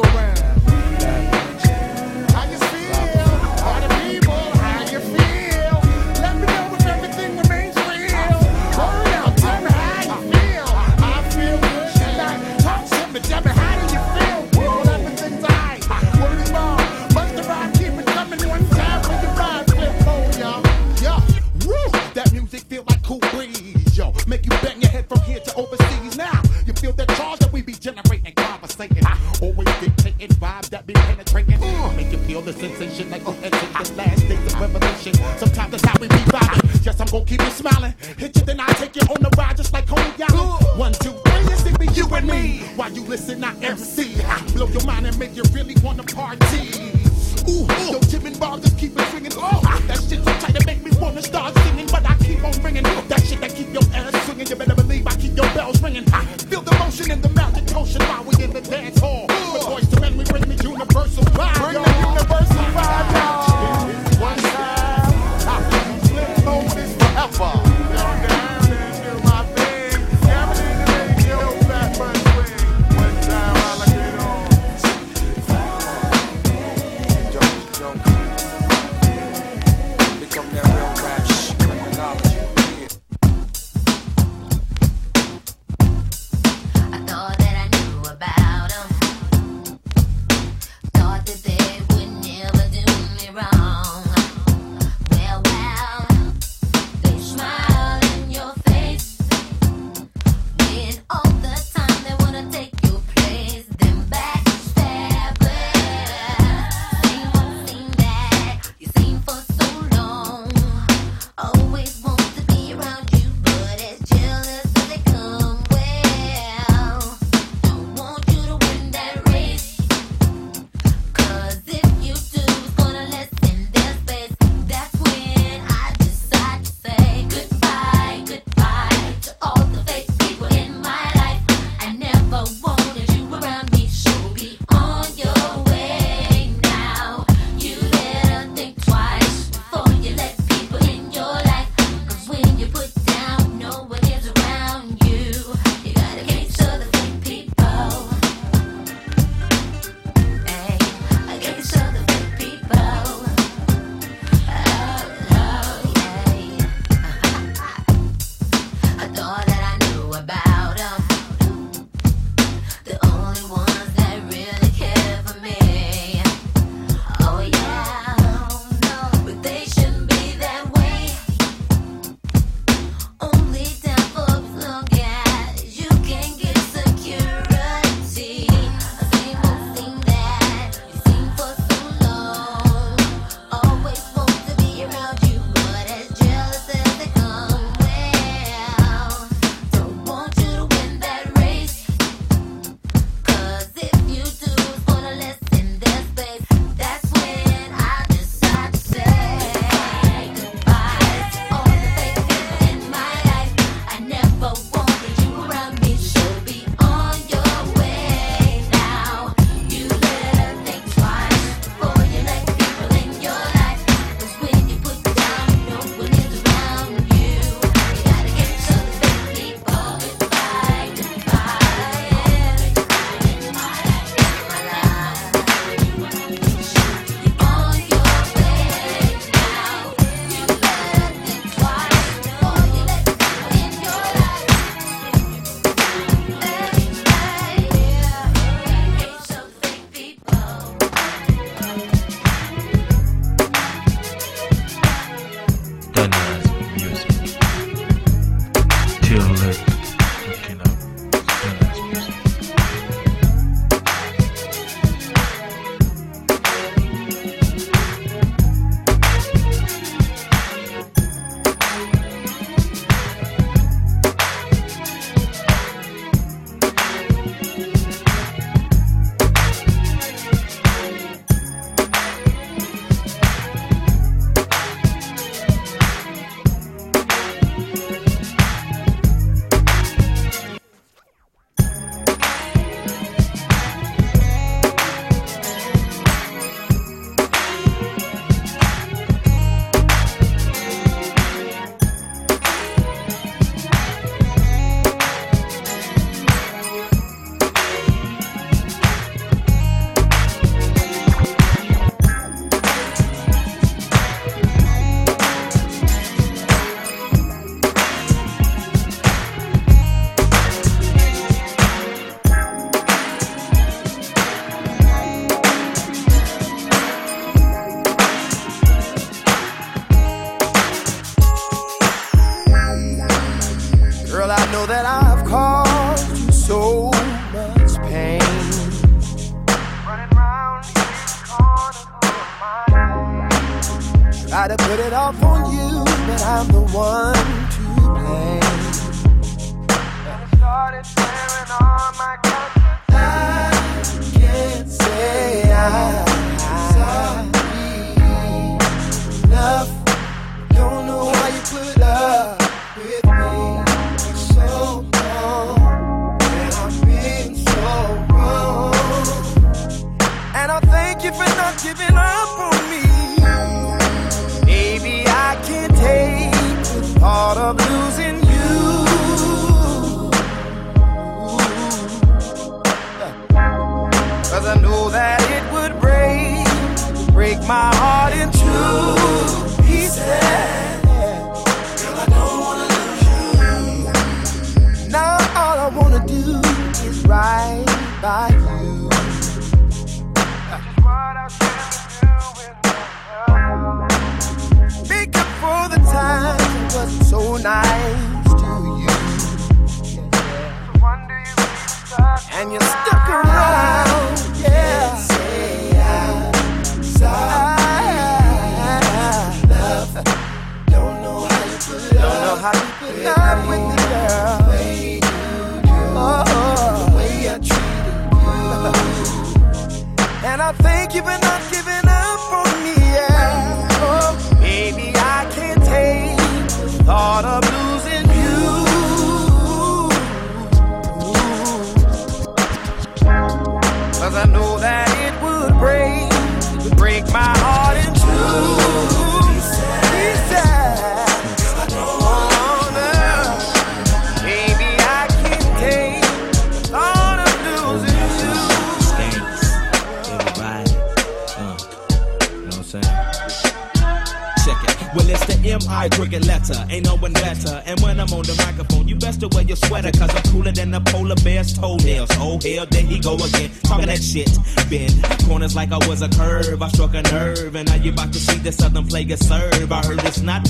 Go 0.01 0.09
round. 0.17 1.40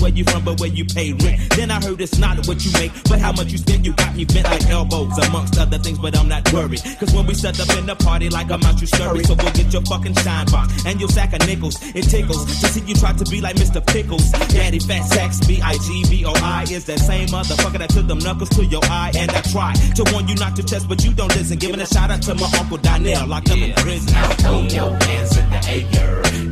Where 0.02 0.10
you 0.10 0.24
from, 0.24 0.44
but 0.44 0.58
where 0.60 0.68
you 0.68 0.84
pay 0.84 1.12
rent. 1.12 1.38
Then 1.54 1.70
I 1.70 1.80
heard 1.80 2.00
it's 2.00 2.18
not 2.18 2.44
what 2.48 2.64
you 2.64 2.72
make, 2.72 2.92
but 3.08 3.20
how 3.20 3.32
much 3.32 3.52
you 3.52 3.58
spend. 3.58 3.86
You 3.86 3.92
got 3.94 4.14
me 4.14 4.24
bent 4.24 4.44
like 4.44 4.66
elbows, 4.66 5.16
amongst 5.26 5.58
other 5.58 5.78
things, 5.78 5.98
but 5.98 6.18
I'm 6.18 6.28
not 6.28 6.52
worried. 6.52 6.82
Cause 6.98 7.14
when 7.14 7.24
we 7.26 7.34
set 7.34 7.58
up 7.60 7.70
in 7.78 7.86
the 7.86 7.94
party 7.94 8.28
like 8.28 8.50
I'm 8.50 8.62
out, 8.64 8.80
you 8.80 8.86
scurry. 8.88 9.22
So 9.24 9.36
go 9.36 9.50
get 9.52 9.72
your 9.72 9.82
fucking 9.82 10.14
shine 10.16 10.46
box 10.46 10.84
and 10.84 10.98
your 10.98 11.08
sack 11.08 11.32
of 11.32 11.46
nickels. 11.46 11.78
It 11.94 12.02
tickles 12.02 12.44
to 12.60 12.66
see 12.68 12.82
you 12.82 12.94
try 12.96 13.12
to 13.12 13.24
be 13.30 13.40
like 13.40 13.56
Mr. 13.56 13.84
Pickles. 13.86 14.28
Daddy 14.50 14.80
Fat 14.80 15.02
Sacks, 15.04 15.46
B 15.46 15.60
I 15.62 15.74
G 15.78 16.04
B 16.10 16.24
O 16.26 16.32
I 16.34 16.64
is 16.64 16.84
that 16.86 16.98
same 16.98 17.28
motherfucker 17.28 17.78
that 17.78 17.90
took 17.90 18.08
them 18.08 18.18
knuckles 18.18 18.50
to 18.50 18.64
your 18.64 18.84
eye. 18.84 19.12
And 19.14 19.30
I 19.30 19.40
try 19.42 19.72
to 19.72 20.04
warn 20.12 20.26
you 20.26 20.34
not 20.34 20.56
to 20.56 20.62
test, 20.62 20.88
but 20.88 21.04
you 21.04 21.12
don't 21.14 21.34
listen. 21.36 21.58
Giving 21.58 21.80
a 21.80 21.86
shout 21.86 22.10
out 22.10 22.22
to 22.22 22.34
my 22.34 22.50
uncle 22.58 22.78
Donnell, 22.78 23.28
locked 23.28 23.50
up 23.50 23.58
in 23.58 23.72
prison. 23.74 24.12
Now 24.12 24.28
throw 24.42 24.60
your 24.62 24.90
hands 25.04 25.36
in 25.36 25.50
the 25.50 25.98
air 26.00 26.51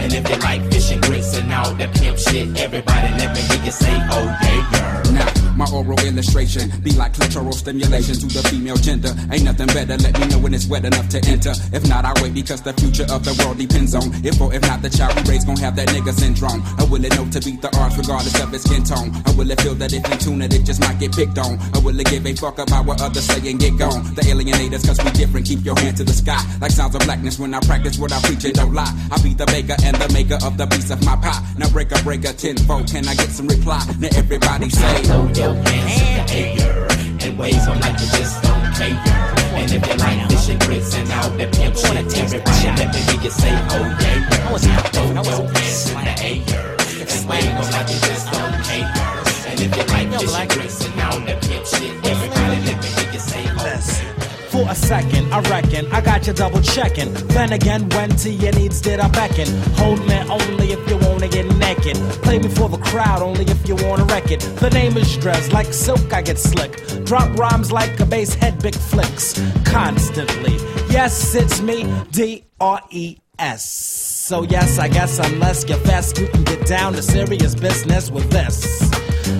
And 0.00 0.12
if 0.14 0.24
they 0.24 0.38
like 0.38 0.62
fish 0.72 0.90
and 0.92 1.02
grits 1.02 1.36
and 1.36 1.52
all 1.52 1.74
that 1.74 1.94
pimp 1.94 2.18
shit, 2.18 2.58
everybody 2.58 3.08
let 3.20 3.34
me 3.34 3.40
hear 3.42 3.64
you 3.64 3.70
say, 3.70 3.92
oh 4.10 4.24
yeah, 4.42 4.70
yeah. 4.72 5.00
Now, 5.12 5.56
my 5.56 5.66
oral 5.72 5.98
illustration 6.00 6.70
be 6.80 6.92
like 6.92 7.12
clitoral 7.12 7.52
stimulation 7.52 8.14
to 8.14 8.26
the 8.26 8.42
female 8.48 8.76
gender. 8.76 9.12
Ain't 9.30 9.44
nothing 9.44 9.66
better, 9.68 9.96
let 9.98 10.18
me 10.18 10.26
know 10.28 10.38
when 10.38 10.54
it's 10.54 10.66
wet 10.66 10.84
enough 10.84 11.08
to 11.10 11.20
enter. 11.28 11.52
If 11.72 11.86
not, 11.88 12.04
I 12.04 12.14
wait 12.22 12.32
because 12.32 12.62
the 12.62 12.72
future 12.72 13.04
of 13.10 13.24
the 13.24 13.36
world 13.44 13.58
depends 13.58 13.94
on 13.94 14.08
if 14.24 14.40
or 14.40 14.54
if 14.54 14.62
not 14.62 14.80
the 14.80 14.88
child 14.88 15.14
we 15.20 15.36
raise 15.36 15.44
gon' 15.44 15.58
have 15.58 15.76
that 15.76 15.88
nigga 15.88 16.12
syndrome. 16.16 16.62
I 16.78 16.84
will 16.88 17.04
it 17.04 17.12
know 17.14 17.28
to 17.28 17.40
beat 17.44 17.60
the 17.60 17.68
odds 17.76 17.98
regardless 17.98 18.40
of 18.40 18.54
its 18.54 18.64
skin 18.64 18.84
tone? 18.84 19.12
I 19.26 19.32
will 19.36 19.50
it 19.50 19.60
feel 19.60 19.74
that 19.74 19.92
if 19.92 20.00
we 20.08 20.16
tune 20.16 20.40
it, 20.40 20.54
it 20.54 20.64
just 20.64 20.80
might 20.80 20.98
get 20.98 21.12
picked 21.12 21.36
on? 21.36 21.60
I 21.74 21.78
will 21.84 21.98
it 21.98 22.06
give 22.06 22.24
a 22.24 22.32
fuck 22.34 22.58
about 22.58 22.86
what 22.86 23.02
others 23.02 23.26
say 23.26 23.42
and 23.50 23.60
get 23.60 23.76
gone? 23.76 24.00
The 24.14 24.22
alienators, 24.32 24.86
cause 24.86 25.02
we 25.04 25.10
different, 25.12 25.46
keep 25.46 25.64
your 25.64 25.78
hand 25.78 25.98
to 25.98 26.04
the 26.04 26.14
sky. 26.14 26.40
Like 26.60 26.70
sounds 26.70 26.94
of 26.94 27.02
blackness 27.02 27.38
when 27.38 27.52
I 27.52 27.60
practice 27.60 27.98
what 27.98 28.12
I 28.12 28.20
preach 28.22 28.44
and 28.44 28.54
don't 28.54 28.72
lie. 28.72 28.94
I 29.10 29.20
be 29.20 29.34
the 29.34 29.46
baker 29.46 29.76
the 29.98 30.08
maker 30.12 30.38
of 30.44 30.56
the 30.56 30.66
piece 30.66 30.90
of 30.90 31.04
my 31.04 31.16
pie. 31.16 31.40
Now 31.58 31.68
break 31.70 31.90
a 31.92 32.02
break 32.02 32.24
a 32.24 32.32
tenfold, 32.32 32.88
can 32.90 33.06
I 33.08 33.14
get 33.14 33.30
some 33.30 33.48
reply? 33.48 33.84
Now 33.98 34.08
everybody 34.14 34.70
say, 34.70 35.02
throw 35.04 35.26
your 35.28 35.54
hands 35.54 36.32
in 36.32 36.56
the 36.56 36.62
air 36.62 36.88
and 37.20 37.38
wave 37.38 37.64
them 37.64 37.80
like 37.80 37.98
you 38.00 38.06
just 38.18 38.42
don't 38.42 38.72
care. 38.74 38.98
And 39.60 39.70
if 39.70 39.86
you 39.86 39.96
like 39.96 40.28
fish 40.30 40.48
and 40.50 40.60
grits 40.60 40.94
and 40.94 41.10
all 41.12 41.30
that 41.36 41.52
pimp 41.52 41.76
shit, 41.76 42.18
everybody 42.18 42.66
let 42.76 42.88
me 42.94 43.00
hear 43.00 43.20
you 43.22 43.30
say, 43.30 43.52
oh 43.52 43.98
yeah, 44.00 44.28
girl. 44.30 44.58
Throw 44.58 45.06
your 45.22 45.48
hands 45.52 45.90
in 45.90 45.96
the 46.04 46.14
air 46.24 46.76
and 47.10 47.28
wave 47.28 47.44
'em 47.44 47.70
like 47.72 47.88
you 47.90 47.98
just 48.08 48.26
don't 48.32 48.62
care. 48.64 48.88
And 49.50 49.60
if 49.60 49.70
you 49.76 49.84
like 49.92 50.08
fish 50.20 50.34
and 50.36 50.50
grits 50.50 50.84
and 50.84 51.00
all 51.00 51.20
that 51.20 51.38
pimp 51.42 51.66
shit, 51.66 51.92
For 54.60 54.70
a 54.70 54.74
second, 54.74 55.32
I 55.32 55.40
reckon 55.48 55.90
I 55.90 56.02
got 56.02 56.26
you 56.26 56.34
double 56.34 56.60
checking. 56.60 57.14
Then 57.28 57.52
again, 57.52 57.88
when 57.90 58.10
to 58.10 58.30
your 58.30 58.52
needs 58.52 58.82
did 58.82 59.00
I 59.00 59.08
beckon? 59.08 59.48
Hold 59.76 60.06
me 60.06 60.18
only 60.28 60.72
if 60.72 60.90
you 60.90 60.98
wanna 60.98 61.28
get 61.28 61.46
naked. 61.56 61.96
Play 62.22 62.40
me 62.40 62.48
for 62.48 62.68
the 62.68 62.76
crowd 62.76 63.22
only 63.22 63.44
if 63.44 63.66
you 63.66 63.74
wanna 63.76 64.04
wreck 64.04 64.30
it. 64.30 64.40
The 64.60 64.68
name 64.68 64.98
is 64.98 65.16
Dres, 65.16 65.50
like 65.50 65.72
silk 65.72 66.12
I 66.12 66.20
get 66.20 66.38
slick. 66.38 66.72
Drop 67.04 67.34
rhymes 67.38 67.72
like 67.72 67.98
a 68.00 68.04
bass 68.04 68.34
head, 68.34 68.62
big 68.62 68.74
flicks. 68.74 69.32
Constantly. 69.64 70.56
Yes, 70.90 71.34
it's 71.34 71.62
me, 71.62 71.86
D 72.10 72.44
R 72.60 72.82
E 72.90 73.16
S. 73.38 73.64
So 73.64 74.42
yes, 74.42 74.78
I 74.78 74.88
guess 74.88 75.18
unless 75.20 75.66
you're 75.66 75.78
fast, 75.78 76.18
you 76.18 76.28
can 76.28 76.44
get 76.44 76.66
down 76.66 76.92
to 76.92 77.02
serious 77.02 77.54
business 77.54 78.10
with 78.10 78.30
this. 78.30 78.90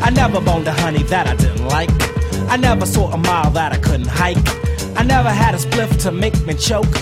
I 0.03 0.09
never 0.09 0.41
boned 0.41 0.67
a 0.67 0.73
honey 0.73 1.03
that 1.05 1.27
I 1.27 1.37
didn't 1.37 1.67
like. 1.67 1.91
I 2.49 2.57
never 2.57 2.87
saw 2.87 3.13
a 3.13 3.19
mile 3.19 3.51
that 3.51 3.73
I 3.73 3.77
couldn't 3.77 4.09
hike. 4.09 4.70
I 4.97 5.05
never 5.05 5.31
had 5.31 5.55
a 5.55 5.59
spliff 5.59 6.01
to 6.03 6.11
make 6.13 6.39
me 6.47 6.55
choke. 6.55 6.95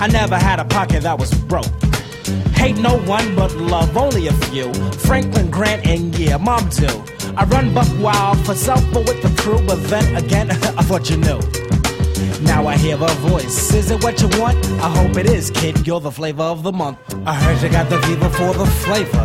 I 0.00 0.06
never 0.06 0.36
had 0.36 0.60
a 0.60 0.64
pocket 0.64 1.02
that 1.02 1.18
was 1.18 1.32
broke. 1.34 1.66
Hate 2.54 2.76
no 2.76 2.98
one 3.00 3.34
but 3.34 3.52
love 3.56 3.96
only 3.96 4.28
a 4.28 4.32
few. 4.32 4.72
Franklin 5.06 5.50
Grant 5.50 5.86
and 5.86 6.16
yeah, 6.18 6.36
mom 6.36 6.68
too. 6.70 7.02
I 7.36 7.44
run 7.44 7.72
buck 7.74 7.88
wild 7.98 8.38
for 8.44 8.54
self 8.54 8.84
but 8.92 9.06
with 9.08 9.22
the 9.22 9.42
crew, 9.42 9.64
but 9.66 9.76
then 9.88 10.16
again, 10.16 10.50
I 10.78 10.82
thought 10.82 11.10
you 11.10 11.16
knew. 11.16 11.40
Now 12.42 12.66
I 12.66 12.76
hear 12.76 12.96
a 12.96 13.14
voice. 13.30 13.72
Is 13.72 13.90
it 13.90 14.02
what 14.02 14.20
you 14.20 14.28
want? 14.40 14.58
I 14.80 14.88
hope 14.88 15.16
it 15.16 15.26
is, 15.26 15.50
kid. 15.50 15.86
You're 15.86 16.00
the 16.00 16.10
flavor 16.10 16.42
of 16.42 16.62
the 16.62 16.72
month. 16.72 16.98
I 17.26 17.34
heard 17.34 17.62
you 17.62 17.68
got 17.68 17.88
the 17.88 18.00
fever 18.02 18.28
for 18.30 18.52
the 18.52 18.66
flavor. 18.66 19.24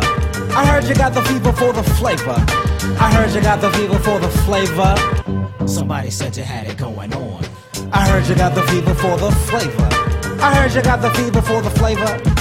I 0.54 0.64
heard 0.66 0.84
you 0.84 0.94
got 0.94 1.14
the 1.14 1.22
fever 1.22 1.52
for 1.52 1.72
the 1.72 1.82
flavor. 1.82 2.36
I 3.00 3.12
heard 3.12 3.34
you 3.34 3.40
got 3.40 3.60
the 3.60 3.70
fever 3.72 3.98
for 3.98 4.18
the 4.18 4.28
flavor. 4.46 4.94
Somebody 5.66 6.10
said 6.10 6.36
you 6.36 6.44
had 6.44 6.66
it 6.66 6.76
going 6.76 7.12
on. 7.12 7.44
I 7.92 8.08
heard 8.08 8.28
you 8.28 8.34
got 8.34 8.54
the 8.54 8.62
fever 8.62 8.94
for 8.94 9.16
the 9.16 9.30
flavor. 9.48 9.88
I 10.40 10.54
heard 10.54 10.74
you 10.74 10.82
got 10.82 11.00
the 11.00 11.10
fever 11.10 11.42
for 11.42 11.62
the 11.62 11.70
flavor. 11.70 12.37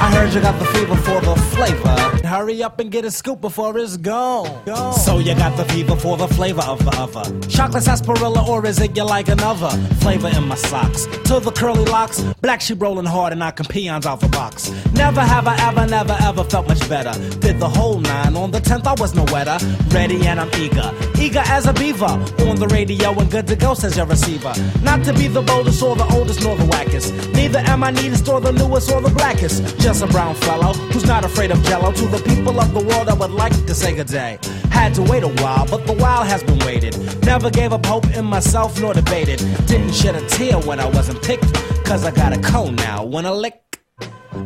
I 0.00 0.10
heard 0.14 0.32
you 0.32 0.40
got 0.40 0.58
the 0.58 0.64
fever 0.64 0.96
for 0.96 1.20
the 1.20 1.36
flavor. 1.54 2.26
Hurry 2.26 2.62
up 2.62 2.80
and 2.80 2.90
get 2.90 3.04
a 3.04 3.10
scoop 3.10 3.42
before 3.42 3.76
it's 3.78 3.98
gone. 3.98 4.46
So 4.94 5.18
you 5.18 5.34
got 5.34 5.58
the 5.58 5.64
fever 5.66 5.94
for 5.94 6.16
the 6.16 6.26
flavor 6.26 6.62
of 6.62 6.82
the 6.84 6.92
other. 6.92 7.48
Chocolate 7.48 7.82
sarsaparilla, 7.82 8.48
or 8.48 8.64
is 8.64 8.80
it 8.80 8.96
you 8.96 9.04
like 9.04 9.28
another? 9.28 9.68
Flavor 10.00 10.28
in 10.28 10.48
my 10.48 10.54
socks. 10.54 11.04
To 11.24 11.38
the 11.38 11.50
curly 11.50 11.84
locks, 11.84 12.22
black 12.40 12.62
sheep 12.62 12.80
rolling 12.80 13.04
hard 13.04 13.32
and 13.32 13.40
knocking 13.40 13.66
peons 13.66 14.06
out 14.06 14.20
the 14.20 14.28
box. 14.28 14.70
Never 14.94 15.20
have 15.20 15.46
I 15.46 15.56
ever, 15.68 15.86
never 15.86 16.16
ever 16.22 16.44
felt 16.44 16.66
much 16.66 16.88
better. 16.88 17.12
Did 17.40 17.60
the 17.60 17.68
whole 17.68 18.00
nine. 18.00 18.36
On 18.36 18.50
the 18.50 18.60
tenth, 18.60 18.86
I 18.86 18.94
was 18.94 19.14
no 19.14 19.24
wetter. 19.24 19.58
Ready 19.88 20.26
and 20.26 20.40
I'm 20.40 20.48
eager. 20.58 20.94
Eager 21.20 21.42
as 21.44 21.66
a 21.66 21.74
beaver. 21.74 22.06
On 22.48 22.56
the 22.56 22.68
radio 22.68 23.10
and 23.18 23.30
good 23.30 23.46
to 23.48 23.56
go, 23.56 23.74
says 23.74 23.98
your 23.98 24.06
receiver. 24.06 24.54
Not 24.82 25.04
to 25.04 25.12
be 25.12 25.28
the 25.28 25.42
boldest 25.42 25.82
or 25.82 25.94
the 25.94 26.06
oldest 26.14 26.42
nor 26.42 26.56
the 26.56 26.64
wackest. 26.64 27.34
Neither 27.34 27.58
am 27.58 27.84
I 27.84 27.90
neatest 27.90 28.26
or 28.28 28.40
the 28.40 28.52
newest 28.52 28.90
or 28.90 29.02
the 29.02 29.10
blackest. 29.10 29.78
Just 29.78 29.89
a 29.90 30.06
brown 30.06 30.36
fellow 30.36 30.72
who's 30.92 31.04
not 31.04 31.24
afraid 31.24 31.50
of 31.50 31.60
jello. 31.64 31.90
To 31.90 32.06
the 32.06 32.22
people 32.22 32.60
of 32.60 32.72
the 32.72 32.78
world, 32.78 33.08
I 33.08 33.14
would 33.14 33.32
like 33.32 33.52
to 33.66 33.74
say 33.74 33.92
good 33.92 34.06
day. 34.06 34.38
Had 34.70 34.94
to 34.94 35.02
wait 35.02 35.24
a 35.24 35.28
while, 35.42 35.66
but 35.66 35.84
the 35.84 35.94
while 35.94 36.22
has 36.22 36.44
been 36.44 36.60
waited. 36.60 36.94
Never 37.24 37.50
gave 37.50 37.72
up 37.72 37.84
hope 37.84 38.06
in 38.16 38.24
myself 38.24 38.80
nor 38.80 38.94
debated. 38.94 39.38
Didn't 39.66 39.92
shed 39.92 40.14
a 40.14 40.24
tear 40.28 40.58
when 40.60 40.78
I 40.78 40.86
wasn't 40.86 41.20
picked. 41.22 41.52
Cause 41.84 42.04
I 42.04 42.12
got 42.12 42.32
a 42.32 42.40
cone 42.40 42.76
now. 42.76 43.04
When 43.04 43.26
I 43.26 43.30
lick. 43.30 43.56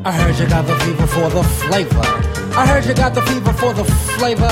I 0.05 0.13
heard 0.13 0.39
you 0.39 0.49
got 0.49 0.67
the 0.67 0.77
fever 0.77 1.07
for 1.07 1.29
the 1.29 1.43
flavor. 1.43 2.01
I 2.57 2.67
heard 2.67 2.87
you 2.87 2.95
got 2.95 3.15
the 3.15 3.23
fever 3.23 3.53
for 3.53 3.75
the 3.75 3.85
flavor. 4.17 4.49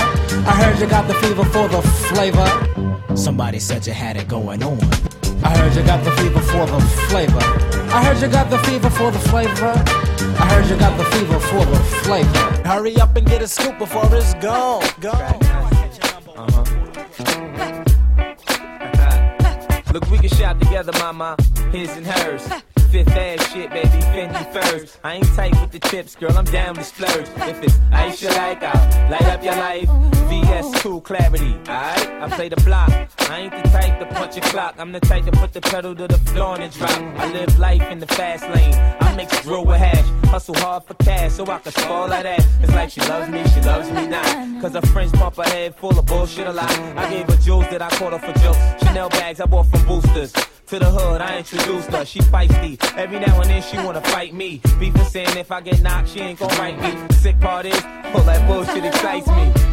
I 0.47 0.55
heard 0.62 0.78
you 0.78 0.86
got 0.86 1.09
the 1.09 1.14
fever 1.14 1.44
for 1.44 1.69
the 1.69 1.81
flavor. 1.82 3.16
Somebody 3.16 3.60
said 3.60 3.86
you 3.86 3.94
had 3.94 4.19
it 4.19 4.28
going 4.28 4.62
on. 4.62 4.78
I 5.44 5.56
heard 5.59 5.74
you 5.74 5.82
got 5.82 6.05
the 6.05 6.10
fever 6.12 6.40
for 6.40 6.66
the 6.66 6.81
flavor. 7.09 7.40
I 7.94 8.05
heard 8.05 8.23
you 8.23 8.28
got 8.28 8.48
the 8.51 8.59
fever 8.59 8.90
for 8.90 9.10
the 9.10 9.19
flavor. 9.19 9.73
I 10.39 10.47
heard 10.52 10.69
you 10.70 10.77
got 10.77 10.97
the 10.97 11.05
fever 11.05 11.39
for 11.40 11.64
the 11.64 11.78
flavor. 12.05 12.39
Hurry 12.66 12.97
up 12.97 13.16
and 13.16 13.27
get 13.27 13.43
a 13.43 13.48
scoop 13.48 13.78
before 13.78 14.09
it's 14.14 14.35
gone. 14.35 14.85
Gone. 15.01 15.39
Uh-huh. 16.36 16.64
Look, 19.93 20.10
we 20.10 20.19
can 20.19 20.31
shout 20.31 20.60
together, 20.60 20.93
mama. 20.98 21.36
His 21.70 21.90
and 21.97 22.06
hers. 22.06 22.48
Fifth 22.93 23.09
ass 23.16 23.51
shit, 23.51 23.70
baby, 23.70 23.89
Fendi 23.89 24.52
first. 24.52 24.98
I 25.02 25.14
ain't 25.14 25.24
tight 25.35 25.59
with 25.59 25.70
the 25.70 25.78
chips, 25.89 26.14
girl, 26.14 26.36
I'm 26.36 26.44
down 26.44 26.77
with 26.77 26.85
splurge. 26.85 27.27
If 27.48 27.62
it's 27.62 27.74
Aisha 27.90 28.28
like 28.36 28.62
I'll 28.62 29.10
light 29.10 29.23
up 29.23 29.43
your 29.43 29.56
life. 29.56 29.89
VS2 30.28 31.02
clarity, 31.02 31.55
alright? 31.69 32.09
I 32.23 32.28
play 32.36 32.51
the 32.51 32.56
block. 32.56 32.90
I 33.31 33.40
ain't 33.40 33.62
the 33.62 33.66
type 33.70 33.98
to 33.98 34.05
punch 34.14 34.36
a 34.36 34.43
clock. 34.43 34.74
I'm 34.77 34.93
the 34.93 35.01
type 35.01 35.24
to 35.24 35.32
put 35.32 35.55
the 35.55 35.62
pedal 35.62 35.94
to 35.94 36.06
the 36.06 36.19
floor 36.19 36.60
and 36.60 36.70
drop. 36.70 36.90
I 37.16 37.32
live 37.32 37.59
life 37.59 37.81
in 37.90 37.98
the 37.98 38.06
fast 38.09 38.44
lane. 38.55 38.74
I 39.01 39.16
mix 39.16 39.40
drill 39.40 39.64
with 39.64 39.78
hash. 39.78 40.28
Hustle 40.28 40.56
hard 40.56 40.85
for 40.85 40.93
cash 40.94 41.32
so 41.32 41.47
I 41.47 41.60
can 41.60 41.73
spoil 41.73 42.09
that. 42.09 42.27
It's 42.27 42.73
like 42.73 42.90
she 42.90 43.01
loves 43.01 43.31
me, 43.31 43.43
she 43.55 43.62
loves 43.62 43.90
me 43.90 44.06
not. 44.06 44.60
Cause 44.60 44.74
her 44.74 44.82
friends 44.93 45.12
pump 45.12 45.36
her 45.36 45.44
head 45.44 45.74
full 45.77 45.98
of 45.98 46.05
bullshit 46.05 46.47
a 46.47 46.52
lot. 46.52 46.70
I 46.70 47.09
gave 47.09 47.27
her 47.27 47.36
jewels 47.39 47.70
that 47.70 47.81
I 47.81 47.89
caught 47.89 48.12
her 48.12 48.19
for 48.19 48.39
jokes. 48.39 48.85
Chanel 48.85 49.09
bags 49.09 49.40
I 49.40 49.47
bought 49.47 49.69
from 49.69 49.82
boosters. 49.86 50.35
To 50.68 50.78
the 50.78 50.90
hood, 50.90 51.20
I 51.20 51.39
introduced 51.39 51.90
her. 51.90 52.05
She 52.05 52.20
feisty. 52.20 52.78
Every 52.97 53.18
now 53.18 53.40
and 53.40 53.51
then 53.51 53.62
she 53.62 53.76
wanna 53.76 54.01
fight 54.01 54.32
me. 54.32 54.60
Beefing 54.78 55.05
saying 55.05 55.36
if 55.36 55.51
I 55.52 55.60
get 55.60 55.82
knocked, 55.82 56.09
she 56.09 56.20
ain't 56.20 56.39
gon' 56.39 56.48
write 56.59 56.80
me. 56.80 57.14
Sick 57.16 57.39
part 57.40 57.66
is, 57.66 57.84
all 58.14 58.22
that 58.22 58.47
bullshit 58.48 58.84
excites 58.84 59.26
me. 59.28 59.72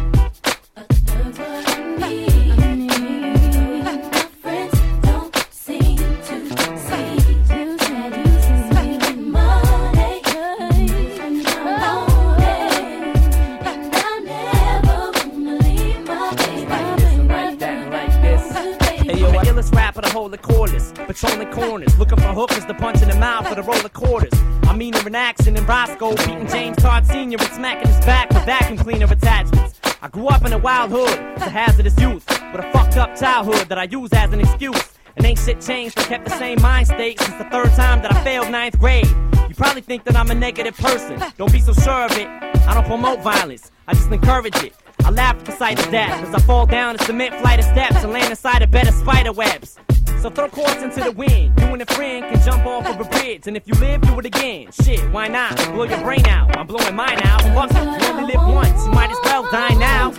Cordless, 20.38 20.94
patrolling 21.06 21.50
corners, 21.50 21.98
looking 21.98 22.18
for 22.18 22.32
hookers 22.32 22.64
to 22.66 22.74
punch 22.74 23.02
in 23.02 23.08
the 23.08 23.16
mouth 23.16 23.48
for 23.48 23.54
the 23.54 23.62
roller 23.62 23.88
quarters. 23.88 24.32
I 24.64 24.76
mean, 24.76 24.94
in 24.94 25.14
Axon 25.14 25.56
and 25.56 25.68
Roscoe, 25.68 26.14
beating 26.16 26.46
James 26.46 26.76
Todd 26.76 27.06
Sr. 27.06 27.36
and 27.38 27.52
smacking 27.52 27.88
his 27.88 28.04
back 28.04 28.30
with 28.30 28.44
vacuum 28.44 28.78
cleaner 28.78 29.06
attachments. 29.06 29.80
I 30.02 30.08
grew 30.08 30.28
up 30.28 30.44
in 30.44 30.52
a 30.52 30.58
wild 30.58 30.90
hood, 30.90 31.18
it's 31.36 31.46
a 31.46 31.50
hazardous 31.50 31.98
youth, 31.98 32.26
with 32.52 32.64
a 32.64 32.70
fucked 32.72 32.96
up 32.96 33.16
childhood 33.16 33.68
that 33.68 33.78
I 33.78 33.84
use 33.84 34.10
as 34.12 34.32
an 34.32 34.40
excuse. 34.40 34.92
And 35.16 35.26
ain't 35.26 35.38
shit 35.38 35.60
changed, 35.60 35.98
I 35.98 36.04
kept 36.04 36.24
the 36.24 36.38
same 36.38 36.60
mind 36.62 36.86
state 36.86 37.20
since 37.20 37.36
the 37.36 37.44
third 37.50 37.72
time 37.72 38.00
that 38.02 38.14
I 38.14 38.24
failed 38.24 38.50
ninth 38.50 38.78
grade. 38.78 39.08
You 39.48 39.54
probably 39.54 39.82
think 39.82 40.04
that 40.04 40.16
I'm 40.16 40.30
a 40.30 40.34
negative 40.34 40.76
person, 40.76 41.22
don't 41.36 41.52
be 41.52 41.60
so 41.60 41.72
sure 41.72 42.04
of 42.04 42.12
it. 42.12 42.28
I 42.66 42.74
don't 42.74 42.86
promote 42.86 43.20
violence, 43.20 43.70
I 43.88 43.94
just 43.94 44.10
encourage 44.10 44.56
it. 44.62 44.74
I 45.04 45.10
laugh 45.10 45.36
at 45.36 45.44
the 45.44 45.52
sight 45.52 45.78
of 45.84 45.90
that, 45.90 46.24
cause 46.24 46.34
I 46.34 46.38
fall 46.46 46.66
down 46.66 46.94
a 46.94 46.98
cement 47.04 47.34
flight 47.40 47.58
of 47.58 47.64
steps 47.64 47.96
and 48.04 48.12
land 48.12 48.30
inside 48.30 48.62
a 48.62 48.66
bed 48.66 48.86
of 48.86 48.94
spider 48.94 49.32
webs. 49.32 49.78
So 50.20 50.28
throw 50.28 50.48
cords 50.48 50.82
into 50.82 51.00
the 51.00 51.12
wind. 51.12 51.58
You 51.58 51.66
and 51.68 51.80
a 51.80 51.86
friend 51.86 52.26
can 52.30 52.44
jump 52.44 52.66
off 52.66 52.86
of 52.86 53.00
a 53.00 53.08
bridge. 53.08 53.46
And 53.46 53.56
if 53.56 53.66
you 53.66 53.72
live, 53.74 54.02
do 54.02 54.18
it 54.18 54.26
again. 54.26 54.70
Shit, 54.70 55.00
why 55.12 55.28
not? 55.28 55.56
Blow 55.72 55.84
your 55.84 56.00
brain 56.02 56.26
out. 56.26 56.54
I'm 56.58 56.66
blowing 56.66 56.94
mine 56.94 57.18
out. 57.22 57.40
Fuck 57.40 57.70
it, 57.70 58.02
you 58.02 58.08
only 58.08 58.34
live 58.34 58.54
once. 58.54 58.84
You 58.84 58.92
might 58.92 59.10
as 59.10 59.18
well 59.24 59.44
die 59.50 59.74
now. 59.76 60.10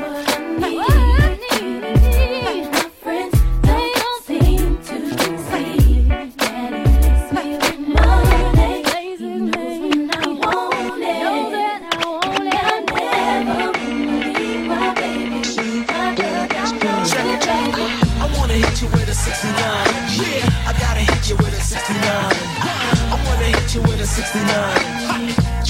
69. 24.31 24.47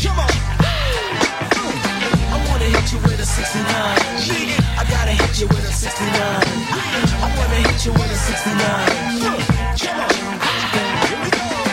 Come 0.05 0.19
on. 0.21 0.29
I 2.29 2.38
wanna 2.45 2.69
hit 2.69 2.93
you 2.93 2.99
with 2.99 3.17
a 3.17 3.25
69. 3.25 3.65
I 4.77 4.85
gotta 4.85 5.17
hit 5.17 5.41
you 5.41 5.47
with 5.47 5.65
a 5.65 5.73
69. 5.73 6.13
I 6.13 7.33
wanna 7.41 7.55
hit 7.65 7.85
you 7.88 7.91
with 7.91 8.05
a 8.05 8.19
69. 8.21 9.17
Come 9.81 9.97
on. 9.97 10.13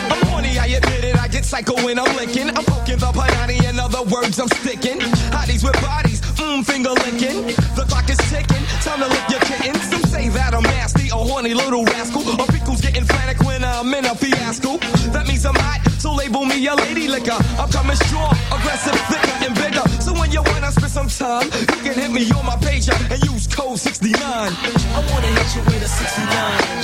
I'm 0.09 0.21
horny, 0.29 0.57
I 0.57 0.65
admit 0.65 1.03
it. 1.03 1.15
I 1.15 1.27
get 1.27 1.45
psycho 1.45 1.75
when 1.85 1.99
I'm 1.99 2.09
licking. 2.17 2.49
I'm 2.57 2.65
poking 2.65 2.97
the 2.97 3.11
panani, 3.13 3.69
in 3.69 3.79
other 3.79 4.01
words, 4.09 4.39
I'm 4.39 4.47
sticking. 4.47 4.97
Hotties 5.29 5.63
with 5.63 5.79
bodies, 5.83 6.21
mmm, 6.41 6.65
finger 6.65 6.89
licking. 7.05 7.53
The 7.77 7.85
clock 7.87 8.09
is 8.09 8.17
ticking, 8.33 8.65
time 8.81 9.01
to 9.01 9.07
lick 9.07 9.29
your 9.29 9.41
kitten. 9.41 9.75
Some 9.91 10.01
say 10.09 10.29
that 10.29 10.55
I'm 10.55 10.63
nasty, 10.63 11.09
a 11.09 11.21
horny 11.21 11.53
little 11.53 11.85
rascal. 11.85 12.25
Or 12.41 12.47
people's 12.47 12.81
getting 12.81 13.05
frantic 13.05 13.39
me 13.45 14.07
a 14.07 14.15
lady 16.67 17.07
liquor. 17.07 17.39
I'm 17.57 17.69
coming 17.71 17.95
strong, 17.95 18.35
aggressive, 18.51 18.95
thicker, 19.07 19.35
and 19.45 19.55
bigger. 19.55 19.85
So 20.01 20.11
when 20.13 20.31
you 20.31 20.41
wanna 20.43 20.71
spend 20.71 20.91
some 20.91 21.07
time, 21.07 21.47
you 21.59 21.79
can 21.83 21.93
hit 21.93 22.11
me 22.11 22.29
on 22.31 22.45
my 22.45 22.57
pager 22.57 22.95
and 23.11 23.23
use 23.23 23.47
code 23.47 23.79
69. 23.79 24.19
I 24.19 24.99
wanna 25.11 25.27
hit 25.39 25.55
you 25.55 25.61
with 25.63 25.83
a 25.83 25.87
69. 25.87 26.27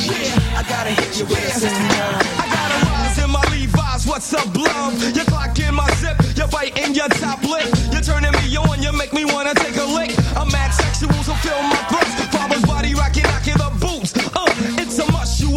Yeah, 0.07 0.60
I 0.60 0.64
gotta 0.64 0.91
hit 0.91 1.19
you 1.19 1.26
with 1.26 1.43
a 1.43 1.60
69. 1.60 1.91
I 2.39 2.45
got 2.56 2.68
a 2.72 2.77
rise 2.88 3.19
in 3.23 3.30
my 3.30 3.43
Levi's, 3.52 4.07
what's 4.07 4.34
up, 4.34 4.56
love? 4.56 4.93
You 5.15 5.23
clock 5.26 5.60
in 5.60 5.76
my 5.76 5.89
zip, 5.95 6.18
you 6.38 6.47
bite 6.47 6.77
in 6.77 6.93
your 6.93 7.10
top 7.10 7.43
lip. 7.43 7.68
You're 7.91 8.02
turning 8.02 8.31
me 8.31 8.56
on, 8.57 8.81
you 8.81 8.91
make 8.93 9.14
me 9.14 9.26
wanna 9.26 9.53
take 9.56 9.76
a 9.76 9.84
lick. 9.84 10.11
I'm 10.38 10.47
mad 10.52 10.72
sexual, 10.72 11.11
so 11.23 11.34
feel 11.43 11.61
my 11.64 11.76
throat. 11.89 12.24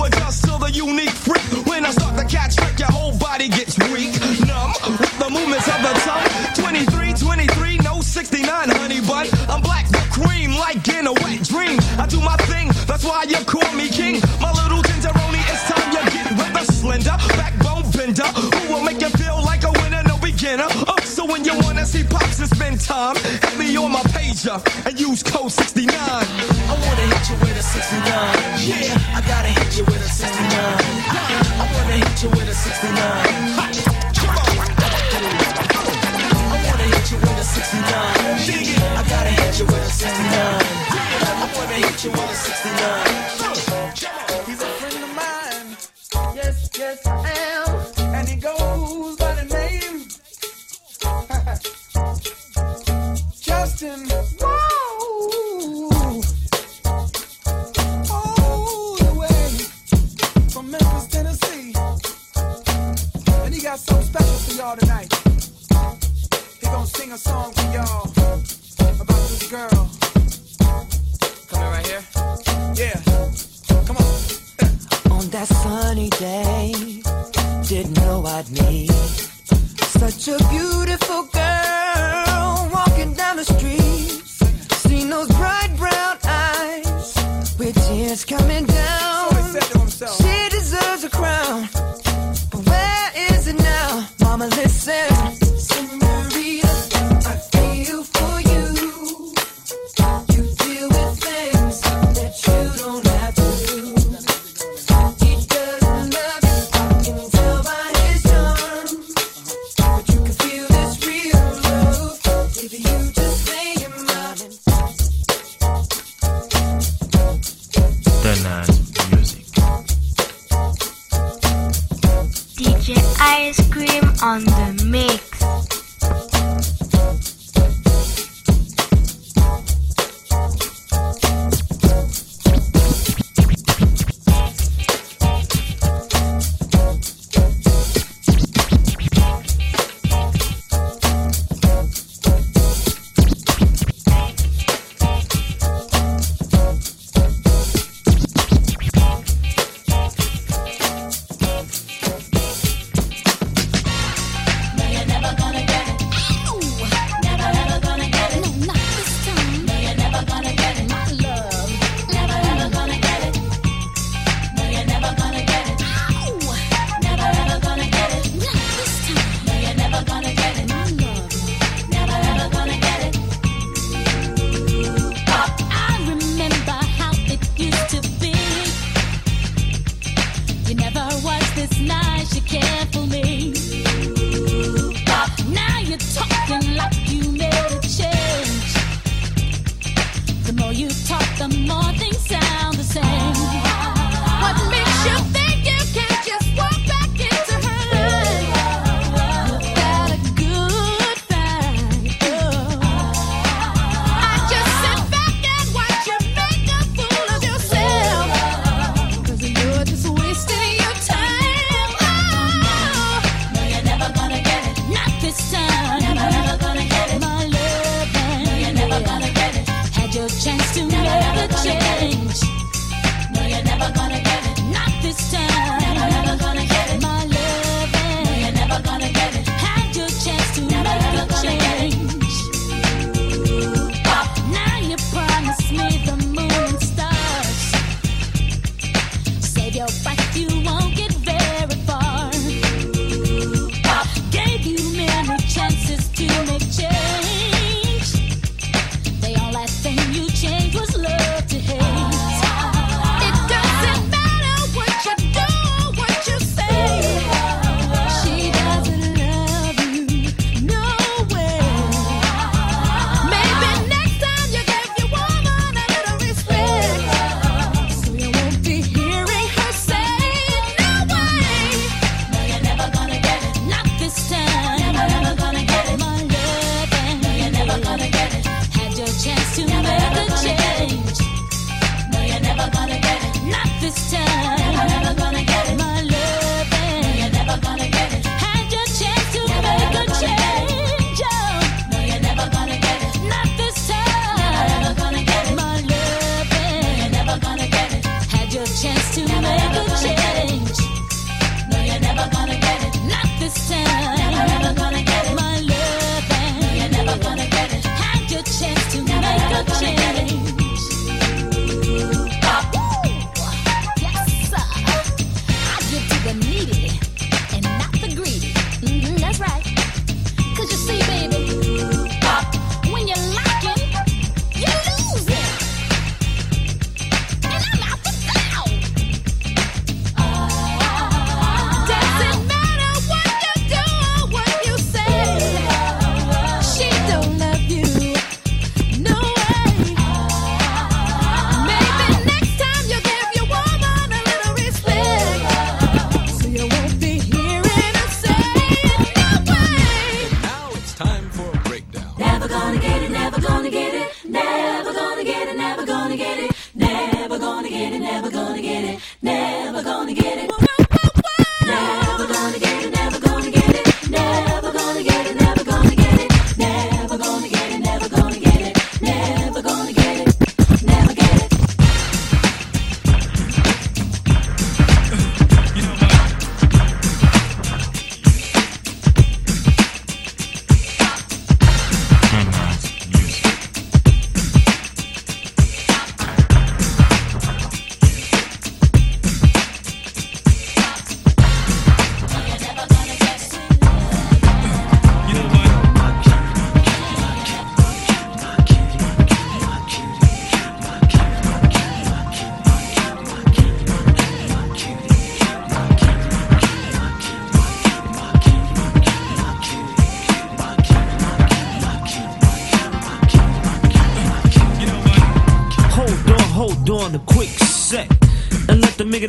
Adjust 0.05 0.45
to 0.45 0.59
the 0.59 0.70
unique 0.70 1.11
freak. 1.11 1.43
When 1.66 1.85
I 1.85 1.91
start 1.91 2.16
to 2.19 2.25
catch 2.25 2.57
trick, 2.57 2.79
your 2.79 2.91
whole 2.91 3.16
body 3.16 3.49
gets 3.49 3.79
weak. 3.91 4.12
Numb 4.47 4.73
with 4.99 5.19
the 5.19 5.29
movements 5.31 5.69
of 5.69 5.81
the 5.83 5.95
tongue. 6.07 6.29
23, 6.55 7.15
23, 7.15 7.79
no 7.79 8.01
69, 8.01 8.69
honey 8.70 9.01
bun. 9.01 9.27
I'm 9.49 9.61
black 9.62 9.89
with 9.91 10.11
cream, 10.11 10.53
like 10.55 10.87
in 10.89 11.07
a 11.07 11.12
wet 11.12 11.43
dream. 11.45 11.79
I 11.99 12.07
do 12.07 12.20
my 12.20 12.37
thing, 12.51 12.69
that's 12.87 13.05
why 13.05 13.25
you 13.25 13.39
call 13.45 13.70
me 13.75 13.89
king. 13.89 14.20
My 14.41 14.53
little 14.53 14.83
tenderoni, 14.83 15.41
it's 15.51 15.65
time 15.70 15.89
you 15.93 16.03
get 16.11 16.31
with 16.37 16.62
a 16.62 16.65
slender 16.73 17.16
backbone 17.39 17.91
bender 17.91 18.29
who 18.37 18.73
will 18.73 18.83
make 18.85 19.01
you 19.01 19.11
feel 19.11 19.43
like 19.43 19.65
a 19.65 19.73
winner, 19.83 20.03
no 20.07 20.19
beginner. 20.19 20.69
Uh, 20.87 21.01
so 21.03 21.25
when 21.25 21.45
you 21.45 21.55
wanna 21.61 21.85
see 21.87 22.05
pops 22.05 22.39
and 22.41 22.49
spend 22.49 22.81
time, 22.81 23.16
hit 23.16 23.59
me 23.59 23.77
on 23.77 23.93
my 23.93 24.03
pager 24.15 24.59
and 24.87 24.99
use 24.99 25.23
code 25.23 25.53
69. 25.53 26.38
You 27.29 27.35
with 27.41 27.59
a 27.59 27.63
69. 27.63 28.09
Yeah, 28.57 28.97
I 29.13 29.21
gotta 29.21 29.49
hit 29.49 29.77
you 29.77 29.85
with 29.85 30.01
a 30.01 30.09
69. 30.09 30.49
I 30.49 31.69
wanna 31.75 32.01
hit 32.01 32.23
you 32.23 32.31
with 32.31 32.49
a 32.49 32.55
69. 32.55 32.97
I 32.97 33.77
wanna 36.65 36.89
hit 36.89 37.13
you 37.13 37.19
with 37.19 37.37
a 37.37 37.45
69. 37.45 37.85
I 38.97 39.05
gotta 39.11 39.29
hit 39.29 39.59
you 39.61 39.67
with 39.67 39.77
a 39.77 39.91
69. 39.91 40.33
I 41.37 41.53
wanna 41.55 41.77
hit 41.85 42.03
you 42.03 42.11
with 42.13 42.31
a 42.31 42.35
69. 42.35 43.08
Special 64.09 64.39
for 64.39 64.55
y'all 64.55 64.77
tonight. 64.77 65.13
He 66.61 66.67
gonna 66.67 66.87
sing 66.87 67.13
a 67.13 67.19
song 67.19 67.53
for 67.53 67.67
y'all 67.77 68.09
about 69.05 69.25
this 69.29 69.51
girl. 69.51 69.91
Right 71.53 71.87
here? 71.87 72.05
Yeah. 72.81 72.99
On 75.17 75.25
that 75.35 75.49
sunny 75.63 76.09
day, 76.11 76.73
didn't 77.69 77.97
know 77.99 78.25
I'd 78.25 78.51
meet 78.51 78.91
such 80.01 80.29
a 80.29 80.39
beautiful 80.49 81.23
girl 81.25 82.69
walking 82.73 83.13
down 83.13 83.37
the 83.37 83.45
street. 83.45 84.23
Seen 84.87 85.11
those 85.11 85.29
bright 85.29 85.73
brown 85.77 86.17
eyes 86.25 87.15
with 87.59 87.75
tears 87.89 88.25
coming 88.25 88.65
down. 88.65 89.18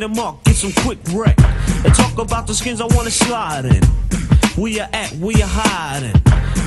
Nigga 0.00 0.14
the 0.14 0.20
mark 0.20 0.42
get 0.44 0.56
some 0.56 0.72
quick 0.82 0.98
wreck. 1.12 1.38
And 1.84 1.94
talk 1.94 2.18
about 2.18 2.46
the 2.46 2.54
skins 2.54 2.80
I 2.80 2.86
wanna 2.86 3.10
slide 3.10 3.66
in. 3.66 3.82
Where 4.56 4.72
you 4.72 4.80
at, 4.80 5.12
where 5.12 5.36
you 5.36 5.44
hiding? 5.46 6.14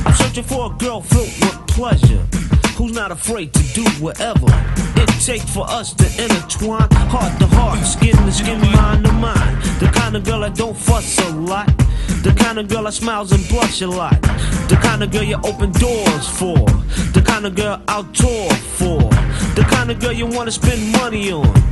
I'm 0.06 0.14
searching 0.14 0.44
for 0.44 0.72
a 0.72 0.76
girl 0.78 1.02
filled 1.02 1.34
with 1.42 1.68
pleasure. 1.68 2.24
Who's 2.78 2.94
not 2.94 3.12
afraid 3.12 3.54
to 3.54 3.64
do 3.74 3.84
whatever 4.00 4.48
it 4.96 5.10
takes 5.20 5.50
for 5.52 5.68
us 5.68 5.94
to 5.94 6.06
intertwine 6.22 6.90
heart 7.10 7.40
to 7.40 7.48
heart, 7.48 7.80
skin 7.80 8.16
to 8.16 8.32
skin, 8.32 8.60
mind 8.72 9.06
to 9.06 9.12
mind. 9.14 9.62
The 9.80 9.88
kind 9.88 10.16
of 10.16 10.24
girl 10.24 10.42
that 10.42 10.56
don't 10.56 10.78
fuss 10.78 11.18
a 11.20 11.30
lot, 11.32 11.68
the 12.22 12.36
kind 12.38 12.60
of 12.60 12.68
girl 12.68 12.84
that 12.84 12.94
smiles 12.94 13.32
and 13.32 13.48
blush 13.48 13.82
a 13.82 13.88
lot, 13.88 14.22
the 14.70 14.78
kind 14.82 15.02
of 15.04 15.12
girl 15.12 15.24
you 15.24 15.38
open 15.44 15.72
doors 15.72 16.28
for, 16.28 16.58
the 17.14 17.24
kind 17.26 17.46
of 17.46 17.56
girl 17.56 17.82
I'll 17.88 18.04
tour 18.06 18.50
for, 18.78 19.00
the 19.56 19.66
kind 19.70 19.90
of 19.90 20.00
girl 20.00 20.12
you 20.12 20.28
wanna 20.28 20.52
spend 20.52 20.92
money 20.92 21.32
on, 21.32 21.63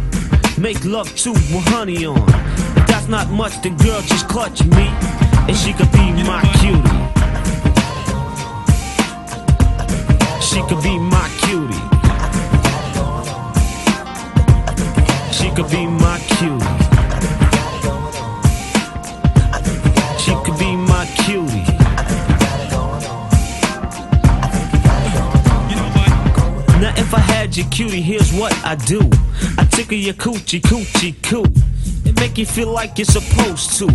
make 0.61 0.85
love 0.85 1.13
to 1.15 1.31
with 1.31 1.65
honey 1.69 2.05
on. 2.05 2.23
That's 2.85 3.07
not 3.07 3.29
much, 3.31 3.59
then 3.63 3.75
girl 3.77 3.99
just 4.01 4.27
clutch 4.27 4.63
me, 4.63 4.85
and 5.47 5.57
she 5.57 5.73
could 5.73 5.91
be 5.91 6.11
my 6.23 6.41
cutie. 6.59 7.01
She 10.39 10.61
could 10.69 10.83
be 10.83 10.99
my 10.99 11.27
cutie. 11.41 11.81
She 15.33 15.49
could 15.55 15.69
be 15.71 15.87
my 15.87 16.19
cutie. 16.29 16.65
She 20.23 20.35
could 20.45 20.59
be 20.59 20.75
my 20.75 21.05
cutie. 21.23 21.65
Now 26.79 26.93
if 26.97 27.13
I 27.15 27.19
had 27.19 27.57
your 27.57 27.67
cutie, 27.69 28.01
here's 28.01 28.31
what 28.31 28.53
I 28.63 28.75
do. 28.75 29.09
Tickle 29.71 29.97
your 29.97 30.13
coochie, 30.13 30.61
coochie, 30.61 31.15
coo. 31.23 31.45
It 32.05 32.19
make 32.19 32.37
you 32.37 32.45
feel 32.45 32.71
like 32.71 32.97
you're 32.97 33.05
supposed 33.05 33.77
to. 33.79 33.87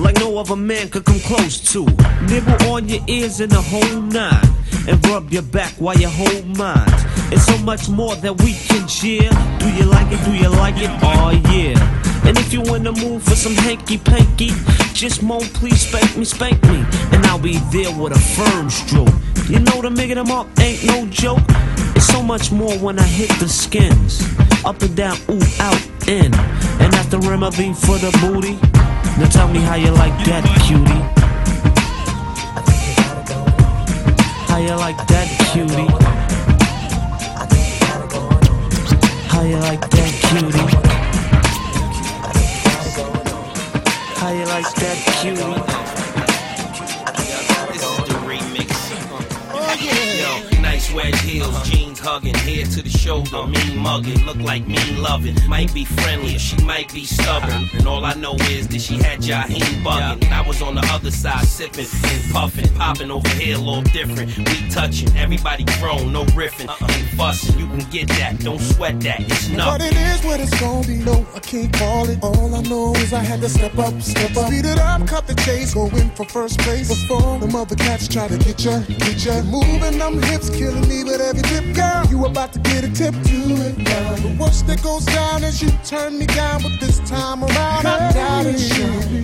Like 0.00 0.16
no 0.16 0.38
other 0.38 0.56
man 0.56 0.88
could 0.88 1.04
come 1.04 1.20
close 1.20 1.60
to. 1.72 1.84
Nibble 2.28 2.70
on 2.70 2.88
your 2.88 3.02
ears 3.08 3.40
in 3.40 3.50
the 3.50 3.60
whole 3.60 4.00
nine. 4.02 4.46
And 4.88 5.04
rub 5.08 5.32
your 5.32 5.42
back 5.42 5.72
while 5.74 5.98
you 5.98 6.08
hold 6.08 6.56
mine. 6.56 6.86
It's 7.32 7.44
so 7.44 7.58
much 7.58 7.88
more 7.88 8.14
that 8.16 8.40
we 8.42 8.52
can 8.52 8.86
share. 8.86 9.30
Do 9.58 9.68
you 9.72 9.84
like 9.84 10.06
it? 10.12 10.24
Do 10.24 10.32
you 10.32 10.48
like 10.48 10.76
it? 10.78 10.90
Oh 11.02 11.30
yeah. 11.52 11.76
And 12.24 12.38
if 12.38 12.52
you 12.52 12.62
in 12.74 12.84
the 12.84 12.92
mood 12.92 13.22
for 13.22 13.34
some 13.34 13.54
hanky 13.54 13.98
panky, 13.98 14.50
just 14.94 15.22
moan, 15.22 15.42
please 15.42 15.80
spank 15.80 16.16
me, 16.16 16.24
spank 16.24 16.62
me. 16.64 16.84
And 17.12 17.26
I'll 17.26 17.38
be 17.38 17.58
there 17.72 17.90
with 17.96 18.12
a 18.12 18.18
firm 18.18 18.70
stroke. 18.70 19.08
You 19.48 19.58
know 19.60 19.82
the 19.82 19.90
nigga 19.90 20.14
them 20.14 20.30
up 20.30 20.46
ain't 20.60 20.84
no 20.84 21.06
joke. 21.06 21.42
It's 21.96 22.06
so 22.06 22.22
much 22.22 22.52
more 22.52 22.76
when 22.78 22.98
I 22.98 23.04
hit 23.04 23.30
the 23.40 23.48
skins. 23.48 24.35
Up 24.66 24.82
and 24.82 24.96
down, 24.96 25.16
ooh, 25.30 25.40
out, 25.60 25.80
in. 26.08 26.34
And 26.82 26.92
that's 26.92 27.06
the 27.06 27.20
remedy 27.20 27.72
for 27.72 27.98
the 27.98 28.10
booty. 28.20 28.58
Now 29.16 29.28
tell 29.28 29.46
me 29.46 29.60
how 29.60 29.76
you 29.76 29.92
like 29.92 30.12
that, 30.26 30.42
cutie. 30.66 31.02
How 34.48 34.58
you 34.58 34.74
like 34.74 34.96
that, 35.06 35.28
cutie? 35.52 35.86
How 39.28 39.42
you 39.42 39.58
like 39.58 39.88
that, 39.88 40.12
cutie? 40.26 40.58
How 44.18 44.32
you 44.32 44.46
like 44.46 44.74
that, 44.74 44.98
cutie? 45.20 45.62
This 47.72 47.82
is 47.84 47.98
the 48.08 48.14
remix. 48.26 48.70
Oh 49.54 49.76
yeah. 49.80 50.50
Yo, 50.50 50.60
nice 50.60 50.92
wedge 50.92 51.20
heels, 51.20 51.62
jeans 51.68 51.85
head 52.46 52.70
to 52.70 52.82
the 52.82 52.88
shoulder, 52.88 53.46
mean 53.46 53.76
mugging, 53.78 54.24
look 54.24 54.36
like 54.38 54.66
mean 54.66 55.02
loving. 55.02 55.36
Might 55.48 55.72
be 55.74 55.84
friendly, 55.84 56.36
or 56.36 56.38
she 56.38 56.56
might 56.64 56.92
be 56.92 57.04
stubborn. 57.04 57.68
And 57.74 57.86
all 57.86 58.04
I 58.04 58.14
know 58.14 58.34
is 58.50 58.68
that 58.68 58.80
she 58.80 58.96
had 58.96 59.20
Jaheim 59.20 59.82
bugging. 59.82 60.24
And 60.24 60.32
I 60.34 60.46
was 60.46 60.62
on 60.62 60.74
the 60.76 60.86
other 60.92 61.10
side 61.10 61.44
sipping 61.46 61.86
and 62.04 62.32
puffing, 62.32 62.68
popping 62.74 63.10
over 63.10 63.28
here 63.30 63.56
a 63.56 63.58
little 63.58 63.82
different. 63.82 64.36
We 64.38 64.68
touching, 64.70 65.14
everybody 65.16 65.64
grown, 65.80 66.12
no 66.12 66.24
riffing, 66.26 66.68
uh-uh. 66.68 66.92
ain't 66.92 67.08
fussing. 67.18 67.58
You 67.58 67.66
can 67.66 67.90
get 67.90 68.08
that, 68.08 68.38
don't 68.40 68.60
sweat 68.60 69.00
that, 69.00 69.20
it's 69.20 69.48
But 69.48 69.56
nothing. 69.56 69.86
it 69.88 69.96
is 69.96 70.24
what 70.24 70.40
it's 70.40 70.58
gonna 70.60 70.86
be. 70.86 70.96
No, 70.98 71.26
I 71.34 71.40
can't 71.40 71.72
call 71.72 72.08
it. 72.08 72.18
All 72.22 72.54
I 72.54 72.62
know 72.62 72.92
is 72.94 73.12
I 73.12 73.20
had 73.24 73.40
to 73.40 73.48
step 73.48 73.76
up, 73.78 74.00
step 74.00 74.36
up. 74.36 74.46
Speed 74.46 74.66
it 74.66 74.78
up, 74.78 75.06
cut 75.06 75.26
the 75.26 75.34
chase, 75.42 75.74
go 75.74 75.86
in 75.88 76.10
for 76.10 76.24
first 76.26 76.58
place. 76.60 76.88
Before 76.88 77.38
the 77.38 77.48
mother 77.48 77.74
cats 77.74 78.06
try 78.08 78.28
to 78.28 78.38
get 78.38 78.64
ya, 78.64 78.78
get 78.98 79.24
ya. 79.24 79.42
Moving 79.42 79.98
them 79.98 80.22
hips, 80.22 80.48
killing 80.50 80.88
me 80.88 81.02
with 81.04 81.20
every 81.20 81.42
dip, 81.42 81.74
girl. 81.74 82.04
You 82.10 82.24
about 82.36 82.52
to 82.52 82.58
get 82.58 82.84
a 82.84 82.92
tip, 82.92 83.14
do 83.22 83.56
it. 83.64 83.76
The 83.76 84.36
worst 84.38 84.66
that 84.66 84.82
goes 84.82 85.06
down 85.06 85.42
is 85.42 85.62
you 85.62 85.70
turn 85.86 86.18
me 86.18 86.26
down, 86.26 86.60
but 86.60 86.78
this 86.78 86.98
time 87.08 87.42
around 87.42 87.86
I 87.86 88.12
doubt 88.12 88.44
it. 88.44 88.60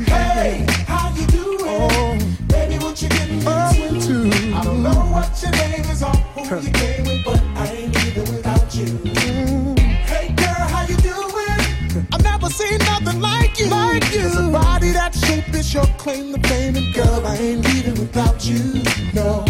Hey, 0.08 0.64
how 0.86 1.12
you 1.14 1.26
doing? 1.26 1.60
Oh, 1.60 2.16
baby, 2.48 2.78
what 2.82 3.02
you 3.02 3.10
getting 3.10 3.36
into? 3.36 4.32
I 4.56 4.64
don't 4.64 4.82
know 4.82 4.96
what 5.12 5.28
your 5.42 5.50
name 5.52 5.84
is 5.92 6.02
or 6.02 6.16
who 6.32 6.56
you 6.64 6.72
came 6.72 7.04
with, 7.04 7.22
but 7.22 7.42
I 7.54 7.66
ain't 7.74 7.94
leaving 7.94 8.34
without 8.34 8.74
you. 8.74 8.86
Mm. 8.86 9.78
Hey 9.78 10.32
girl, 10.32 10.66
how 10.72 10.86
you 10.86 10.96
doing? 10.96 12.06
I've 12.14 12.24
never 12.24 12.48
seen 12.48 12.78
nothing 12.78 13.20
like 13.20 13.60
you. 13.60 13.66
Like 13.66 14.10
you. 14.10 14.20
There's 14.20 14.36
a 14.36 14.48
body 14.50 14.90
that 14.92 15.14
shape 15.14 15.52
is 15.54 15.74
your 15.74 15.84
claim 15.98 16.32
to 16.32 16.48
fame, 16.48 16.76
and 16.76 16.94
girl, 16.94 17.26
I 17.26 17.36
ain't 17.36 17.62
leaving 17.62 18.00
without 18.00 18.42
you. 18.46 18.82
No. 19.12 19.44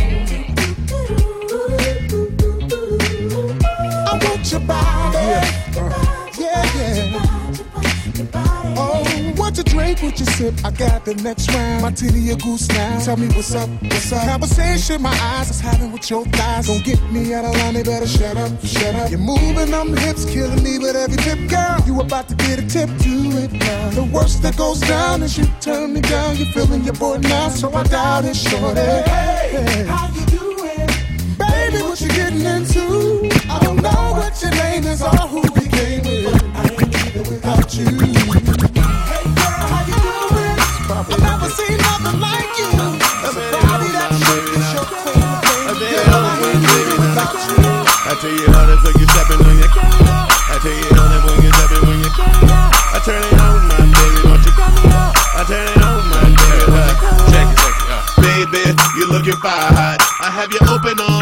Want 4.42 4.50
your 4.50 4.60
body. 4.62 5.18
Yeah, 5.18 6.34
yeah. 6.36 6.64
yeah. 6.74 7.32
Oh, 8.76 9.32
what 9.36 9.56
you 9.56 9.62
drink, 9.62 10.02
what 10.02 10.18
you 10.18 10.26
sip? 10.26 10.54
I 10.64 10.72
got 10.72 11.04
the 11.04 11.14
next 11.14 11.48
round. 11.54 11.82
Martini 11.82 12.30
a 12.30 12.34
goose 12.34 12.66
now. 12.70 12.98
Tell 12.98 13.16
me 13.16 13.28
what's 13.28 13.54
up, 13.54 13.68
what's 13.82 14.10
up. 14.10 14.26
Conversation 14.26 15.00
my 15.00 15.16
eyes 15.22 15.48
is 15.48 15.60
having 15.60 15.92
with 15.92 16.10
your 16.10 16.24
thighs. 16.24 16.66
Don't 16.66 16.82
get 16.82 17.00
me 17.12 17.32
out 17.32 17.44
of 17.44 17.56
line, 17.56 17.74
they 17.74 17.84
better 17.84 18.08
shut 18.08 18.36
up, 18.36 18.50
shut 18.64 18.92
up. 18.96 19.10
You're 19.10 19.20
moving 19.20 19.72
on 19.74 19.92
them 19.92 19.96
hips, 19.96 20.24
killing 20.24 20.60
me 20.64 20.76
with 20.76 20.96
every 20.96 21.18
tip, 21.18 21.38
girl. 21.48 21.78
You 21.86 22.00
about 22.00 22.28
to 22.30 22.34
get 22.34 22.58
a 22.58 22.66
tip, 22.66 22.88
do 22.98 23.38
it 23.38 23.52
now. 23.52 23.90
The 23.90 24.10
worst 24.12 24.42
that 24.42 24.56
goes 24.56 24.80
down 24.80 25.22
is 25.22 25.38
you 25.38 25.46
turn 25.60 25.92
me 25.92 26.00
down. 26.00 26.36
You're 26.36 26.50
feeling 26.50 26.82
your 26.82 26.94
boy 26.94 27.18
now, 27.18 27.48
so 27.48 27.72
I 27.72 27.84
doubt 27.84 28.24
it, 28.24 28.34
shorty. 28.34 28.80
Hey, 28.80 29.84
how 29.86 30.12
you 30.12 30.26
doing? 30.26 30.88
Baby, 31.38 31.82
what 31.84 32.00
you 32.00 32.08
getting 32.08 32.40
into? 32.40 33.21
I 33.52 33.58
don't 33.60 33.82
know 33.82 34.16
what 34.16 34.32
your 34.40 34.50
name 34.52 34.84
is 34.84 35.02
or 35.02 35.12
who 35.28 35.44
you 35.44 35.68
came 35.68 36.02
with. 36.08 36.32
I 36.56 36.72
ain't 36.72 36.88
leaving 36.88 37.26
without 37.28 37.68
you. 37.76 37.84
Hey 37.84 39.24
girl, 39.36 39.68
how 39.68 39.84
you 39.84 39.98
doing? 40.00 40.56
I've 40.88 41.12
never 41.20 41.48
seen 41.52 41.76
nothing 41.76 42.16
like 42.16 42.52
you. 42.56 42.72
There's 42.72 43.36
a 43.36 43.44
body 43.52 43.88
that 43.92 44.10
your 44.16 44.84
claim 44.88 45.20
to 45.20 45.36
fame. 45.44 45.76
Girl, 45.76 46.24
I 46.24 46.48
ain't 46.48 46.64
leaving 46.64 47.00
without 47.04 47.36
you. 47.44 47.60
I 48.08 48.12
tell 48.16 48.32
you 48.32 48.48
how 48.56 48.64
when 48.72 48.94
you 48.96 49.06
stepping 49.12 49.40
when 49.44 49.56
you 49.60 49.68
I 49.68 50.56
tell 50.64 50.72
you 50.72 50.90
how 50.96 51.26
when 51.28 51.36
you 51.44 51.50
stepping 51.52 51.84
when 51.88 51.98
you 52.00 52.10
I 52.92 53.00
turn 53.04 53.24
it 53.24 53.40
on, 53.40 53.66
my 53.68 53.80
baby, 53.88 54.20
won't 54.28 54.44
you 54.44 54.52
come 54.52 54.92
out? 54.92 55.16
I 55.32 55.42
turn 55.48 55.64
it 55.64 55.80
on, 55.80 56.04
my 56.12 56.28
baby. 56.28 56.76
Check 57.32 57.48
it, 57.48 57.56
check 57.56 57.72
it. 57.72 57.88
Uh. 57.88 58.04
Baby, 58.20 58.76
you 59.00 59.08
looking 59.08 59.40
fire 59.40 59.72
hot. 59.72 59.98
I 60.20 60.28
have 60.30 60.52
you 60.52 60.60
open 60.68 61.00
all 61.00 61.21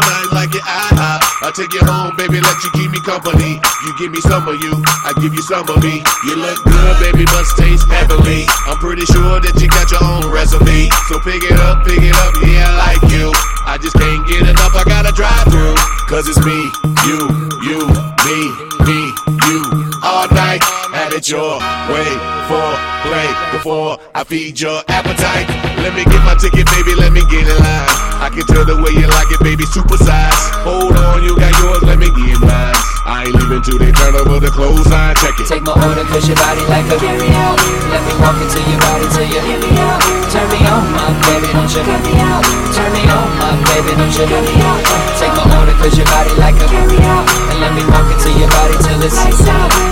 night 1.51 1.59
like 1.59 1.73
your 1.73 1.81
IHOP. 1.81 1.81
I 1.81 1.81
I 1.81 1.81
take 1.81 1.81
you 1.81 1.83
home, 1.83 2.15
baby, 2.15 2.39
let 2.39 2.63
you 2.63 2.71
keep 2.71 2.91
me 2.91 2.99
company. 3.01 3.59
You 3.83 3.91
give 3.99 4.11
me 4.11 4.21
some 4.21 4.47
of 4.47 4.55
you, 4.63 4.71
I 5.03 5.11
give 5.19 5.33
you 5.33 5.41
some 5.43 5.67
of 5.67 5.83
me. 5.83 6.03
You 6.23 6.35
look 6.35 6.63
good, 6.63 6.95
baby, 7.03 7.25
must 7.25 7.57
taste 7.57 7.87
heavenly. 7.89 8.45
I'm 8.67 8.77
pretty 8.77 9.05
sure 9.05 9.39
that 9.39 9.59
you 9.59 9.67
got 9.67 9.91
your 9.91 10.03
own 10.03 10.31
recipe. 10.31 10.87
So 11.11 11.19
pick 11.19 11.43
it 11.43 11.59
up, 11.59 11.83
pick 11.83 11.99
it 11.99 12.15
up, 12.15 12.33
yeah, 12.47 12.71
I 12.71 12.95
like 12.95 13.11
you. 13.11 13.31
I 13.67 13.77
just 13.77 13.95
can't 13.99 14.25
get 14.27 14.47
enough, 14.47 14.75
I 14.75 14.83
gotta 14.87 15.11
drive 15.11 15.43
through. 15.51 15.75
Cause 16.07 16.27
it's 16.31 16.39
me, 16.39 16.71
you, 17.03 17.19
you, 17.67 17.79
me, 18.23 18.39
me, 18.87 18.99
you. 19.51 19.59
All 20.03 20.27
night, 20.31 20.63
it 21.13 21.27
your 21.29 21.59
way 21.91 22.09
for 22.47 22.67
play 23.03 23.27
before 23.51 23.97
I 24.15 24.23
feed 24.23 24.59
your 24.59 24.81
appetite. 24.87 25.47
Let 25.83 25.95
me 25.95 26.03
get 26.05 26.21
my 26.23 26.35
ticket, 26.35 26.67
baby, 26.71 26.95
let 26.95 27.11
me 27.11 27.21
get 27.27 27.47
in 27.47 27.57
line. 27.57 27.91
I 28.21 28.29
can 28.29 28.45
tell 28.45 28.63
the 28.63 28.77
way 28.79 28.93
you 28.93 29.07
like 29.09 29.31
it, 29.33 29.41
baby, 29.41 29.65
super 29.65 29.97
size. 29.97 30.37
Hold 30.61 30.93
on, 30.93 31.23
you 31.23 31.35
got 31.35 31.51
yours, 31.57 31.83
let 31.83 31.97
me 31.97 32.07
get 32.13 32.37
mine. 32.39 32.75
I 33.01 33.25
ain't 33.25 33.33
leaving 33.33 33.65
till 33.65 33.81
they 33.81 33.91
turn 33.91 34.13
over 34.13 34.39
the 34.39 34.53
clothesline, 34.53 35.17
check 35.17 35.35
it. 35.41 35.49
Take 35.49 35.65
my 35.65 35.73
order 35.73 36.05
cause 36.05 36.29
your 36.29 36.37
body 36.37 36.61
like 36.69 36.85
a 36.85 36.97
carry 37.01 37.33
out. 37.33 37.57
Let 37.89 38.01
me 38.05 38.13
walk 38.21 38.37
into 38.37 38.61
your 38.61 38.77
body 38.77 39.07
till 39.09 39.25
you 39.25 39.41
hear 39.41 39.59
me 39.59 39.73
out. 39.81 39.99
Turn 40.29 40.47
me 40.53 40.59
on, 40.69 40.85
my 40.93 41.09
baby, 41.27 41.49
don't 41.49 41.71
you 41.71 41.81
cut 41.81 42.01
me 42.05 42.13
out. 42.21 42.45
Turn 42.77 42.91
me 42.93 43.03
on, 43.09 43.27
baby, 43.71 43.91
don't 43.97 44.13
you 44.13 44.25
cut 44.27 44.43
me 44.45 44.55
out. 44.63 44.81
Take 45.19 45.33
my 45.35 45.45
order 45.59 45.75
cause 45.79 45.95
your 45.97 46.07
body 46.07 46.33
like 46.37 46.57
a. 46.59 46.67
And 46.67 47.57
let 47.59 47.71
me 47.73 47.83
walk 47.89 48.07
into 48.11 48.29
your 48.37 48.49
body 48.51 48.75
till 48.83 49.01
it's. 49.01 49.17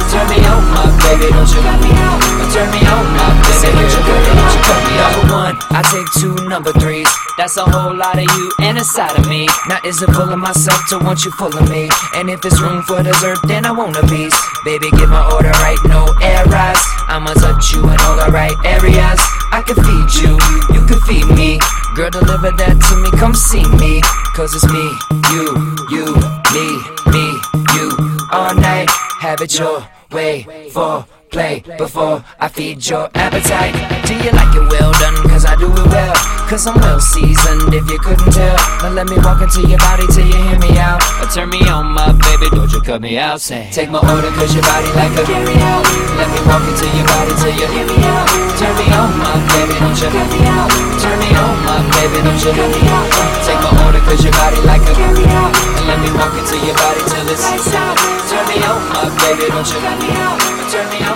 Turn 0.10 0.26
me 0.30 0.42
on, 0.46 0.62
my 0.74 0.90
baby, 1.06 1.30
don't 1.32 1.50
you 1.50 1.62
cut 1.62 1.80
me 1.82 1.92
out. 1.98 2.20
Turn 2.54 2.70
me 2.74 2.82
on, 2.86 3.06
my 3.14 3.30
baby, 3.62 3.78
don't 3.78 3.94
you 3.94 4.02
cut 4.06 4.22
me 4.26 4.34
out. 4.36 4.50
Don't 4.50 4.54
you 4.54 4.62
cut 4.66 4.82
me 4.86 4.94
out. 4.98 5.12
Number 5.18 5.34
one, 5.34 5.56
I 5.74 5.82
take 5.90 6.10
two 6.22 6.36
number 6.48 6.72
threes. 6.74 7.10
That's 7.38 7.58
a 7.58 7.64
whole 7.64 7.96
lot 7.96 8.20
of 8.20 8.28
you 8.36 8.52
and 8.62 8.78
a 8.78 8.84
side 8.84 9.18
of 9.18 9.28
me. 9.30 9.48
Now 9.68 9.80
is 9.86 10.02
it 10.02 10.12
full 10.12 10.30
of 10.30 10.40
myself 10.40 10.82
to 10.90 11.00
want 11.00 11.24
you 11.26 11.32
full 11.32 11.56
of 11.56 11.70
me? 11.70 11.90
And 12.16 12.30
if 12.30 12.44
it's 12.44 12.60
room 12.60 12.84
for 12.84 13.02
dessert, 13.02 13.40
then 13.48 13.66
I 13.66 13.72
want 13.72 13.96
a 13.96 14.06
piece. 14.08 14.36
Baby, 14.66 14.92
get 14.92 15.08
my 15.10 15.24
order 15.32 15.52
right, 15.64 15.80
no 15.88 16.06
errors. 16.22 16.82
I'ma 17.08 17.34
touch 17.34 17.72
you 17.72 17.82
in 17.90 17.98
all 18.02 18.18
the 18.20 18.30
right 18.32 18.54
areas. 18.66 19.20
I 19.56 19.64
can 19.66 19.78
feed 19.82 20.10
you, 20.22 20.36
you 20.76 20.86
can 20.86 21.00
feed 21.08 21.26
me. 21.34 21.60
Girl, 21.96 22.10
deliver 22.12 22.52
that 22.52 22.76
to 22.78 22.94
me, 23.02 23.10
come 23.18 23.34
see 23.34 23.49
me. 23.54 24.00
Cause 24.36 24.54
it's 24.54 24.72
me, 24.72 24.86
you, 25.32 25.76
you, 25.90 26.06
me, 26.54 26.68
me, 27.12 27.42
you. 27.74 27.90
All 28.32 28.54
night, 28.54 28.88
have 29.20 29.42
it 29.42 29.58
your 29.58 29.86
way 30.12 30.70
for 30.72 31.06
play 31.32 31.64
before 31.78 32.24
I 32.40 32.48
feed 32.48 32.86
your 32.86 33.10
appetite. 33.16 33.74
Do 34.06 34.14
you 34.14 34.32
like 34.32 34.56
it 34.56 34.70
well 34.70 34.92
done? 34.94 35.16
Cause 35.30 35.46
I 35.46 35.56
do 35.56 35.72
it 35.72 35.88
well. 35.88 36.14
Cause 36.48 36.68
I'm 36.68 36.80
well 36.80 37.00
seasoned 37.00 37.74
if 37.74 37.90
you 37.90 38.00
couldn't 38.00 38.32
tell. 38.32 38.69
Now 38.80 38.96
let 38.96 39.12
me 39.12 39.20
walk 39.20 39.44
into 39.44 39.60
your 39.68 39.78
body 39.80 40.08
till 40.08 40.24
you 40.24 40.40
hear 40.40 40.60
me 40.60 40.80
out. 40.80 41.04
Or 41.20 41.28
turn 41.28 41.52
me 41.52 41.60
on, 41.68 41.92
my 41.92 42.16
baby, 42.16 42.48
don't 42.56 42.72
you 42.72 42.80
cut 42.80 43.02
me 43.02 43.20
out. 43.20 43.42
Say, 43.42 43.68
take 43.76 43.92
my 43.92 44.00
order 44.00 44.32
cause 44.40 44.56
your 44.56 44.64
body 44.64 44.88
like 44.96 45.12
a 45.20 45.24
carry 45.28 45.58
out. 45.68 45.84
Let 46.16 46.32
me 46.32 46.40
walk 46.48 46.64
into 46.64 46.88
your 46.96 47.04
body 47.04 47.34
till 47.44 47.56
you 47.60 47.68
hear 47.76 47.84
me 47.84 48.00
out. 48.08 48.28
Turn 48.56 48.72
me 48.80 48.88
on, 48.96 49.12
my 49.20 49.36
baby, 49.52 49.76
don't 49.84 50.00
you 50.00 50.08
cut 50.08 50.28
me 50.32 50.42
out. 50.48 50.72
Turn 51.04 51.18
me 51.20 51.30
on, 51.36 51.56
my 51.68 51.80
baby, 52.00 52.24
don't 52.24 52.40
you 52.40 52.52
cut 52.56 52.72
me 52.72 52.82
out. 52.88 53.08
Take 53.44 53.60
my 53.60 53.72
order 53.84 54.02
cause 54.08 54.22
your 54.24 54.36
body 54.40 54.60
like 54.64 54.84
a 54.88 54.94
carry 54.96 55.28
out. 55.28 55.52
And 55.80 55.86
let 55.88 56.00
me 56.00 56.10
walk 56.16 56.32
into 56.40 56.56
your 56.64 56.76
body 56.80 57.02
till 57.04 57.28
it's 57.28 57.44
lights 57.44 57.76
out. 57.76 57.96
Turn 58.32 58.46
me 58.48 58.64
on, 58.64 58.80
my 58.96 59.12
baby, 59.28 59.52
don't 59.52 59.68
you 59.68 59.80
cut 59.84 59.98
me 60.00 60.10
out. 60.24 60.40
Turn 60.72 60.86
me 60.94 61.00
on, 61.04 61.09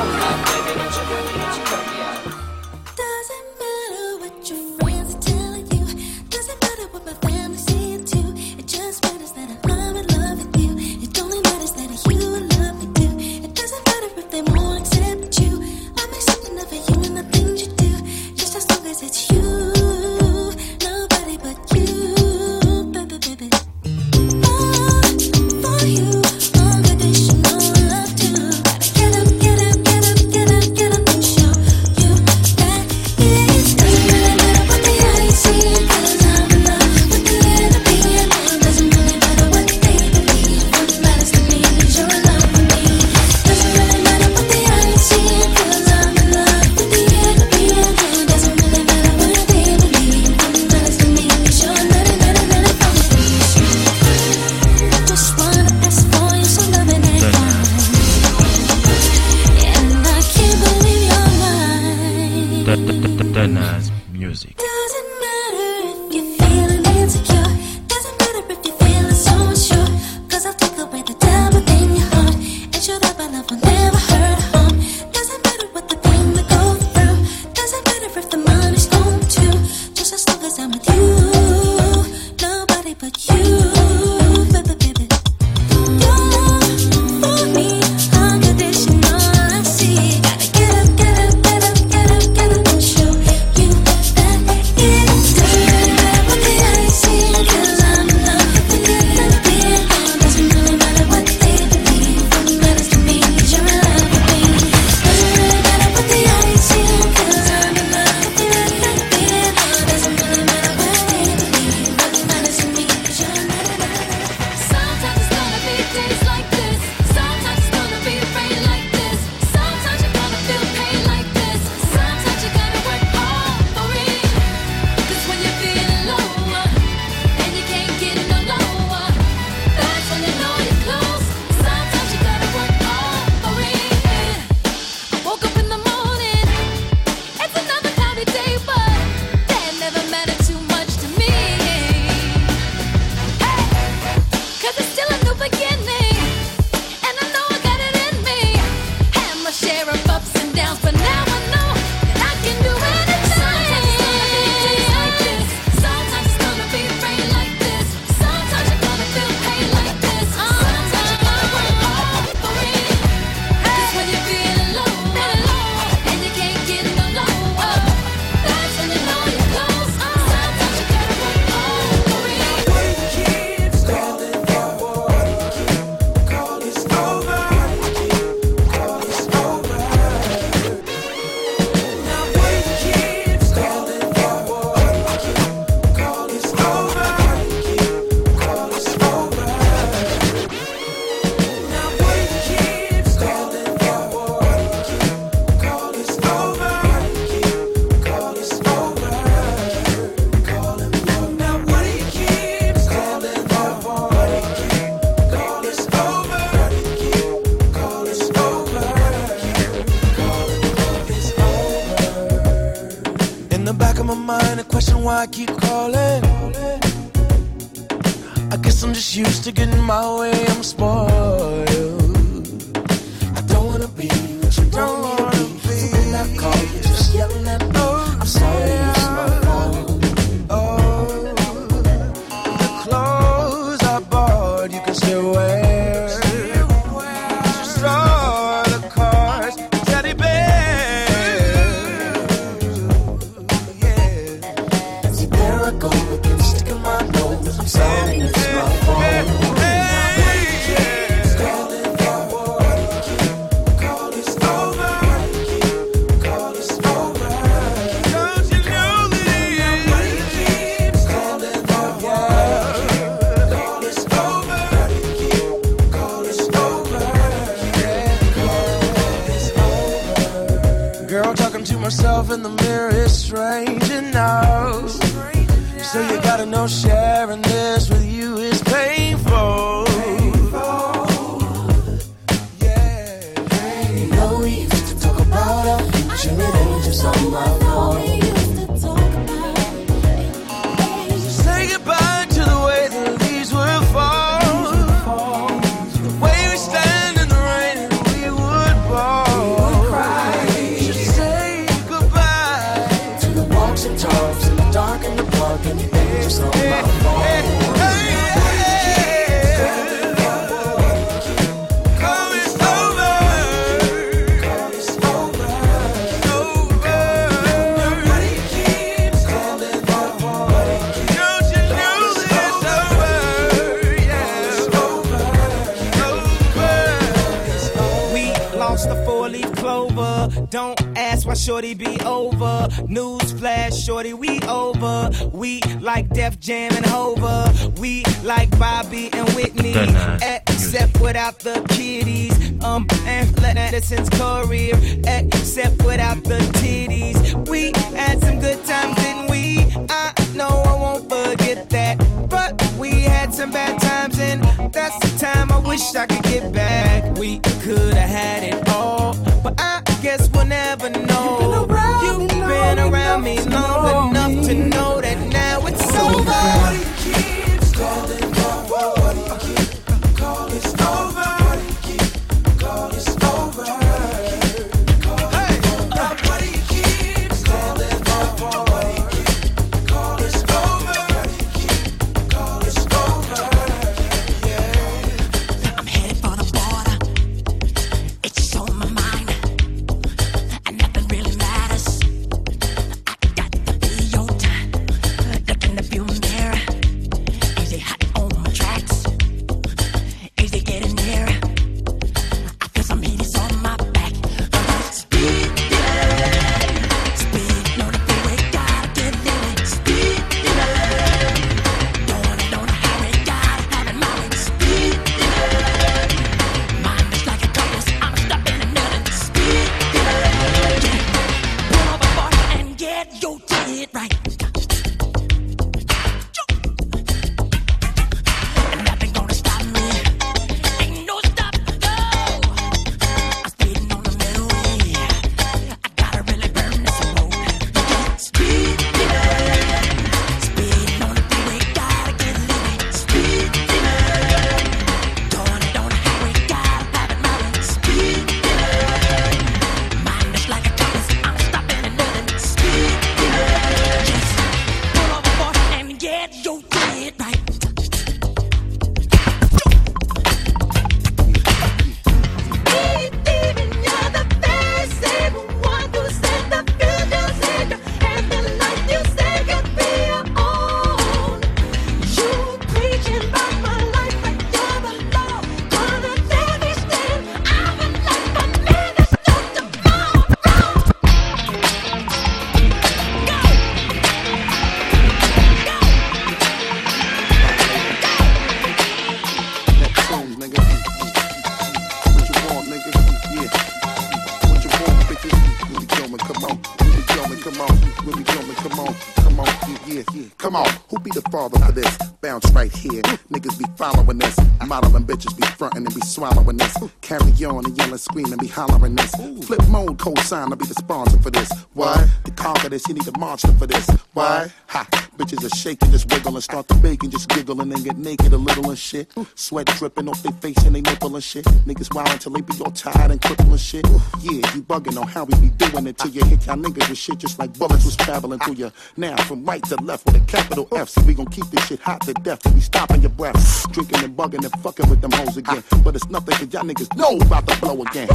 and 505.86 505.96
be 505.96 506.02
swallowing 506.02 506.58
this. 506.58 506.76
Carry 507.02 507.32
on 507.46 507.66
and 507.66 507.78
yelling, 507.78 507.98
screaming, 507.98 508.38
be 508.38 508.48
hollering 508.48 508.96
this. 508.96 509.12
Flip 509.46 509.68
mode, 509.70 509.98
co-sign, 510.00 510.52
I'll 510.52 510.56
be 510.56 510.66
the 510.66 510.74
sponsor 510.74 511.20
for 511.22 511.30
this. 511.30 511.52
Why? 511.74 512.08
Conquer 512.54 512.70
this, 512.70 512.88
you 512.88 512.94
need 512.94 513.08
a 513.08 513.18
monster 513.18 513.52
for 513.54 513.66
this. 513.66 513.90
Why? 514.14 514.48
Ha! 514.68 514.86
Bitches 515.18 515.44
are 515.44 515.56
shaking, 515.56 515.90
just 515.90 516.12
wiggle 516.12 516.36
and 516.36 516.44
start 516.44 516.68
to 516.68 516.76
bake 516.76 517.02
and 517.02 517.12
just 517.12 517.28
giggle 517.30 517.60
and 517.62 517.72
then 517.72 517.82
get 517.82 517.98
naked 517.98 518.32
a 518.32 518.38
little 518.38 518.70
and 518.70 518.78
shit. 518.78 519.12
Sweat 519.34 519.66
dripping 519.66 520.08
off 520.08 520.22
their 520.22 520.34
face 520.34 520.58
and 520.64 520.76
they 520.76 520.82
nipple 520.82 521.16
and 521.16 521.24
shit. 521.24 521.46
Niggas 521.66 521.92
wild 521.96 522.12
until 522.12 522.32
they 522.32 522.42
be 522.42 522.54
all 522.64 522.70
tired 522.70 523.10
and 523.10 523.20
crippled 523.20 523.50
and 523.50 523.60
shit. 523.60 523.88
Yeah, 524.22 524.46
you 524.54 524.62
bugging 524.62 525.02
on 525.02 525.08
how 525.08 525.24
we 525.24 525.34
be 525.40 525.50
doing 525.50 525.88
it 525.88 525.98
till 525.98 526.12
you 526.12 526.24
hit 526.26 526.46
y'all 526.46 526.56
niggas 526.56 526.88
with 526.90 526.98
shit 526.98 527.18
just 527.18 527.40
like 527.40 527.58
bullets 527.58 527.86
was 527.86 527.96
traveling 527.96 528.38
through 528.40 528.54
you. 528.54 528.72
Now 528.98 529.16
from 529.24 529.44
right 529.46 529.64
to 529.64 529.76
left 529.78 530.06
with 530.06 530.18
a 530.18 530.26
capital 530.28 530.68
F, 530.74 530.90
so 530.90 531.02
we 531.06 531.16
gon' 531.16 531.30
keep 531.30 531.46
this 531.46 531.66
shit 531.66 531.80
hot 531.80 532.02
to 532.02 532.14
death 532.14 532.44
till 532.44 532.54
we 532.54 532.62
stopping 532.62 533.02
your 533.02 533.10
breath. 533.12 533.72
Drinking 533.72 534.04
and 534.04 534.16
bugging 534.16 534.46
and 534.46 534.54
fucking 534.62 534.88
with 534.92 535.02
them 535.02 535.12
hoes 535.14 535.38
again. 535.38 535.64
But 535.84 535.96
it's 535.96 536.08
nothing 536.10 536.36
cause 536.36 536.54
y'all 536.54 536.64
niggas 536.64 536.96
know 536.96 537.18
about 537.18 537.48
to 537.48 537.60
blow 537.60 537.82
again. 537.82 538.08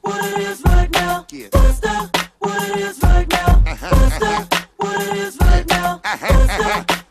what 0.00 0.24
it 0.24 0.38
is 0.38 0.62
right 0.64 0.90
now. 0.92 1.26
What's 1.30 1.80
that? 1.80 2.30
What 2.38 2.70
it 2.70 2.76
is 2.76 3.02
right 3.02 3.02
now. 3.02 3.09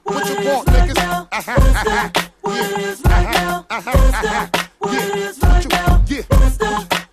What 0.10 0.28
you 0.28 0.50
want, 0.50 0.68
niggas? 0.70 1.28
What's 1.32 1.46
that? 1.46 2.32
What 2.42 2.72
it 2.72 2.80
is 2.80 3.02
right 3.06 3.28
uh-huh. 3.28 3.32
now. 3.32 3.66
Uh-huh. 3.70 3.92
What's 3.92 4.14
uh-huh. 4.14 4.48
that? 4.52 4.70
What 4.80 4.94
it 4.96 5.16
is 5.16 5.40
right 5.44 5.70
now. 5.70 6.04
Yeah. 6.08 6.24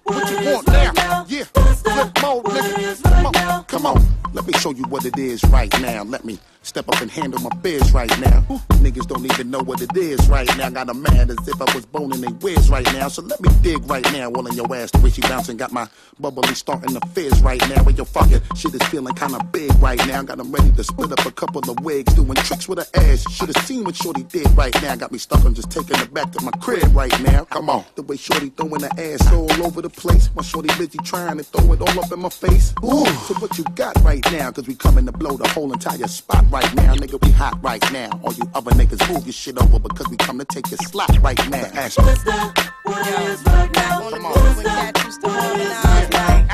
What 0.04 0.30
you 0.30 0.50
want 0.50 0.66
now? 0.68 1.26
Yeah. 1.28 1.44
Flip 1.44 2.22
mode, 2.22 2.44
nigga. 2.46 3.02
Come 3.02 3.26
on. 3.26 3.64
Come 3.64 3.86
on. 3.86 4.06
Let 4.32 4.46
me 4.46 4.54
show 4.54 4.70
you 4.70 4.84
what 4.84 5.04
it 5.04 5.18
is 5.18 5.44
right 5.44 5.70
now. 5.82 6.04
Let 6.04 6.24
me 6.24 6.38
step 6.66 6.88
up 6.88 7.00
and 7.00 7.10
handle 7.10 7.40
my 7.40 7.54
biz 7.62 7.92
right 7.92 8.10
now. 8.20 8.40
Niggas 8.82 9.06
don't 9.06 9.24
even 9.24 9.50
know 9.50 9.60
what 9.60 9.80
it 9.80 9.96
is 9.96 10.28
right 10.28 10.48
now. 10.58 10.68
Got 10.68 10.90
a 10.90 10.94
mad 10.94 11.30
as 11.30 11.48
if 11.48 11.60
I 11.62 11.74
was 11.74 11.86
boning 11.86 12.20
they 12.20 12.32
whiz 12.42 12.68
right 12.68 12.84
now. 12.92 13.08
So 13.08 13.22
let 13.22 13.40
me 13.40 13.48
dig 13.62 13.88
right 13.88 14.04
now. 14.12 14.30
All 14.30 14.46
in 14.46 14.54
your 14.54 14.74
ass 14.74 14.90
the 14.90 14.98
way 14.98 15.10
she 15.10 15.22
bouncing. 15.22 15.56
Got 15.56 15.72
my 15.72 15.88
bubbly 16.18 16.54
starting 16.54 16.98
to 16.98 17.06
fizz 17.08 17.40
right 17.42 17.60
now. 17.68 17.82
Where 17.84 17.94
your 17.94 18.04
fucking 18.04 18.40
shit 18.56 18.74
is 18.74 18.82
feeling 18.88 19.14
kinda 19.14 19.42
big 19.52 19.72
right 19.80 20.04
now. 20.06 20.22
Got 20.22 20.38
them 20.38 20.50
ready 20.50 20.72
to 20.72 20.84
split 20.84 21.12
up 21.12 21.24
a 21.24 21.30
couple 21.30 21.62
of 21.70 21.78
wigs. 21.80 22.12
Doing 22.14 22.34
tricks 22.34 22.68
with 22.68 22.78
her 22.78 23.00
ass. 23.00 23.24
Should've 23.30 23.56
seen 23.64 23.84
what 23.84 23.94
Shorty 23.94 24.24
did 24.24 24.48
right 24.56 24.74
now. 24.82 24.96
Got 24.96 25.12
me 25.12 25.18
stuck 25.18 25.44
on 25.44 25.54
just 25.54 25.70
taking 25.70 25.98
it 26.00 26.12
back 26.12 26.32
to 26.32 26.44
my 26.44 26.52
crib 26.60 26.94
right 26.94 27.14
now. 27.22 27.44
Come 27.44 27.70
on. 27.70 27.84
The 27.94 28.02
way 28.02 28.16
Shorty 28.16 28.50
throwing 28.50 28.82
her 28.82 28.90
ass 28.98 29.32
all 29.32 29.50
over 29.64 29.82
the 29.82 29.90
place. 29.90 30.30
My 30.34 30.42
Shorty 30.42 30.68
busy 30.76 30.98
trying 31.04 31.38
to 31.38 31.44
throw 31.44 31.72
it 31.72 31.80
all 31.80 32.04
up 32.04 32.10
in 32.12 32.20
my 32.20 32.28
face. 32.28 32.74
Ooh. 32.84 33.06
So 33.26 33.34
what 33.34 33.56
you 33.56 33.64
got 33.76 33.94
right 34.02 34.24
now? 34.32 34.50
Cause 34.50 34.66
we 34.66 34.74
coming 34.74 35.06
to 35.06 35.12
blow 35.12 35.36
the 35.36 35.48
whole 35.48 35.72
entire 35.72 36.08
spot 36.08 36.44
right 36.50 36.55
now. 36.74 36.94
Nigga, 36.94 37.24
we 37.24 37.30
hot 37.32 37.62
right 37.62 37.82
now. 37.92 38.20
All 38.24 38.32
you 38.32 38.44
other 38.54 38.70
niggas 38.72 39.12
move 39.12 39.26
your 39.26 39.32
shit 39.32 39.58
over 39.58 39.78
because 39.78 40.08
we 40.08 40.16
come 40.16 40.38
to 40.38 40.44
take 40.44 40.70
your 40.70 40.78
slot 40.78 41.10
right 41.20 41.38
now. 41.50 41.58
Ask 41.74 41.98
me. 41.98 42.04
What 42.04 43.06
it 43.06 43.20
is 43.28 43.44
right 43.44 43.72
now. 43.72 44.10
Come 44.10 44.26
on. 44.26 44.56
When 44.56 44.64
cat 44.64 45.04
used 45.04 45.20
to 45.22 45.28
harmonize 45.28 46.12
like. 46.12 46.46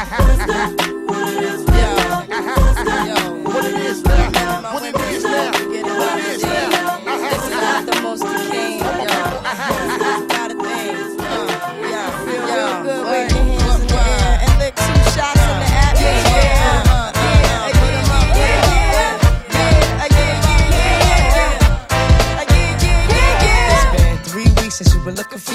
What 1.09 1.72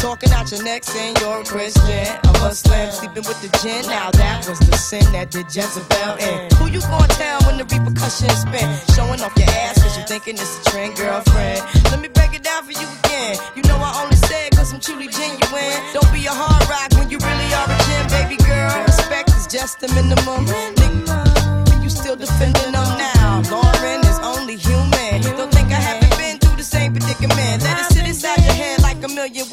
Talking 0.00 0.32
out 0.32 0.50
your 0.50 0.64
neck 0.64 0.82
saying 0.82 1.14
you're 1.20 1.42
a 1.42 1.44
Christian, 1.44 2.08
a 2.24 2.32
Muslim, 2.40 2.90
sleeping 2.90 3.22
with 3.28 3.36
the 3.44 3.52
gin. 3.60 3.84
Now 3.84 4.10
that 4.10 4.48
was 4.48 4.58
the 4.58 4.72
sin 4.76 5.04
that 5.12 5.30
did 5.30 5.44
Jezebel 5.54 6.16
in. 6.16 6.48
Who 6.56 6.72
you 6.72 6.80
gonna 6.80 7.06
tell 7.20 7.38
when 7.44 7.58
the 7.60 7.68
repercussions 7.68 8.40
spin? 8.40 8.64
Showing 8.96 9.20
off 9.20 9.36
your 9.36 9.52
ass 9.60 9.76
cause 9.76 9.98
you 9.98 10.04
thinking 10.08 10.40
it's 10.40 10.56
a 10.56 10.70
trend, 10.70 10.96
girlfriend. 10.96 11.60
Let 11.92 12.00
me 12.00 12.08
break 12.08 12.32
it 12.32 12.42
down 12.42 12.64
for 12.64 12.72
you 12.72 12.88
again. 13.04 13.36
You 13.54 13.62
know 13.68 13.76
I 13.76 13.92
only 14.00 14.16
said 14.16 14.56
cause 14.56 14.72
I'm 14.72 14.80
truly 14.80 15.08
genuine. 15.12 15.76
Don't 15.92 16.08
be 16.16 16.24
a 16.24 16.32
hard 16.32 16.64
rock 16.72 16.96
when 16.96 17.12
you 17.12 17.20
really 17.20 17.48
are 17.52 17.68
a 17.68 17.76
gem, 17.84 18.04
baby 18.08 18.40
girl. 18.40 18.72
Respect 18.88 19.28
is 19.36 19.46
just 19.52 19.84
the 19.84 19.88
minimum. 19.92 20.48
Nigga, 20.80 21.84
you 21.84 21.90
still 21.92 22.16
defending 22.16 22.72
them 22.72 22.88
now. 22.96 23.44
Lauren 23.52 24.00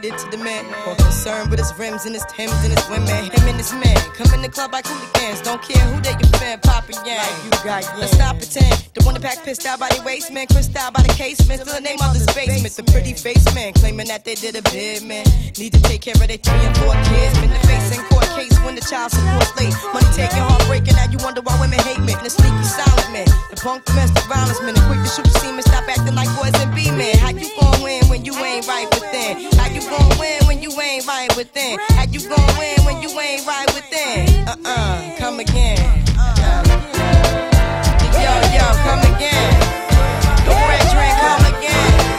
Verse 0.00 0.16
to 0.16 0.30
the 0.30 0.36
more 0.86 1.07
concerned 1.28 1.50
with 1.50 1.58
his 1.60 1.72
rims 1.78 2.06
and 2.06 2.14
his 2.14 2.24
Timbs 2.24 2.56
and 2.64 2.72
his 2.72 2.88
women. 2.88 3.28
Him 3.28 3.44
and 3.48 3.56
his 3.56 3.72
men 3.74 3.96
come 4.16 4.32
in 4.32 4.40
the 4.40 4.48
club 4.48 4.72
like 4.72 4.86
hooligans. 4.86 5.42
Don't 5.42 5.60
care 5.60 5.84
who 5.84 6.00
they 6.00 6.16
fan, 6.40 6.58
Papa 6.60 6.92
Yang. 7.04 7.28
you 7.44 7.50
got 7.64 7.84
Let's 8.00 8.16
not 8.16 8.38
pretend. 8.38 8.72
The 8.94 9.04
one 9.04 9.12
that 9.14 9.22
pack 9.22 9.44
pissed 9.44 9.66
out 9.66 9.78
by 9.78 9.88
the 9.90 10.00
waist, 10.02 10.32
man. 10.32 10.46
Crissed 10.46 10.74
out 10.76 10.94
by 10.94 11.02
the 11.02 11.12
casement. 11.12 11.60
Still 11.60 11.74
the 11.74 11.84
name 11.84 12.00
of 12.00 12.14
this 12.14 12.24
basement. 12.32 12.72
The 12.72 12.84
pretty 12.92 13.12
face 13.12 13.44
man 13.54 13.72
claiming 13.74 14.08
that 14.08 14.24
they 14.24 14.36
did 14.36 14.56
a 14.56 14.62
bid, 14.72 15.04
man. 15.04 15.26
Need 15.58 15.72
to 15.76 15.82
take 15.82 16.00
care 16.00 16.16
of 16.16 16.24
their 16.24 16.40
three 16.40 16.64
and 16.64 16.76
four 16.78 16.94
kids. 17.12 17.36
Been 17.40 17.52
the 17.52 17.60
face 17.68 17.92
in 17.92 18.00
court 18.08 18.28
case 18.38 18.56
when 18.64 18.74
the 18.74 18.84
child 18.88 19.12
support 19.12 19.48
late. 19.60 19.74
Money 19.92 20.08
taking, 20.16 20.40
heartbreaking. 20.40 20.96
Now 20.96 21.10
you 21.12 21.18
wonder 21.20 21.42
why 21.42 21.60
women 21.60 21.80
hate 21.84 22.00
men. 22.00 22.16
The 22.24 22.30
sneaky 22.30 22.64
silent 22.64 23.10
man. 23.12 23.28
The 23.50 23.60
punk 23.60 23.84
domestic 23.84 24.24
violence 24.32 24.60
man. 24.62 24.72
The 24.72 24.84
quick 24.88 25.02
to 25.04 25.10
shoot 25.10 25.28
semen. 25.42 25.62
Stop 25.62 25.84
acting 25.92 26.14
like 26.14 26.30
boys 26.40 26.56
and 26.56 26.72
be 26.72 26.88
men. 26.88 27.18
How 27.18 27.36
you 27.36 27.50
gon' 27.60 27.82
win 27.82 28.06
when 28.08 28.24
you 28.24 28.32
ain't 28.40 28.66
right 28.66 28.88
within? 28.94 29.52
How 29.58 29.68
you 29.68 29.82
gon' 29.84 30.16
win 30.16 30.40
when 30.46 30.62
you 30.62 30.70
ain't 30.80 31.04
right 31.06 31.17
within? 31.36 31.78
How 31.90 32.04
you 32.04 32.20
gon' 32.28 32.58
win 32.58 32.78
when 32.86 33.02
you 33.02 33.10
ain't 33.18 33.44
right 33.46 33.66
within? 33.74 34.46
Uh-uh, 34.46 35.16
come 35.18 35.40
again. 35.40 35.78
Yo, 38.14 38.32
yo, 38.54 38.66
come 38.86 39.02
again. 39.14 39.54
The 40.46 40.54
red 40.54 40.84
drink, 40.94 41.14
come 41.18 41.44
again. 41.58 42.17